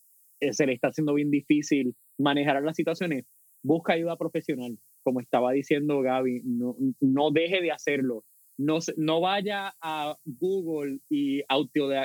se 0.53 0.67
le 0.67 0.75
está 0.75 0.89
haciendo 0.89 1.15
bien 1.15 1.31
difícil 1.31 1.95
manejar 2.19 2.63
las 2.63 2.77
situaciones, 2.77 3.25
busca 3.67 3.95
ayuda 3.95 4.17
profesional. 4.17 4.79
Como 5.03 5.21
estaba 5.21 5.53
diciendo 5.53 6.01
Gaby, 6.01 6.43
no, 6.45 6.77
no 7.01 7.31
deje 7.31 7.61
de 7.61 7.73
hacerlo. 7.73 8.25
No, 8.59 8.79
no 8.97 9.21
vaya 9.21 9.75
a 9.83 10.17
Google 10.25 11.01
y, 11.11 11.43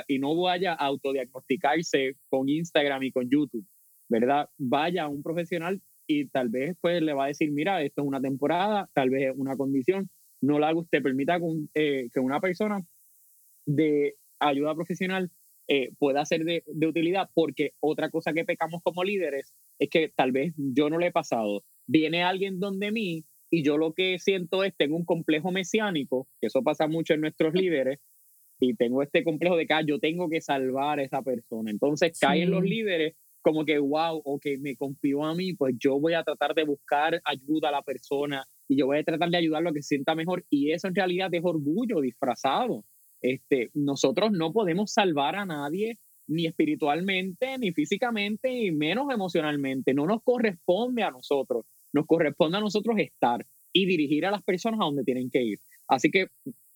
y 0.08 0.18
no 0.18 0.40
vaya 0.40 0.72
a 0.72 0.86
autodiagnosticarse 0.86 2.16
con 2.28 2.48
Instagram 2.48 3.04
y 3.04 3.12
con 3.12 3.30
YouTube, 3.30 3.66
¿verdad? 4.10 4.50
Vaya 4.58 5.04
a 5.04 5.08
un 5.08 5.22
profesional 5.22 5.80
y 6.06 6.28
tal 6.28 6.50
vez 6.50 6.76
pues 6.80 7.00
le 7.00 7.14
va 7.14 7.24
a 7.24 7.28
decir, 7.28 7.50
mira, 7.52 7.82
esto 7.82 8.02
es 8.02 8.08
una 8.08 8.20
temporada, 8.20 8.90
tal 8.92 9.08
vez 9.08 9.30
es 9.30 9.36
una 9.36 9.56
condición, 9.56 10.10
no 10.42 10.58
la 10.58 10.68
haga 10.68 10.80
usted, 10.80 11.02
permita 11.02 11.38
que, 11.38 11.46
eh, 11.74 12.08
una 12.16 12.40
persona 12.40 12.80
de 13.64 14.16
ayuda 14.38 14.74
profesional 14.74 15.30
eh, 15.68 15.92
pueda 15.98 16.24
ser 16.26 16.44
de 16.44 16.86
utilidad, 16.86 17.30
porque 17.32 17.72
otra 17.80 18.10
cosa 18.10 18.34
que 18.34 18.44
pecamos 18.44 18.82
como 18.82 19.04
líderes 19.04 19.54
es 19.82 19.90
que 19.90 20.12
tal 20.14 20.32
vez 20.32 20.54
yo 20.56 20.88
no 20.90 20.98
le 20.98 21.08
he 21.08 21.12
pasado. 21.12 21.64
Viene 21.86 22.22
alguien 22.22 22.60
donde 22.60 22.92
mí 22.92 23.24
y 23.50 23.62
yo 23.62 23.76
lo 23.76 23.92
que 23.92 24.18
siento 24.18 24.64
es, 24.64 24.74
tengo 24.76 24.96
un 24.96 25.04
complejo 25.04 25.50
mesiánico, 25.52 26.28
que 26.40 26.46
eso 26.46 26.62
pasa 26.62 26.86
mucho 26.86 27.14
en 27.14 27.20
nuestros 27.20 27.52
líderes, 27.54 27.98
y 28.60 28.74
tengo 28.74 29.02
este 29.02 29.24
complejo 29.24 29.56
de 29.56 29.66
que 29.66 29.74
ah, 29.74 29.82
yo 29.84 29.98
tengo 29.98 30.28
que 30.30 30.40
salvar 30.40 31.00
a 31.00 31.02
esa 31.02 31.20
persona. 31.22 31.70
Entonces 31.70 32.18
caen 32.18 32.50
los 32.50 32.62
Sí. 32.62 32.68
líderes 32.70 33.14
como 33.42 33.64
que, 33.64 33.78
wow, 33.80 34.22
ok, 34.24 34.46
me 34.60 34.76
confió 34.76 35.24
a 35.24 35.34
mí, 35.34 35.54
pues 35.54 35.74
yo 35.78 35.98
voy 35.98 36.14
a 36.14 36.22
tratar 36.22 36.54
de 36.54 36.64
buscar 36.64 37.20
ayuda 37.24 37.70
a 37.70 37.72
la 37.72 37.82
persona 37.82 38.44
y 38.68 38.76
yo 38.78 38.86
voy 38.86 38.98
a 38.98 39.02
tratar 39.04 39.30
de 39.30 39.36
ayudarlo 39.36 39.70
a 39.70 39.72
que 39.72 39.82
se 39.82 39.88
sienta 39.96 40.14
mejor. 40.14 40.44
Y 40.48 40.70
eso 40.70 40.86
en 40.86 40.94
realidad 40.94 41.34
es 41.34 41.42
orgullo 41.44 42.00
disfrazado. 42.00 42.84
Este, 43.20 43.70
nosotros 43.74 44.30
no 44.30 44.52
podemos 44.52 44.92
salvar 44.92 45.34
a 45.34 45.44
nadie 45.44 45.98
ni 46.32 46.46
espiritualmente, 46.46 47.58
ni 47.58 47.72
físicamente, 47.72 48.50
y 48.52 48.70
menos 48.72 49.12
emocionalmente. 49.12 49.94
No 49.94 50.06
nos 50.06 50.22
corresponde 50.22 51.02
a 51.02 51.10
nosotros. 51.10 51.64
Nos 51.92 52.06
corresponde 52.06 52.58
a 52.58 52.60
nosotros 52.60 52.96
estar 52.98 53.46
y 53.72 53.86
dirigir 53.86 54.26
a 54.26 54.30
las 54.30 54.42
personas 54.42 54.80
a 54.80 54.84
donde 54.84 55.04
tienen 55.04 55.30
que 55.30 55.42
ir. 55.42 55.58
Así 55.88 56.10
que, 56.10 56.26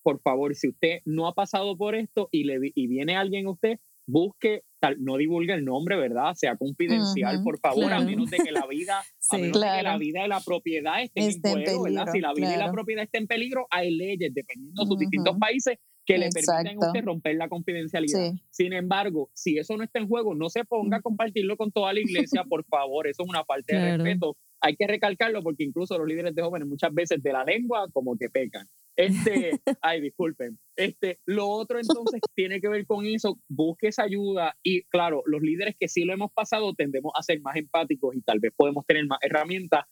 por 0.03 0.21
favor, 0.21 0.55
si 0.55 0.69
usted 0.69 0.99
no 1.05 1.27
ha 1.27 1.33
pasado 1.33 1.75
por 1.77 1.95
esto 1.95 2.29
y, 2.31 2.43
le, 2.43 2.71
y 2.73 2.87
viene 2.87 3.15
alguien 3.15 3.47
a 3.47 3.51
usted, 3.51 3.79
busque, 4.07 4.61
tal, 4.79 4.95
no 5.03 5.17
divulgue 5.17 5.53
el 5.53 5.65
nombre, 5.65 5.97
¿verdad? 5.97 6.33
Sea 6.35 6.55
confidencial, 6.55 7.35
Ujú, 7.35 7.43
por 7.43 7.59
favor, 7.59 7.83
a 7.85 7.87
claro. 7.87 8.05
menos 8.05 8.29
de 8.29 8.37
que 8.37 8.51
la 8.51 8.65
vida, 8.67 8.99
a 9.29 9.35
Sí. 9.35 9.41
menos 9.41 9.59
de 9.59 9.65
que 9.65 9.71
la 9.71 9.81
Claro. 9.81 9.99
vida 9.99 10.25
y 10.25 10.29
la 10.29 10.39
propiedad 10.41 11.01
estén 11.03 11.25
Esté 11.27 11.49
en 11.49 11.53
juego, 11.55 11.83
¿verdad? 11.83 12.07
Si 12.13 12.21
la 12.21 12.33
vida 12.33 12.45
y 12.47 12.51
la 12.51 12.55
claro. 12.57 12.71
propiedad 12.73 13.03
estén 13.03 13.23
en 13.23 13.27
peligro, 13.27 13.67
hay 13.69 13.91
leyes, 13.95 14.33
dependiendo 14.33 14.83
de 14.83 14.87
sus 14.87 14.99
distintos 14.99 15.31
Ujú. 15.33 15.39
países, 15.39 15.77
que 16.07 16.17
le 16.17 16.29
permiten 16.29 16.55
a 16.55 16.61
Exacto. 16.61 16.87
usted 16.87 17.05
romper 17.05 17.35
la 17.35 17.49
confidencialidad. 17.49 18.31
Sí. 18.31 18.41
Sin 18.49 18.73
embargo, 18.73 19.29
si 19.33 19.57
eso 19.59 19.77
no 19.77 19.83
está 19.83 19.99
en 19.99 20.07
juego, 20.07 20.33
no 20.33 20.49
se 20.49 20.63
ponga 20.65 20.97
a 20.97 21.01
compartirlo 21.01 21.57
con 21.57 21.71
toda 21.71 21.93
la 21.93 21.99
iglesia, 21.99 22.43
por 22.45 22.63
favor, 22.65 23.05
eso 23.07 23.23
es 23.23 23.29
una 23.29 23.43
falta 23.43 23.75
de 23.75 23.81
Claro. 23.81 24.03
respeto. 24.03 24.37
Hay 24.61 24.75
que 24.75 24.87
recalcarlo 24.87 25.43
porque 25.43 25.63
incluso 25.65 25.97
los 25.99 26.07
líderes 26.07 26.33
de 26.33 26.41
jóvenes 26.41 26.67
muchas 26.67 26.91
veces 26.93 27.21
de 27.21 27.31
la 27.31 27.43
lengua 27.43 27.87
como 27.93 28.17
que 28.17 28.29
pecan. 28.29 28.65
Este, 28.95 29.51
ay, 29.81 30.01
disculpen. 30.01 30.57
Este, 30.75 31.19
lo 31.25 31.47
otro 31.47 31.77
entonces 31.79 32.19
tiene 32.35 32.59
que 32.59 32.67
ver 32.67 32.87
con 32.87 33.05
eso, 33.05 33.39
busque 33.47 33.89
esa 33.89 34.03
ayuda 34.03 34.55
y 34.63 34.83
claro, 34.85 35.21
los 35.27 35.41
líderes 35.41 35.75
que 35.79 35.87
sí 35.87 36.05
lo 36.05 36.13
hemos 36.13 36.31
pasado 36.33 36.73
tendemos 36.73 37.11
a 37.15 37.21
ser 37.21 37.39
más 37.41 37.55
empáticos 37.57 38.15
y 38.15 38.21
tal 38.21 38.39
vez 38.39 38.51
podemos 38.55 38.85
tener 38.87 39.05
más 39.05 39.19
herramientas, 39.21 39.85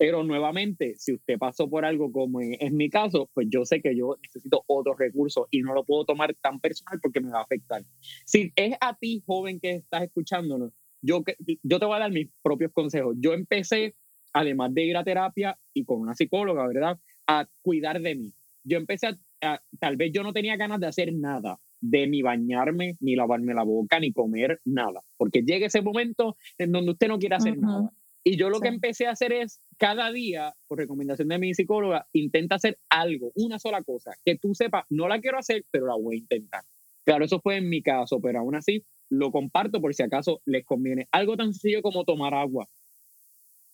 pero 0.00 0.24
nuevamente, 0.24 0.94
si 0.96 1.12
usted 1.12 1.36
pasó 1.36 1.68
por 1.68 1.84
algo 1.84 2.10
como 2.10 2.40
en 2.40 2.74
mi 2.74 2.88
caso, 2.88 3.28
pues 3.34 3.48
yo 3.50 3.66
sé 3.66 3.82
que 3.82 3.94
yo 3.94 4.16
necesito 4.22 4.64
otros 4.66 4.96
recursos 4.98 5.46
y 5.50 5.60
no 5.60 5.74
lo 5.74 5.84
puedo 5.84 6.06
tomar 6.06 6.34
tan 6.40 6.58
personal 6.58 6.98
porque 7.02 7.20
me 7.20 7.28
va 7.30 7.40
a 7.40 7.42
afectar. 7.42 7.82
Si 8.24 8.50
es 8.56 8.74
a 8.80 8.96
ti, 8.96 9.22
joven, 9.26 9.60
que 9.60 9.72
estás 9.72 10.04
escuchándonos, 10.04 10.72
yo, 11.02 11.22
que- 11.22 11.36
yo 11.62 11.78
te 11.78 11.84
voy 11.84 11.96
a 11.96 12.00
dar 12.00 12.12
mis 12.12 12.28
propios 12.42 12.72
consejos. 12.72 13.14
Yo 13.20 13.34
empecé, 13.34 13.94
además 14.32 14.72
de 14.72 14.84
ir 14.86 14.96
a 14.96 15.04
terapia 15.04 15.58
y 15.74 15.84
con 15.84 16.00
una 16.00 16.14
psicóloga, 16.14 16.66
¿verdad? 16.66 16.98
A 17.26 17.46
cuidar 17.60 18.00
de 18.00 18.14
mí. 18.14 18.32
Yo 18.64 18.78
empecé 18.78 19.08
a, 19.08 19.18
a- 19.42 19.62
tal 19.78 19.98
vez 19.98 20.12
yo 20.14 20.22
no 20.22 20.32
tenía 20.32 20.56
ganas 20.56 20.80
de 20.80 20.86
hacer 20.86 21.12
nada, 21.12 21.58
de 21.82 22.06
ni 22.06 22.22
bañarme, 22.22 22.96
ni 23.00 23.16
lavarme 23.16 23.52
la 23.52 23.64
boca, 23.64 24.00
ni 24.00 24.12
comer 24.14 24.62
nada, 24.64 25.02
porque 25.18 25.42
llega 25.42 25.66
ese 25.66 25.82
momento 25.82 26.38
en 26.56 26.72
donde 26.72 26.92
usted 26.92 27.08
no 27.08 27.18
quiere 27.18 27.34
hacer 27.34 27.58
nada. 27.58 27.92
Y 28.22 28.36
yo 28.36 28.50
lo 28.50 28.60
que 28.60 28.68
empecé 28.68 29.06
a 29.06 29.12
hacer 29.12 29.32
es, 29.32 29.60
cada 29.78 30.12
día, 30.12 30.54
por 30.68 30.78
recomendación 30.78 31.28
de 31.28 31.38
mi 31.38 31.54
psicóloga, 31.54 32.06
intenta 32.12 32.56
hacer 32.56 32.78
algo, 32.90 33.32
una 33.34 33.58
sola 33.58 33.82
cosa, 33.82 34.12
que 34.24 34.36
tú 34.36 34.54
sepas, 34.54 34.84
no 34.90 35.08
la 35.08 35.20
quiero 35.20 35.38
hacer, 35.38 35.64
pero 35.70 35.86
la 35.86 35.94
voy 35.94 36.16
a 36.16 36.18
intentar. 36.18 36.62
Claro, 37.04 37.24
eso 37.24 37.40
fue 37.40 37.56
en 37.56 37.68
mi 37.68 37.82
caso, 37.82 38.20
pero 38.20 38.40
aún 38.40 38.54
así 38.54 38.84
lo 39.08 39.32
comparto 39.32 39.80
por 39.80 39.94
si 39.94 40.02
acaso 40.02 40.42
les 40.44 40.64
conviene. 40.64 41.08
Algo 41.12 41.36
tan 41.36 41.52
sencillo 41.52 41.82
como 41.82 42.04
tomar 42.04 42.34
agua. 42.34 42.68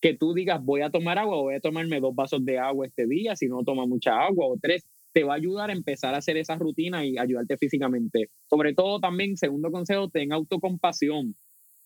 Que 0.01 0.15
tú 0.15 0.33
digas, 0.33 0.63
voy 0.65 0.83
a 0.83 0.91
tomar 0.91 1.19
agua, 1.19 1.37
voy 1.37 1.55
a 1.55 1.61
tomarme 1.61 2.01
dos 2.01 2.15
vasos 2.15 2.45
de 2.45 2.59
agua 2.59 2.87
este 2.87 3.07
día, 3.07 3.35
si 3.35 3.49
no 3.49 3.65
toma 3.65 3.85
mucha 3.87 4.13
agua 4.25 4.47
o 4.47 4.57
tres, 4.61 4.87
te 5.13 5.25
va 5.25 5.33
a 5.33 5.37
ayudar 5.37 5.71
a 5.71 5.73
empezar 5.73 6.15
a 6.15 6.19
hacer 6.19 6.37
esa 6.37 6.57
rutina 6.57 7.05
y 7.05 7.19
ayudarte 7.19 7.57
físicamente. 7.57 8.31
Sobre 8.49 8.75
todo 8.75 9.01
también, 9.01 9.37
segundo 9.37 9.71
consejo, 9.71 10.09
ten 10.09 10.33
autocompasión. 10.33 11.35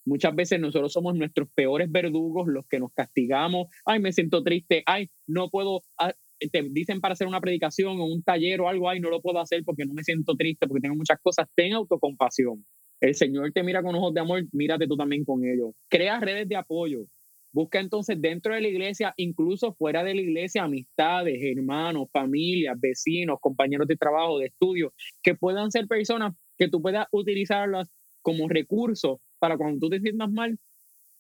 Muchas 0.05 0.35
veces 0.35 0.61
nosotros 0.61 0.93
somos 0.93 1.15
nuestros 1.15 1.49
peores 1.55 1.91
verdugos, 1.91 2.49
los 2.49 2.67
que 2.67 2.79
nos 2.79 2.93
castigamos. 2.93 3.69
Ay, 3.85 4.01
me 4.01 4.13
siento 4.13 4.43
triste. 4.43 4.83
Ay, 4.87 5.09
no 5.27 5.51
puedo. 5.51 5.83
Ah, 5.99 6.13
te 6.53 6.63
dicen 6.71 7.01
para 7.01 7.13
hacer 7.13 7.27
una 7.27 7.41
predicación 7.41 8.01
o 8.01 8.05
un 8.05 8.23
taller 8.23 8.61
o 8.61 8.69
algo. 8.69 8.89
Ay, 8.89 9.01
no 9.01 9.11
lo 9.11 9.21
puedo 9.21 9.41
hacer 9.41 9.63
porque 9.65 9.85
no 9.85 9.93
me 9.93 10.03
siento 10.03 10.35
triste, 10.37 10.67
porque 10.67 10.81
tengo 10.81 10.97
muchas 10.97 11.19
cosas. 11.23 11.47
Ten 11.55 11.75
autocompasión. 11.75 12.65
El 13.01 13.15
Señor 13.15 13.53
te 13.53 13.63
mira 13.63 13.83
con 13.83 13.95
ojos 13.95 14.13
de 14.13 14.21
amor, 14.21 14.45
mírate 14.53 14.87
tú 14.87 14.97
también 14.97 15.25
con 15.25 15.43
ellos. 15.45 15.75
Crea 15.89 16.21
redes 16.21 16.49
de 16.49 16.57
apoyo. 16.57 17.07
Busca 17.53 17.81
entonces 17.81 18.21
dentro 18.21 18.55
de 18.55 18.61
la 18.61 18.69
iglesia, 18.69 19.13
incluso 19.17 19.75
fuera 19.75 20.05
de 20.05 20.15
la 20.15 20.21
iglesia, 20.21 20.63
amistades, 20.63 21.41
hermanos, 21.43 22.09
familias, 22.13 22.79
vecinos, 22.79 23.39
compañeros 23.41 23.89
de 23.89 23.97
trabajo, 23.97 24.39
de 24.39 24.47
estudio, 24.47 24.93
que 25.23 25.35
puedan 25.35 25.73
ser 25.73 25.89
personas 25.89 26.35
que 26.57 26.69
tú 26.69 26.81
puedas 26.81 27.07
utilizarlas 27.11 27.89
como 28.23 28.49
recurso 28.49 29.21
para 29.39 29.57
cuando 29.57 29.81
tú 29.81 29.91
te 29.91 30.01
sientas 30.01 30.31
mal 30.31 30.59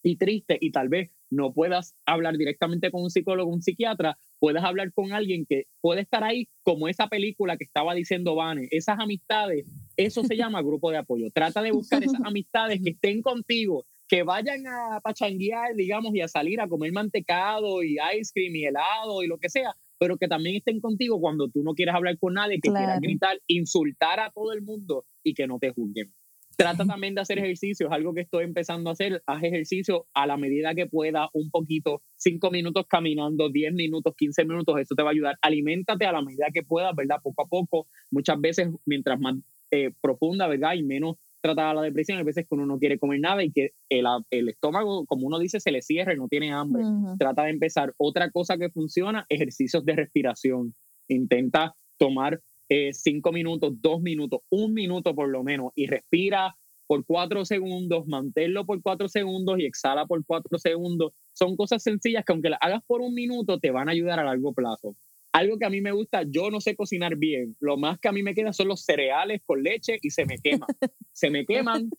y 0.02 0.16
triste 0.16 0.58
y 0.60 0.70
tal 0.72 0.88
vez 0.88 1.10
no 1.30 1.52
puedas 1.52 1.94
hablar 2.06 2.36
directamente 2.36 2.90
con 2.90 3.02
un 3.02 3.10
psicólogo, 3.10 3.52
un 3.52 3.62
psiquiatra, 3.62 4.18
puedas 4.38 4.64
hablar 4.64 4.92
con 4.92 5.12
alguien 5.12 5.46
que 5.46 5.66
puede 5.80 6.02
estar 6.02 6.24
ahí 6.24 6.48
como 6.64 6.88
esa 6.88 7.08
película 7.08 7.56
que 7.56 7.64
estaba 7.64 7.94
diciendo 7.94 8.34
Vane, 8.34 8.68
esas 8.72 8.98
amistades, 8.98 9.66
eso 9.96 10.24
se 10.24 10.36
llama 10.36 10.62
grupo 10.62 10.90
de 10.90 10.98
apoyo. 10.98 11.30
Trata 11.32 11.62
de 11.62 11.72
buscar 11.72 12.02
esas 12.02 12.20
amistades 12.24 12.80
que 12.82 12.90
estén 12.90 13.22
contigo, 13.22 13.86
que 14.08 14.24
vayan 14.24 14.66
a 14.66 15.00
pachanguear, 15.00 15.76
digamos, 15.76 16.14
y 16.14 16.20
a 16.20 16.28
salir 16.28 16.60
a 16.60 16.68
comer 16.68 16.92
mantecado 16.92 17.84
y 17.84 17.96
ice 18.18 18.32
cream 18.34 18.56
y 18.56 18.64
helado 18.64 19.22
y 19.22 19.28
lo 19.28 19.38
que 19.38 19.48
sea, 19.48 19.76
pero 19.98 20.16
que 20.16 20.26
también 20.26 20.56
estén 20.56 20.80
contigo 20.80 21.20
cuando 21.20 21.48
tú 21.48 21.62
no 21.62 21.74
quieras 21.74 21.94
hablar 21.94 22.18
con 22.18 22.34
nadie, 22.34 22.58
que 22.60 22.70
quieras 22.70 23.00
gritar, 23.00 23.38
insultar 23.46 24.18
a 24.18 24.32
todo 24.32 24.52
el 24.52 24.62
mundo 24.62 25.04
y 25.22 25.34
que 25.34 25.46
no 25.46 25.60
te 25.60 25.70
juzguen. 25.70 26.12
Trata 26.56 26.84
también 26.84 27.14
de 27.14 27.22
hacer 27.22 27.38
ejercicio, 27.38 27.86
es 27.86 27.92
algo 27.92 28.12
que 28.12 28.20
estoy 28.20 28.44
empezando 28.44 28.90
a 28.90 28.92
hacer. 28.92 29.22
Haz 29.26 29.42
ejercicio 29.42 30.06
a 30.12 30.26
la 30.26 30.36
medida 30.36 30.74
que 30.74 30.86
pueda, 30.86 31.30
un 31.32 31.50
poquito, 31.50 32.02
cinco 32.16 32.50
minutos 32.50 32.84
caminando, 32.86 33.48
diez 33.48 33.72
minutos, 33.72 34.14
quince 34.16 34.44
minutos, 34.44 34.78
eso 34.78 34.94
te 34.94 35.02
va 35.02 35.08
a 35.08 35.12
ayudar. 35.12 35.38
Aliméntate 35.40 36.04
a 36.04 36.12
la 36.12 36.20
medida 36.22 36.48
que 36.52 36.62
puedas, 36.62 36.94
¿verdad? 36.94 37.16
Poco 37.22 37.42
a 37.42 37.46
poco. 37.46 37.86
Muchas 38.10 38.38
veces, 38.40 38.68
mientras 38.84 39.18
más 39.18 39.36
eh, 39.70 39.92
profunda, 40.02 40.48
¿verdad? 40.48 40.74
Y 40.74 40.82
menos 40.82 41.16
tratada 41.40 41.72
la 41.72 41.82
depresión, 41.82 42.18
hay 42.18 42.24
veces 42.24 42.46
que 42.46 42.54
uno 42.54 42.66
no 42.66 42.78
quiere 42.78 42.98
comer 42.98 43.20
nada 43.20 43.42
y 43.42 43.50
que 43.50 43.70
el, 43.88 44.04
el 44.30 44.50
estómago, 44.50 45.06
como 45.06 45.26
uno 45.26 45.38
dice, 45.38 45.60
se 45.60 45.72
le 45.72 45.80
cierra 45.80 46.12
y 46.12 46.18
no 46.18 46.28
tiene 46.28 46.52
hambre. 46.52 46.82
Trata 47.18 47.44
de 47.44 47.50
empezar. 47.50 47.94
Otra 47.96 48.30
cosa 48.30 48.58
que 48.58 48.68
funciona, 48.68 49.24
ejercicios 49.30 49.82
de 49.86 49.96
respiración. 49.96 50.74
Intenta 51.08 51.74
tomar 51.96 52.40
eh, 52.70 52.92
cinco 52.92 53.32
minutos, 53.32 53.72
dos 53.80 54.00
minutos, 54.00 54.40
un 54.48 54.72
minuto 54.72 55.12
por 55.12 55.28
lo 55.28 55.42
menos 55.42 55.72
y 55.74 55.86
respira 55.86 56.56
por 56.86 57.04
cuatro 57.04 57.44
segundos, 57.44 58.06
manténlo 58.06 58.64
por 58.64 58.80
cuatro 58.80 59.08
segundos 59.08 59.58
y 59.58 59.66
exhala 59.66 60.06
por 60.06 60.24
cuatro 60.24 60.56
segundos. 60.56 61.12
Son 61.32 61.56
cosas 61.56 61.82
sencillas 61.82 62.24
que 62.24 62.32
aunque 62.32 62.48
las 62.50 62.60
hagas 62.62 62.82
por 62.86 63.00
un 63.00 63.12
minuto 63.12 63.58
te 63.58 63.72
van 63.72 63.88
a 63.88 63.92
ayudar 63.92 64.20
a 64.20 64.24
largo 64.24 64.52
plazo. 64.52 64.94
Algo 65.32 65.58
que 65.58 65.64
a 65.64 65.70
mí 65.70 65.80
me 65.80 65.92
gusta, 65.92 66.22
yo 66.22 66.50
no 66.50 66.60
sé 66.60 66.76
cocinar 66.76 67.16
bien. 67.16 67.56
Lo 67.58 67.76
más 67.76 67.98
que 67.98 68.08
a 68.08 68.12
mí 68.12 68.22
me 68.22 68.34
queda 68.34 68.52
son 68.52 68.68
los 68.68 68.84
cereales 68.84 69.40
con 69.44 69.62
leche 69.62 69.98
y 70.00 70.10
se 70.10 70.24
me 70.24 70.38
queman. 70.38 70.68
se 71.12 71.30
me 71.30 71.44
queman, 71.46 71.90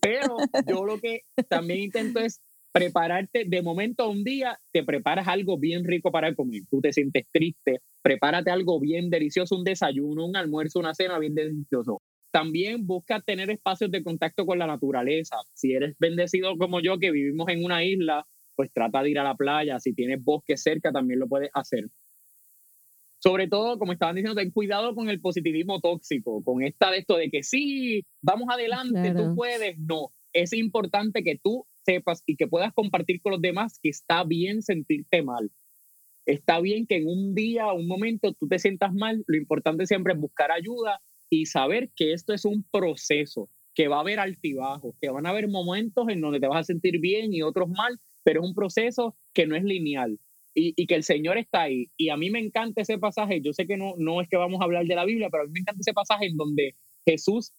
pero 0.00 0.36
yo 0.66 0.84
lo 0.84 1.00
que 1.00 1.22
también 1.48 1.80
intento 1.80 2.20
es 2.20 2.40
prepararte 2.72 3.44
de 3.46 3.62
momento 3.62 4.04
a 4.04 4.08
un 4.08 4.24
día, 4.24 4.58
te 4.72 4.84
preparas 4.84 5.28
algo 5.28 5.58
bien 5.58 5.84
rico 5.84 6.10
para 6.10 6.34
comer. 6.34 6.62
Tú 6.70 6.80
te 6.80 6.92
sientes 6.92 7.26
triste, 7.32 7.80
prepárate 8.02 8.50
algo 8.50 8.78
bien 8.80 9.10
delicioso, 9.10 9.56
un 9.56 9.64
desayuno, 9.64 10.26
un 10.26 10.36
almuerzo, 10.36 10.78
una 10.78 10.94
cena 10.94 11.18
bien 11.18 11.34
delicioso. 11.34 12.00
También 12.30 12.86
busca 12.86 13.20
tener 13.20 13.50
espacios 13.50 13.90
de 13.90 14.04
contacto 14.04 14.46
con 14.46 14.58
la 14.58 14.66
naturaleza. 14.66 15.36
Si 15.52 15.72
eres 15.72 15.96
bendecido 15.98 16.56
como 16.56 16.80
yo, 16.80 16.98
que 16.98 17.10
vivimos 17.10 17.48
en 17.48 17.64
una 17.64 17.84
isla, 17.84 18.24
pues 18.54 18.70
trata 18.72 19.02
de 19.02 19.10
ir 19.10 19.18
a 19.18 19.24
la 19.24 19.34
playa. 19.34 19.80
Si 19.80 19.92
tienes 19.92 20.22
bosque 20.22 20.56
cerca, 20.56 20.92
también 20.92 21.18
lo 21.18 21.26
puedes 21.26 21.50
hacer 21.54 21.86
sobre 23.20 23.48
todo, 23.48 23.78
como 23.78 23.92
estaban 23.92 24.16
diciendo, 24.16 24.40
ten 24.40 24.50
cuidado 24.50 24.94
con 24.94 25.10
el 25.10 25.20
positivismo 25.20 25.80
tóxico, 25.80 26.42
con 26.42 26.62
esta 26.62 26.90
de 26.90 26.98
esto 26.98 27.16
de 27.16 27.30
que 27.30 27.42
sí, 27.42 28.02
vamos 28.22 28.48
adelante, 28.50 29.12
tú 29.14 29.34
puedes. 29.34 29.78
No, 29.78 30.10
es 30.32 30.54
importante 30.54 31.22
que 31.22 31.38
tú 31.38 31.66
sepas 31.84 32.22
y 32.26 32.36
que 32.36 32.46
puedas 32.46 32.72
compartir 32.72 33.20
con 33.20 33.32
los 33.32 33.40
demás 33.40 33.78
que 33.82 33.88
está 33.88 34.24
bien 34.24 34.62
sentirte 34.62 35.22
mal. 35.22 35.50
Está 36.26 36.60
bien 36.60 36.86
que 36.86 36.96
en 36.96 37.08
un 37.08 37.34
día, 37.34 37.72
un 37.72 37.88
momento, 37.88 38.32
tú 38.34 38.46
te 38.46 38.58
sientas 38.58 38.92
mal. 38.92 39.24
Lo 39.26 39.36
importante 39.36 39.86
siempre 39.86 40.12
es 40.12 40.20
buscar 40.20 40.52
ayuda 40.52 41.00
y 41.28 41.46
saber 41.46 41.90
que 41.96 42.12
esto 42.12 42.32
es 42.34 42.44
un 42.44 42.64
proceso, 42.70 43.48
que 43.74 43.88
va 43.88 43.96
a 43.96 44.00
haber 44.00 44.20
altibajos, 44.20 44.94
que 45.00 45.10
van 45.10 45.26
a 45.26 45.30
haber 45.30 45.48
momentos 45.48 46.08
en 46.08 46.20
donde 46.20 46.40
te 46.40 46.48
vas 46.48 46.60
a 46.60 46.64
sentir 46.64 47.00
bien 47.00 47.32
y 47.32 47.42
otros 47.42 47.68
mal, 47.68 47.98
pero 48.22 48.42
es 48.42 48.48
un 48.48 48.54
proceso 48.54 49.16
que 49.32 49.46
no 49.46 49.56
es 49.56 49.64
lineal 49.64 50.18
y, 50.54 50.86
que 50.86 50.94
el 50.94 51.04
Señor 51.04 51.38
está 51.38 51.62
ahí. 51.62 51.90
Y 51.96 52.10
a 52.10 52.16
mí 52.16 52.30
me 52.30 52.40
encanta 52.40 52.82
ese 52.82 52.98
pasaje, 52.98 53.40
yo 53.40 53.52
sé 53.52 53.66
que 53.66 53.76
no, 53.76 53.94
no 53.98 54.20
es 54.20 54.28
que 54.28 54.36
vamos 54.36 54.60
a 54.60 54.64
hablar 54.64 54.84
de 54.86 54.94
la 54.94 55.04
Biblia, 55.04 55.28
pero 55.30 55.44
a 55.44 55.46
mí 55.46 55.52
me 55.52 55.60
encanta 55.60 55.80
ese 55.80 55.92
pasaje 55.92 56.26
en 56.26 56.36
donde 56.36 56.74
Jesús 57.06 57.52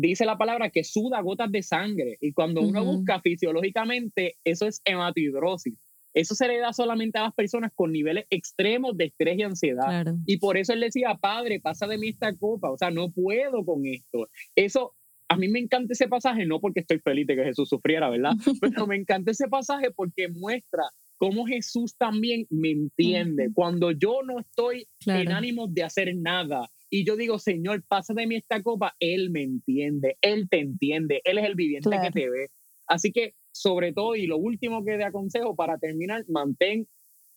dice 0.00 0.24
la 0.24 0.38
palabra 0.38 0.70
que 0.70 0.84
suda 0.84 1.20
gotas 1.20 1.50
de 1.50 1.62
sangre. 1.62 2.16
Y 2.20 2.32
cuando 2.32 2.60
uno 2.62 2.84
busca 2.84 3.20
fisiológicamente, 3.20 4.36
eso 4.44 4.66
es 4.66 4.80
hematidrosis. 4.84 5.74
Eso 6.14 6.34
se 6.34 6.48
le 6.48 6.58
da 6.58 6.72
solamente 6.72 7.18
a 7.18 7.24
las 7.24 7.34
personas 7.34 7.70
con 7.74 7.92
niveles 7.92 8.24
extremos 8.30 8.96
de 8.96 9.06
estrés 9.06 9.38
y 9.38 9.42
ansiedad. 9.42 10.14
Y 10.26 10.38
por 10.38 10.56
eso 10.56 10.72
él 10.72 10.80
decía, 10.80 11.16
Padre, 11.20 11.60
pasa 11.60 11.86
de 11.86 11.98
mí 11.98 12.08
esta 12.08 12.34
copa. 12.34 12.70
O 12.70 12.78
sea, 12.78 12.90
no 12.90 13.10
puedo 13.10 13.64
con 13.64 13.86
esto. 13.86 14.28
Eso, 14.56 14.94
a 15.28 15.36
mí 15.36 15.48
me 15.48 15.60
encanta 15.60 15.92
ese 15.92 16.08
pasaje, 16.08 16.46
no 16.46 16.60
porque 16.60 16.80
estoy 16.80 16.98
feliz 16.98 17.26
de 17.26 17.36
que 17.36 17.44
Jesús 17.44 17.68
sufriera, 17.68 18.10
¿verdad? 18.10 18.32
Pero 18.60 18.86
me 18.86 18.96
encanta 18.96 19.30
ese 19.30 19.48
pasaje 19.48 19.90
porque 19.94 20.28
muestra 20.28 20.84
cómo 21.18 21.46
Jesús 21.46 21.94
también 21.96 22.46
me 22.50 22.70
entiende. 22.70 23.50
Cuando 23.54 23.90
yo 23.90 24.22
no 24.24 24.40
estoy 24.40 24.88
en 25.06 25.30
ánimo 25.30 25.66
de 25.68 25.82
hacer 25.82 26.16
nada 26.16 26.68
y 26.90 27.04
yo 27.04 27.16
digo, 27.16 27.38
Señor, 27.38 27.84
pasa 27.86 28.14
de 28.14 28.26
mí 28.26 28.36
esta 28.36 28.62
copa, 28.62 28.94
Él 28.98 29.30
me 29.30 29.42
entiende, 29.42 30.16
Él 30.20 30.48
te 30.48 30.60
entiende, 30.60 31.20
Él 31.24 31.38
es 31.38 31.44
el 31.44 31.54
viviente 31.54 31.90
que 32.02 32.10
te 32.10 32.30
ve. 32.30 32.48
Así 32.86 33.12
que, 33.12 33.34
sobre 33.52 33.92
todo, 33.92 34.16
y 34.16 34.26
lo 34.26 34.38
último 34.38 34.84
que 34.84 34.96
te 34.96 35.04
aconsejo 35.04 35.54
para 35.54 35.78
terminar, 35.78 36.24
mantén 36.28 36.88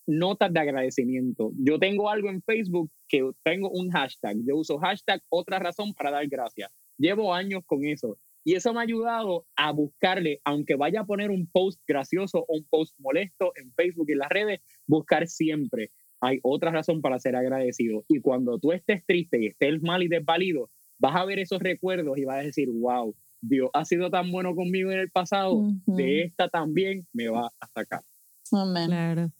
notas 0.07 0.51
de 0.53 0.59
agradecimiento. 0.59 1.51
Yo 1.57 1.79
tengo 1.79 2.09
algo 2.09 2.29
en 2.29 2.41
Facebook 2.41 2.89
que 3.07 3.29
tengo 3.43 3.69
un 3.69 3.91
hashtag. 3.91 4.37
Yo 4.45 4.57
uso 4.57 4.77
hashtag 4.79 5.21
otra 5.29 5.59
razón 5.59 5.93
para 5.93 6.11
dar 6.11 6.27
gracias. 6.27 6.71
Llevo 6.97 7.33
años 7.33 7.63
con 7.65 7.85
eso. 7.85 8.17
Y 8.43 8.55
eso 8.55 8.73
me 8.73 8.79
ha 8.79 8.83
ayudado 8.83 9.45
a 9.55 9.71
buscarle, 9.71 10.41
aunque 10.43 10.75
vaya 10.75 11.01
a 11.01 11.05
poner 11.05 11.29
un 11.29 11.47
post 11.47 11.79
gracioso 11.87 12.39
o 12.47 12.57
un 12.57 12.65
post 12.69 12.95
molesto 12.97 13.51
en 13.55 13.71
Facebook 13.73 14.07
y 14.09 14.13
en 14.13 14.17
las 14.17 14.29
redes, 14.29 14.61
buscar 14.87 15.27
siempre. 15.27 15.91
Hay 16.21 16.39
otra 16.43 16.71
razón 16.71 17.01
para 17.01 17.19
ser 17.19 17.35
agradecido. 17.35 18.05
Y 18.07 18.21
cuando 18.21 18.59
tú 18.59 18.71
estés 18.71 19.03
triste 19.05 19.41
y 19.41 19.47
estés 19.47 19.81
mal 19.81 20.03
y 20.03 20.07
desvalido, 20.07 20.69
vas 20.99 21.15
a 21.15 21.25
ver 21.25 21.39
esos 21.39 21.59
recuerdos 21.59 22.17
y 22.17 22.25
vas 22.25 22.37
a 22.37 22.43
decir, 22.43 22.69
wow, 22.71 23.15
Dios 23.41 23.69
ha 23.73 23.83
sido 23.85 24.09
tan 24.09 24.31
bueno 24.31 24.55
conmigo 24.55 24.91
en 24.91 24.99
el 24.99 25.09
pasado, 25.09 25.63
de 25.87 26.21
esta 26.21 26.47
también 26.47 27.07
me 27.11 27.27
va 27.27 27.51
a 27.59 27.67
sacar. 27.67 28.01
Amén. 28.51 28.87
Claro. 28.87 29.31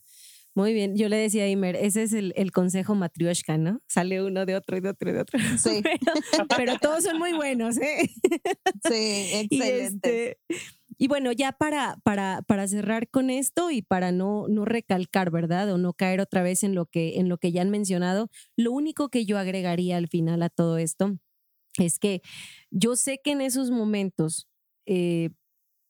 Muy 0.54 0.74
bien, 0.74 0.96
yo 0.96 1.08
le 1.08 1.16
decía 1.16 1.44
a 1.44 1.48
Imer, 1.48 1.76
ese 1.76 2.02
es 2.02 2.12
el, 2.12 2.52
consejo 2.52 2.94
matrioshka, 2.94 3.56
¿no? 3.56 3.80
Sale 3.86 4.22
uno 4.22 4.44
de 4.44 4.54
otro 4.54 4.76
y 4.76 4.80
de 4.80 4.90
otro 4.90 5.08
y 5.08 5.12
de 5.14 5.20
otro. 5.20 5.38
Sí. 5.56 5.82
Pero, 6.56 6.78
todos 6.78 7.04
son 7.04 7.18
muy 7.18 7.32
buenos, 7.32 7.78
¿eh? 7.78 8.10
Sí, 8.88 9.30
excelente. 9.32 9.48
Y, 9.50 9.60
este, 9.62 10.38
y 10.98 11.08
bueno, 11.08 11.32
ya 11.32 11.52
para, 11.52 11.96
para, 12.04 12.42
para 12.42 12.66
cerrar 12.68 13.08
con 13.08 13.30
esto 13.30 13.70
y 13.70 13.82
para 13.82 14.12
no, 14.12 14.46
no 14.48 14.64
recalcar, 14.64 15.30
¿verdad? 15.30 15.72
O 15.72 15.78
no 15.78 15.94
caer 15.94 16.20
otra 16.20 16.42
vez 16.42 16.62
en 16.64 16.74
lo, 16.74 16.86
que, 16.86 17.18
en 17.18 17.28
lo 17.28 17.38
que 17.38 17.52
ya 17.52 17.62
han 17.62 17.70
mencionado, 17.70 18.28
lo 18.56 18.72
único 18.72 19.08
que 19.08 19.24
yo 19.24 19.38
agregaría 19.38 19.96
al 19.96 20.08
final 20.08 20.42
a 20.42 20.50
todo 20.50 20.78
esto 20.78 21.18
es 21.78 21.98
que 21.98 22.22
yo 22.70 22.96
sé 22.96 23.20
que 23.24 23.32
en 23.32 23.40
esos 23.40 23.70
momentos 23.70 24.48
eh, 24.86 25.30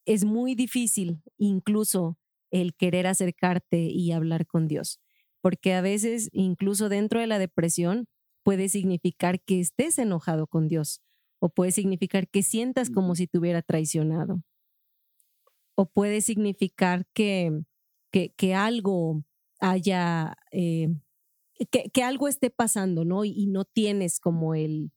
es 0.07 0.24
muy 0.24 0.55
difícil 0.55 1.22
incluso 1.38 2.18
el 2.50 2.74
querer 2.74 3.07
acercarte 3.07 3.78
y 3.82 4.12
hablar 4.12 4.46
con 4.46 4.68
Dios, 4.68 5.00
porque 5.40 5.74
a 5.74 5.80
veces 5.80 6.28
incluso 6.32 6.88
dentro 6.88 7.20
de 7.20 7.26
la 7.26 7.38
depresión 7.38 8.07
puede 8.44 8.68
significar 8.68 9.40
que 9.42 9.61
estés 9.61 9.98
enojado 9.98 10.46
con 10.46 10.68
Dios 10.68 11.00
o 11.40 11.48
puede 11.48 11.72
significar 11.72 12.28
que 12.28 12.42
sientas 12.42 12.90
como 12.90 13.14
si 13.14 13.26
te 13.26 13.38
hubiera 13.38 13.62
traicionado 13.62 14.42
o 15.75 15.87
puede 15.87 16.20
significar 16.20 17.07
que, 17.14 17.62
que, 18.11 18.55
algo 18.55 19.25
haya, 19.61 20.37
eh, 20.51 20.89
que, 21.70 22.03
algo 22.03 22.29
esté 22.29 22.51
pasando, 22.51 23.05
¿no? 23.05 23.25
Y, 23.25 23.47
no 23.47 23.64
tienes 23.64 24.20
como 24.20 24.55
el 24.55 24.91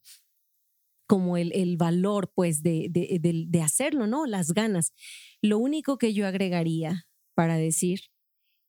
como 1.07 1.37
el, 1.37 1.51
el 1.53 1.77
valor, 1.77 2.31
pues, 2.33 2.63
de, 2.63 2.87
de, 2.89 3.19
de, 3.47 3.61
hacerlo, 3.61 4.07
¿no? 4.07 4.25
Las 4.25 4.53
ganas. 4.53 4.91
Lo 5.39 5.59
único 5.59 5.99
que 5.99 6.15
yo 6.15 6.25
agregaría 6.25 7.05
para 7.35 7.57
decir 7.57 7.99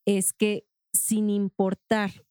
es 0.06 0.34
que 0.34 0.66
sin 0.92 1.30
importar 1.30 2.26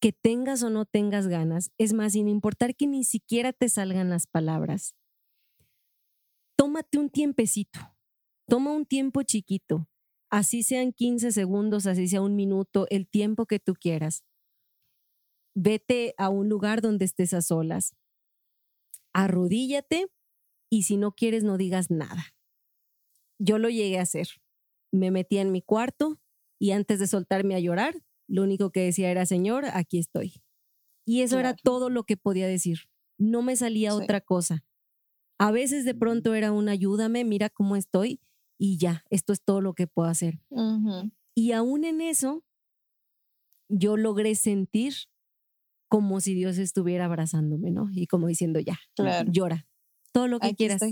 que 0.00 0.12
tengas 0.12 0.62
o 0.62 0.70
no 0.70 0.86
tengas 0.86 1.28
ganas, 1.28 1.70
es 1.78 1.92
más, 1.92 2.14
sin 2.14 2.28
importar 2.28 2.74
que 2.74 2.86
ni 2.86 3.04
siquiera 3.04 3.52
te 3.52 3.68
salgan 3.68 4.08
las 4.08 4.26
palabras, 4.26 4.94
tómate 6.56 6.98
un 6.98 7.10
tiempecito, 7.10 7.80
toma 8.50 8.72
un 8.72 8.84
tiempo 8.84 9.22
chiquito, 9.22 9.88
así 10.28 10.64
sean 10.64 10.92
15 10.92 11.30
segundos, 11.30 11.86
así 11.86 12.08
sea 12.08 12.20
un 12.20 12.34
minuto, 12.34 12.86
el 12.90 13.08
tiempo 13.08 13.46
que 13.46 13.60
tú 13.60 13.74
quieras. 13.74 14.24
Vete 15.54 16.14
a 16.18 16.30
un 16.30 16.48
lugar 16.48 16.82
donde 16.82 17.04
estés 17.04 17.32
a 17.32 17.42
solas. 17.42 17.94
Arrodíllate 19.12 20.08
y 20.68 20.82
si 20.82 20.96
no 20.96 21.12
quieres 21.12 21.44
no 21.44 21.58
digas 21.58 21.90
nada. 21.90 22.34
Yo 23.38 23.58
lo 23.58 23.70
llegué 23.70 24.00
a 24.00 24.02
hacer. 24.02 24.28
Me 24.92 25.12
metí 25.12 25.38
en 25.38 25.52
mi 25.52 25.62
cuarto 25.62 26.20
y 26.60 26.72
antes 26.72 26.98
de 26.98 27.06
soltarme 27.06 27.54
a 27.54 27.60
llorar, 27.60 28.02
lo 28.28 28.42
único 28.42 28.70
que 28.70 28.80
decía 28.80 29.12
era, 29.12 29.26
Señor, 29.26 29.64
aquí 29.72 29.98
estoy. 29.98 30.42
Y 31.06 31.22
eso 31.22 31.38
era 31.38 31.54
todo 31.54 31.88
lo 31.88 32.02
que 32.02 32.16
podía 32.16 32.48
decir. 32.48 32.80
No 33.16 33.42
me 33.42 33.54
salía 33.54 33.94
otra 33.94 34.20
cosa. 34.20 34.64
A 35.38 35.52
veces 35.52 35.84
de 35.84 35.94
pronto 35.94 36.34
era 36.34 36.50
un 36.50 36.68
ayúdame, 36.68 37.24
mira 37.24 37.48
cómo 37.48 37.76
estoy 37.76 38.20
y 38.60 38.76
ya, 38.76 39.04
esto 39.08 39.32
es 39.32 39.42
todo 39.42 39.62
lo 39.62 39.72
que 39.72 39.86
puedo 39.86 40.06
hacer. 40.06 40.38
Y 41.34 41.52
aún 41.52 41.84
en 41.84 42.02
eso, 42.02 42.44
yo 43.70 43.96
logré 43.96 44.34
sentir 44.34 44.92
como 45.88 46.20
si 46.20 46.34
Dios 46.34 46.58
estuviera 46.58 47.06
abrazándome, 47.06 47.70
¿no? 47.70 47.88
Y 47.90 48.06
como 48.06 48.26
diciendo, 48.26 48.60
ya, 48.60 48.78
llora, 49.28 49.66
todo 50.12 50.28
lo 50.28 50.40
que 50.40 50.54
quieras. 50.54 50.82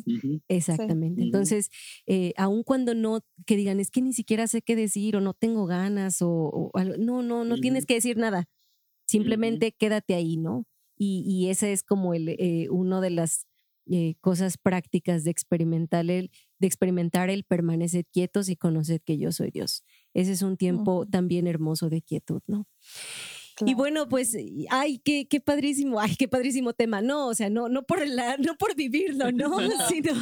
Exactamente. 0.49 1.23
Entonces, 1.23 1.69
eh, 2.07 2.33
aun 2.39 2.63
cuando 2.63 2.95
no, 2.95 3.21
que 3.45 3.57
digan, 3.57 3.81
es 3.81 3.91
que 3.91 4.01
ni 4.01 4.15
siquiera 4.15 4.47
sé 4.47 4.63
qué 4.63 4.75
decir 4.75 5.15
o 5.17 5.21
no 5.21 5.35
tengo 5.35 5.67
ganas 5.67 6.23
o, 6.23 6.73
no, 6.99 7.23
no, 7.23 7.45
no 7.45 7.57
tienes 7.59 7.85
que 7.85 7.95
decir 7.95 8.17
nada. 8.17 8.49
Simplemente 9.07 9.73
quédate 9.73 10.15
ahí, 10.15 10.39
¿no? 10.39 10.65
Y, 10.97 11.23
y 11.27 11.51
ese 11.51 11.75
es 11.75 11.83
como 11.83 12.15
el, 12.15 12.31
eh, 12.31 12.69
uno 12.71 13.03
de 13.03 13.11
las 13.11 13.47
eh, 13.91 14.17
cosas 14.21 14.59
prácticas 14.59 15.25
de 15.25 15.31
experimentar 15.31 16.11
el, 16.11 16.31
de 16.59 16.67
experimentar 16.67 17.31
el 17.31 17.45
permanecer 17.45 18.07
quietos 18.07 18.49
y 18.49 18.57
conocer 18.57 19.01
que 19.03 19.19
yo 19.19 19.33
soy 19.33 19.51
Dios. 19.51 19.85
Ese 20.15 20.33
es 20.33 20.43
un 20.43 20.57
tiempo 20.57 21.07
también 21.07 21.47
hermoso 21.47 21.89
de 21.89 22.03
quietud, 22.03 22.43
¿no? 22.47 22.67
Y 23.67 23.75
bueno, 23.75 24.09
pues, 24.09 24.37
ay, 24.71 24.99
qué, 24.99 25.27
qué 25.29 25.41
padrísimo, 25.41 26.01
ay, 26.01 26.15
qué 26.17 26.29
padrísimo 26.29 26.73
tema. 26.75 27.03
No, 27.03 27.27
o 27.27 27.35
sea, 27.35 27.51
no, 27.51 27.69
no 27.69 27.83
por 27.85 28.07
la, 28.07 28.37
no 28.37 28.57
por 28.57 28.77
vivirlo, 28.77 29.33
¿no? 29.33 29.57
Sino 29.89 30.13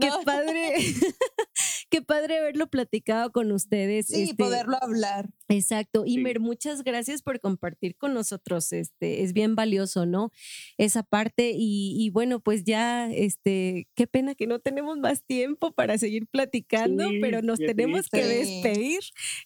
qué 0.00 0.10
padre, 0.24 0.74
qué 1.90 2.02
padre 2.02 2.38
haberlo 2.38 2.68
platicado 2.68 3.30
con 3.30 3.52
ustedes. 3.52 4.06
Sí, 4.08 4.22
este, 4.22 4.34
poderlo 4.36 4.78
hablar. 4.80 5.30
Exacto. 5.48 6.04
Imer, 6.06 6.40
muchas 6.40 6.82
gracias 6.82 7.22
por 7.22 7.40
compartir 7.40 7.96
con 7.96 8.14
nosotros. 8.14 8.72
Este, 8.72 9.22
es 9.22 9.32
bien 9.32 9.54
valioso, 9.54 10.06
¿no? 10.06 10.32
Esa 10.76 11.02
parte. 11.02 11.52
Y, 11.54 12.10
bueno, 12.10 12.40
pues 12.40 12.64
ya, 12.64 13.10
este, 13.12 13.88
qué 13.94 14.06
pena 14.06 14.34
que 14.34 14.46
no 14.46 14.58
tenemos 14.58 14.98
más 14.98 15.24
tiempo 15.24 15.72
para 15.72 15.98
seguir 15.98 16.26
platicando, 16.26 17.08
pero 17.20 17.42
nos 17.42 17.58
tenemos 17.58 18.08
que 18.08 18.24
despedir. 18.24 19.00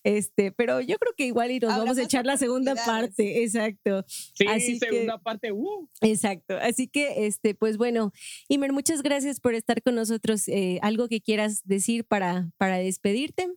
Este, 0.05 0.53
pero 0.53 0.81
yo 0.81 0.99
creo 0.99 1.15
que 1.17 1.27
igual 1.27 1.51
y 1.51 1.59
nos 1.59 1.77
vamos 1.77 1.99
a 1.99 2.03
echar 2.03 2.25
la 2.25 2.37
segunda 2.37 2.75
parte. 2.75 3.43
Exacto. 3.43 4.05
Sí, 4.09 4.47
Así 4.49 4.79
segunda 4.79 5.19
parte. 5.19 5.53
Uh. 5.53 5.89
Exacto. 6.01 6.57
Así 6.57 6.89
que, 6.89 7.27
este, 7.27 7.55
pues 7.55 7.77
bueno, 7.77 8.13
Imer, 8.49 8.73
muchas 8.73 9.03
gracias 9.03 9.41
por 9.41 9.55
estar 9.55 9.83
con 9.83 9.95
nosotros. 9.95 10.49
Eh, 10.49 10.79
¿Algo 10.83 11.09
que 11.09 11.21
quieras 11.21 11.63
decir 11.65 12.05
para, 12.05 12.51
para 12.57 12.79
despedirte? 12.79 13.49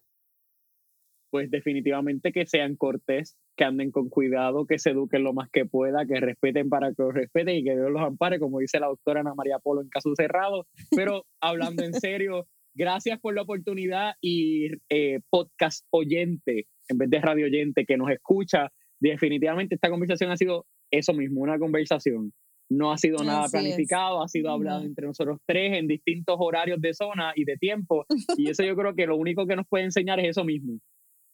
Pues 1.34 1.49
definitivamente 1.49 2.31
que 2.31 2.45
sean 2.45 2.75
cortés, 2.75 3.39
que 3.57 3.63
anden 3.63 3.89
con 3.89 4.07
cuidado, 4.07 4.67
que 4.67 4.77
se 4.77 4.91
eduquen 4.91 5.23
lo 5.23 5.34
más 5.34 5.49
que 5.49 5.65
pueda, 5.65 6.05
que 6.05 6.19
respeten 6.19 6.69
para 6.69 6.89
que 6.89 7.01
los 7.01 7.11
respeten 7.11 7.55
y 7.55 7.63
que 7.63 7.71
Dios 7.71 7.89
los 7.89 8.03
ampare, 8.03 8.38
como 8.38 8.59
dice 8.59 8.79
la 8.79 8.86
doctora 8.86 9.21
Ana 9.21 9.34
María 9.34 9.57
Polo 9.57 9.81
en 9.81 9.89
caso 9.89 10.13
cerrado. 10.15 10.67
Pero 10.95 11.25
hablando 11.41 11.81
en 11.81 11.95
serio, 11.95 12.45
gracias 12.75 13.19
por 13.19 13.34
la 13.34 13.41
oportunidad 13.41 14.13
y 14.21 14.67
eh, 14.89 15.21
podcast 15.31 15.88
oyente, 15.89 16.67
en 16.88 16.99
vez 16.99 17.09
de 17.09 17.19
radio 17.19 17.47
oyente, 17.47 17.88
que 17.88 17.97
nos 17.97 18.11
escucha. 18.11 18.71
Definitivamente 18.99 19.73
esta 19.73 19.89
conversación 19.89 20.29
ha 20.29 20.38
sido 20.38 20.67
eso 20.91 21.13
mismo, 21.15 21.41
una 21.41 21.57
conversación 21.57 22.31
no 22.69 22.91
ha 22.91 22.97
sido 22.99 23.23
nada 23.23 23.47
planificado, 23.49 24.21
ha 24.21 24.27
sido 24.27 24.51
hablado 24.51 24.84
entre 24.84 25.07
nosotros 25.07 25.39
tres 25.45 25.77
en 25.77 25.88
distintos 25.88 26.36
horarios 26.39 26.79
de 26.79 26.93
zona 26.93 27.34
y 27.36 27.45
de 27.45 27.57
tiempo. 27.57 28.05
Y 28.38 28.49
eso 28.49 28.63
yo 28.63 28.75
creo 28.75 28.93
que 28.93 29.07
lo 29.07 29.17
único 29.17 29.45
que 29.47 29.55
nos 29.55 29.67
puede 29.67 29.86
enseñar 29.86 30.19
es 30.19 30.29
eso 30.29 30.43
mismo. 30.43 30.79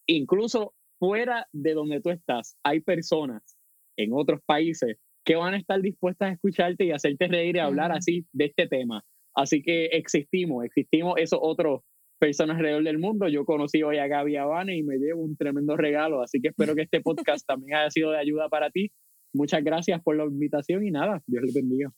Incluso 0.09 0.73
fuera 0.99 1.47
de 1.53 1.73
donde 1.73 2.01
tú 2.01 2.09
estás, 2.09 2.57
hay 2.63 2.81
personas 2.81 3.57
en 3.97 4.11
otros 4.13 4.39
países 4.45 4.97
que 5.25 5.35
van 5.35 5.53
a 5.53 5.57
estar 5.57 5.81
dispuestas 5.81 6.29
a 6.29 6.33
escucharte 6.33 6.85
y 6.85 6.91
hacerte 6.91 7.27
reír 7.27 7.57
y 7.57 7.59
hablar 7.59 7.91
así 7.91 8.25
de 8.33 8.45
este 8.45 8.67
tema. 8.67 9.03
Así 9.35 9.61
que 9.61 9.85
existimos, 9.87 10.65
existimos 10.65 11.15
esos 11.17 11.39
otros 11.41 11.81
personas 12.19 12.57
alrededor 12.57 12.83
del 12.83 12.97
mundo. 12.97 13.27
Yo 13.27 13.45
conocí 13.45 13.83
hoy 13.83 13.97
a 13.97 14.07
Gaby 14.07 14.37
Abane 14.37 14.77
y 14.77 14.83
me 14.83 14.97
llevo 14.97 15.21
un 15.21 15.37
tremendo 15.37 15.77
regalo, 15.77 16.21
así 16.21 16.41
que 16.41 16.49
espero 16.49 16.75
que 16.75 16.81
este 16.81 17.01
podcast 17.01 17.45
también 17.45 17.75
haya 17.75 17.91
sido 17.91 18.11
de 18.11 18.17
ayuda 18.17 18.49
para 18.49 18.71
ti 18.71 18.91
muchas 19.33 19.63
gracias 19.63 20.01
por 20.01 20.15
la 20.15 20.25
invitación 20.25 20.85
y 20.85 20.91
nada, 20.91 21.23
Dios 21.27 21.43
les 21.43 21.53
bendiga. 21.53 21.93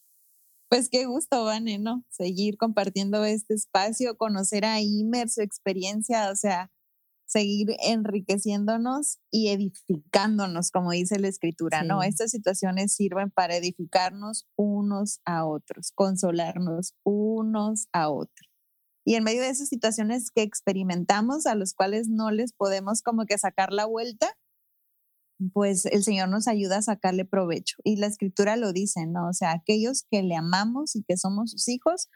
Pues 0.68 0.88
qué 0.90 1.04
gusto, 1.04 1.44
Vane, 1.44 1.78
¿no? 1.78 2.04
Seguir 2.08 2.56
compartiendo 2.56 3.24
este 3.24 3.54
espacio, 3.54 4.16
conocer 4.16 4.64
a 4.64 4.80
Imer, 4.80 5.28
su 5.28 5.42
experiencia, 5.42 6.30
o 6.30 6.36
sea, 6.36 6.70
seguir 7.26 7.76
enriqueciéndonos 7.82 9.18
y 9.30 9.48
edificándonos, 9.48 10.70
como 10.70 10.90
dice 10.90 11.18
la 11.18 11.28
escritura, 11.28 11.82
¿no? 11.82 12.02
Estas 12.02 12.30
situaciones 12.30 12.94
sirven 12.94 13.30
para 13.30 13.56
edificarnos 13.56 14.46
unos 14.56 15.20
a 15.24 15.46
otros, 15.46 15.92
consolarnos 15.94 16.94
unos 17.04 17.88
a 17.92 18.10
otros. 18.10 18.48
Y 19.04 19.14
en 19.16 19.24
medio 19.24 19.42
de 19.42 19.48
esas 19.48 19.68
situaciones 19.68 20.30
que 20.30 20.42
experimentamos, 20.42 21.46
a 21.46 21.54
los 21.54 21.74
cuales 21.74 22.08
no 22.08 22.30
les 22.30 22.52
podemos 22.52 23.02
como 23.02 23.26
que 23.26 23.38
sacar 23.38 23.72
la 23.72 23.86
vuelta, 23.86 24.28
pues 25.52 25.86
el 25.86 26.04
Señor 26.04 26.28
nos 26.28 26.46
ayuda 26.46 26.78
a 26.78 26.82
sacarle 26.82 27.24
provecho. 27.24 27.76
Y 27.82 27.96
la 27.96 28.06
escritura 28.06 28.56
lo 28.56 28.72
dice, 28.72 29.06
¿no? 29.06 29.28
O 29.28 29.32
sea, 29.32 29.52
aquellos 29.52 30.04
que 30.08 30.22
le 30.22 30.36
amamos 30.36 30.94
y 30.94 31.02
que 31.02 31.16
somos 31.16 31.50
sus 31.50 31.68
hijos, 31.68 32.08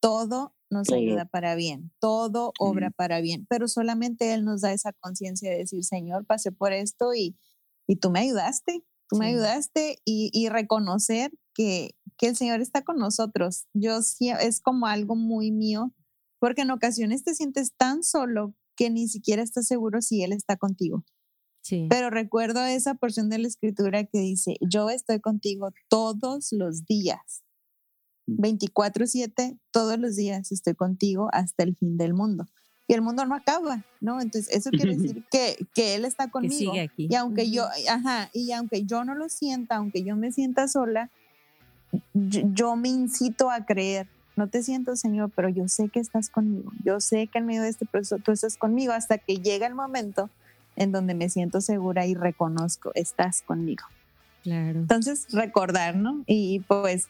todo 0.00 0.54
nos 0.70 0.90
ayuda 0.90 1.24
para 1.24 1.54
bien, 1.54 1.92
todo 1.98 2.52
obra 2.58 2.90
para 2.90 3.20
bien, 3.20 3.46
pero 3.48 3.68
solamente 3.68 4.32
Él 4.32 4.44
nos 4.44 4.60
da 4.60 4.72
esa 4.72 4.92
conciencia 4.92 5.50
de 5.50 5.58
decir, 5.58 5.84
Señor, 5.84 6.26
pasé 6.26 6.52
por 6.52 6.72
esto 6.72 7.14
y, 7.14 7.36
y 7.86 7.96
tú 7.96 8.10
me 8.10 8.20
ayudaste, 8.20 8.84
tú 9.08 9.16
me 9.16 9.26
ayudaste 9.26 9.98
y, 10.04 10.30
y 10.32 10.48
reconocer 10.48 11.32
que, 11.54 11.96
que, 12.16 12.28
el 12.28 12.36
Señor 12.36 12.60
está 12.60 12.82
con 12.82 12.98
nosotros. 12.98 13.66
Yo 13.74 14.02
sí, 14.02 14.30
es 14.30 14.60
como 14.60 14.86
algo 14.86 15.16
muy 15.16 15.50
mío, 15.50 15.92
porque 16.38 16.62
en 16.62 16.70
ocasiones 16.70 17.24
te 17.24 17.34
sientes 17.34 17.74
tan 17.76 18.02
solo 18.04 18.54
que 18.76 18.90
ni 18.90 19.08
siquiera 19.08 19.42
estás 19.42 19.66
seguro 19.66 20.00
si 20.00 20.22
Él 20.22 20.32
está 20.32 20.56
contigo. 20.56 21.04
Pero 21.88 22.10
recuerdo 22.10 22.64
esa 22.64 22.94
porción 22.94 23.28
de 23.28 23.38
la 23.38 23.48
escritura 23.48 24.04
que 24.04 24.18
dice, 24.18 24.56
yo 24.60 24.90
estoy 24.90 25.20
contigo 25.20 25.70
todos 25.88 26.48
los 26.52 26.84
días. 26.84 27.44
24/7, 28.26 29.52
mm. 29.52 29.58
todos 29.70 29.98
los 29.98 30.16
días 30.16 30.52
estoy 30.52 30.74
contigo 30.74 31.28
hasta 31.32 31.62
el 31.62 31.76
fin 31.76 31.96
del 31.96 32.14
mundo. 32.14 32.46
Y 32.86 32.94
el 32.94 33.02
mundo 33.02 33.24
no 33.24 33.36
acaba, 33.36 33.84
¿no? 34.00 34.20
Entonces, 34.20 34.52
eso 34.52 34.70
quiere 34.70 34.96
decir 34.96 35.24
que, 35.30 35.64
que 35.74 35.94
Él 35.94 36.04
está 36.04 36.28
conmigo. 36.28 36.72
Y 36.96 37.14
aunque 37.14 37.48
yo, 37.50 37.68
ajá, 37.88 38.30
y 38.32 38.50
aunque 38.50 38.84
yo 38.84 39.04
no 39.04 39.14
lo 39.14 39.28
sienta, 39.28 39.76
aunque 39.76 40.02
yo 40.02 40.16
me 40.16 40.32
sienta 40.32 40.66
sola, 40.66 41.08
yo, 42.14 42.76
me 42.76 42.88
incito 42.88 43.50
a 43.50 43.64
creer. 43.64 44.08
No 44.36 44.48
te 44.48 44.62
siento, 44.62 44.96
Señor, 44.96 45.30
pero 45.34 45.48
yo 45.48 45.68
sé 45.68 45.88
que 45.88 46.00
estás 46.00 46.30
conmigo. 46.30 46.72
Yo 46.84 47.00
sé 47.00 47.26
que 47.26 47.38
en 47.38 47.46
medio 47.46 47.62
de 47.62 47.68
este 47.68 47.86
proceso 47.86 48.18
tú 48.18 48.32
estás 48.32 48.56
conmigo 48.56 48.92
hasta 48.92 49.18
que 49.18 49.36
llega 49.36 49.66
el 49.66 49.74
momento 49.74 50.30
en 50.76 50.92
donde 50.92 51.14
me 51.14 51.28
siento 51.28 51.60
segura 51.60 52.06
y 52.06 52.14
reconozco, 52.14 52.90
estás 52.94 53.42
conmigo. 53.42 53.84
Claro. 54.42 54.80
Entonces, 54.80 55.26
recordar, 55.30 55.96
¿no? 55.96 56.24
Y 56.26 56.60
pues 56.60 57.08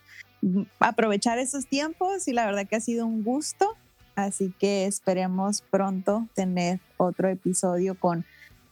aprovechar 0.79 1.39
esos 1.39 1.67
tiempos 1.67 2.29
y 2.29 2.33
la 2.33 2.47
verdad 2.47 2.67
que 2.67 2.77
ha 2.77 2.81
sido 2.81 3.07
un 3.07 3.23
gusto. 3.23 3.77
Así 4.17 4.53
que 4.59 4.87
esperemos 4.87 5.63
pronto 5.63 6.29
tener 6.35 6.81
otro 6.97 7.29
episodio 7.29 7.95
con, 7.95 8.25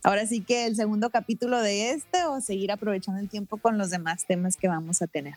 ahora 0.03 0.27
sí 0.27 0.43
que 0.43 0.67
el 0.67 0.77
segundo 0.77 1.11
capítulo 1.11 1.61
de 1.61 1.91
este 1.91 2.25
o 2.27 2.41
seguir 2.41 2.73
aprovechando 2.73 3.21
el 3.21 3.29
tiempo 3.29 3.57
con 3.57 3.79
los 3.79 3.91
demás 3.91 4.27
temas 4.27 4.57
que 4.57 4.69
vamos 4.69 5.01
a 5.01 5.07
tener. 5.07 5.35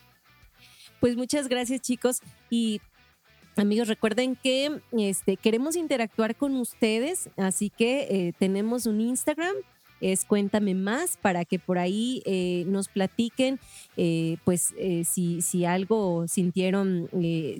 Pues 1.00 1.16
muchas 1.16 1.48
gracias 1.48 1.80
chicos 1.80 2.20
y 2.50 2.80
Amigos, 3.56 3.88
recuerden 3.88 4.34
que 4.34 4.80
este, 4.92 5.36
queremos 5.36 5.76
interactuar 5.76 6.34
con 6.34 6.56
ustedes, 6.56 7.28
así 7.36 7.68
que 7.68 8.06
eh, 8.10 8.32
tenemos 8.38 8.86
un 8.86 9.02
Instagram, 9.02 9.54
es 10.02 10.24
Cuéntame 10.24 10.74
Más 10.74 11.16
para 11.16 11.44
que 11.44 11.58
por 11.58 11.78
ahí 11.78 12.22
eh, 12.26 12.64
nos 12.66 12.88
platiquen 12.88 13.58
eh, 13.96 14.36
pues 14.44 14.74
eh, 14.76 15.04
si, 15.04 15.40
si, 15.42 15.64
algo 15.64 16.26
sintieron, 16.26 17.08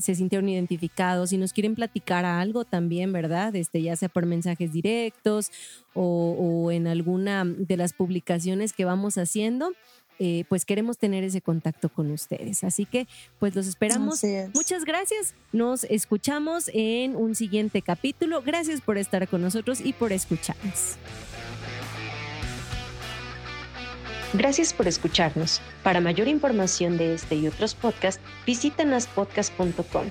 se 0.00 0.14
sintieron 0.14 0.48
identificados, 0.48 1.30
si 1.30 1.38
nos 1.38 1.52
quieren 1.52 1.74
platicar 1.74 2.24
algo 2.24 2.64
también, 2.64 3.12
¿verdad? 3.12 3.54
Este, 3.54 3.80
ya 3.80 3.96
sea 3.96 4.08
por 4.08 4.26
mensajes 4.26 4.72
directos 4.72 5.50
o, 5.94 6.70
en 6.72 6.86
alguna 6.86 7.44
de 7.44 7.76
las 7.76 7.92
publicaciones 7.92 8.72
que 8.72 8.84
vamos 8.84 9.18
haciendo. 9.18 9.72
Pues 10.48 10.64
queremos 10.64 10.98
tener 10.98 11.24
ese 11.24 11.40
contacto 11.40 11.88
con 11.88 12.12
ustedes. 12.12 12.62
Así 12.62 12.84
que 12.84 13.08
pues 13.40 13.56
los 13.56 13.66
esperamos. 13.66 14.22
Muchas 14.54 14.84
gracias. 14.84 15.34
Nos 15.52 15.82
escuchamos 15.82 16.70
en 16.72 17.16
un 17.16 17.34
siguiente 17.34 17.82
capítulo. 17.82 18.40
Gracias 18.40 18.80
por 18.80 18.98
estar 18.98 19.26
con 19.26 19.42
nosotros 19.42 19.80
y 19.80 19.92
por 19.92 20.12
escucharnos. 20.12 20.96
Gracias 24.32 24.72
por 24.72 24.88
escucharnos. 24.88 25.60
Para 25.82 26.00
mayor 26.00 26.28
información 26.28 26.96
de 26.96 27.14
este 27.14 27.34
y 27.34 27.46
otros 27.46 27.74
podcasts, 27.74 28.22
visítanos 28.46 29.06
podcast.com. 29.06 30.06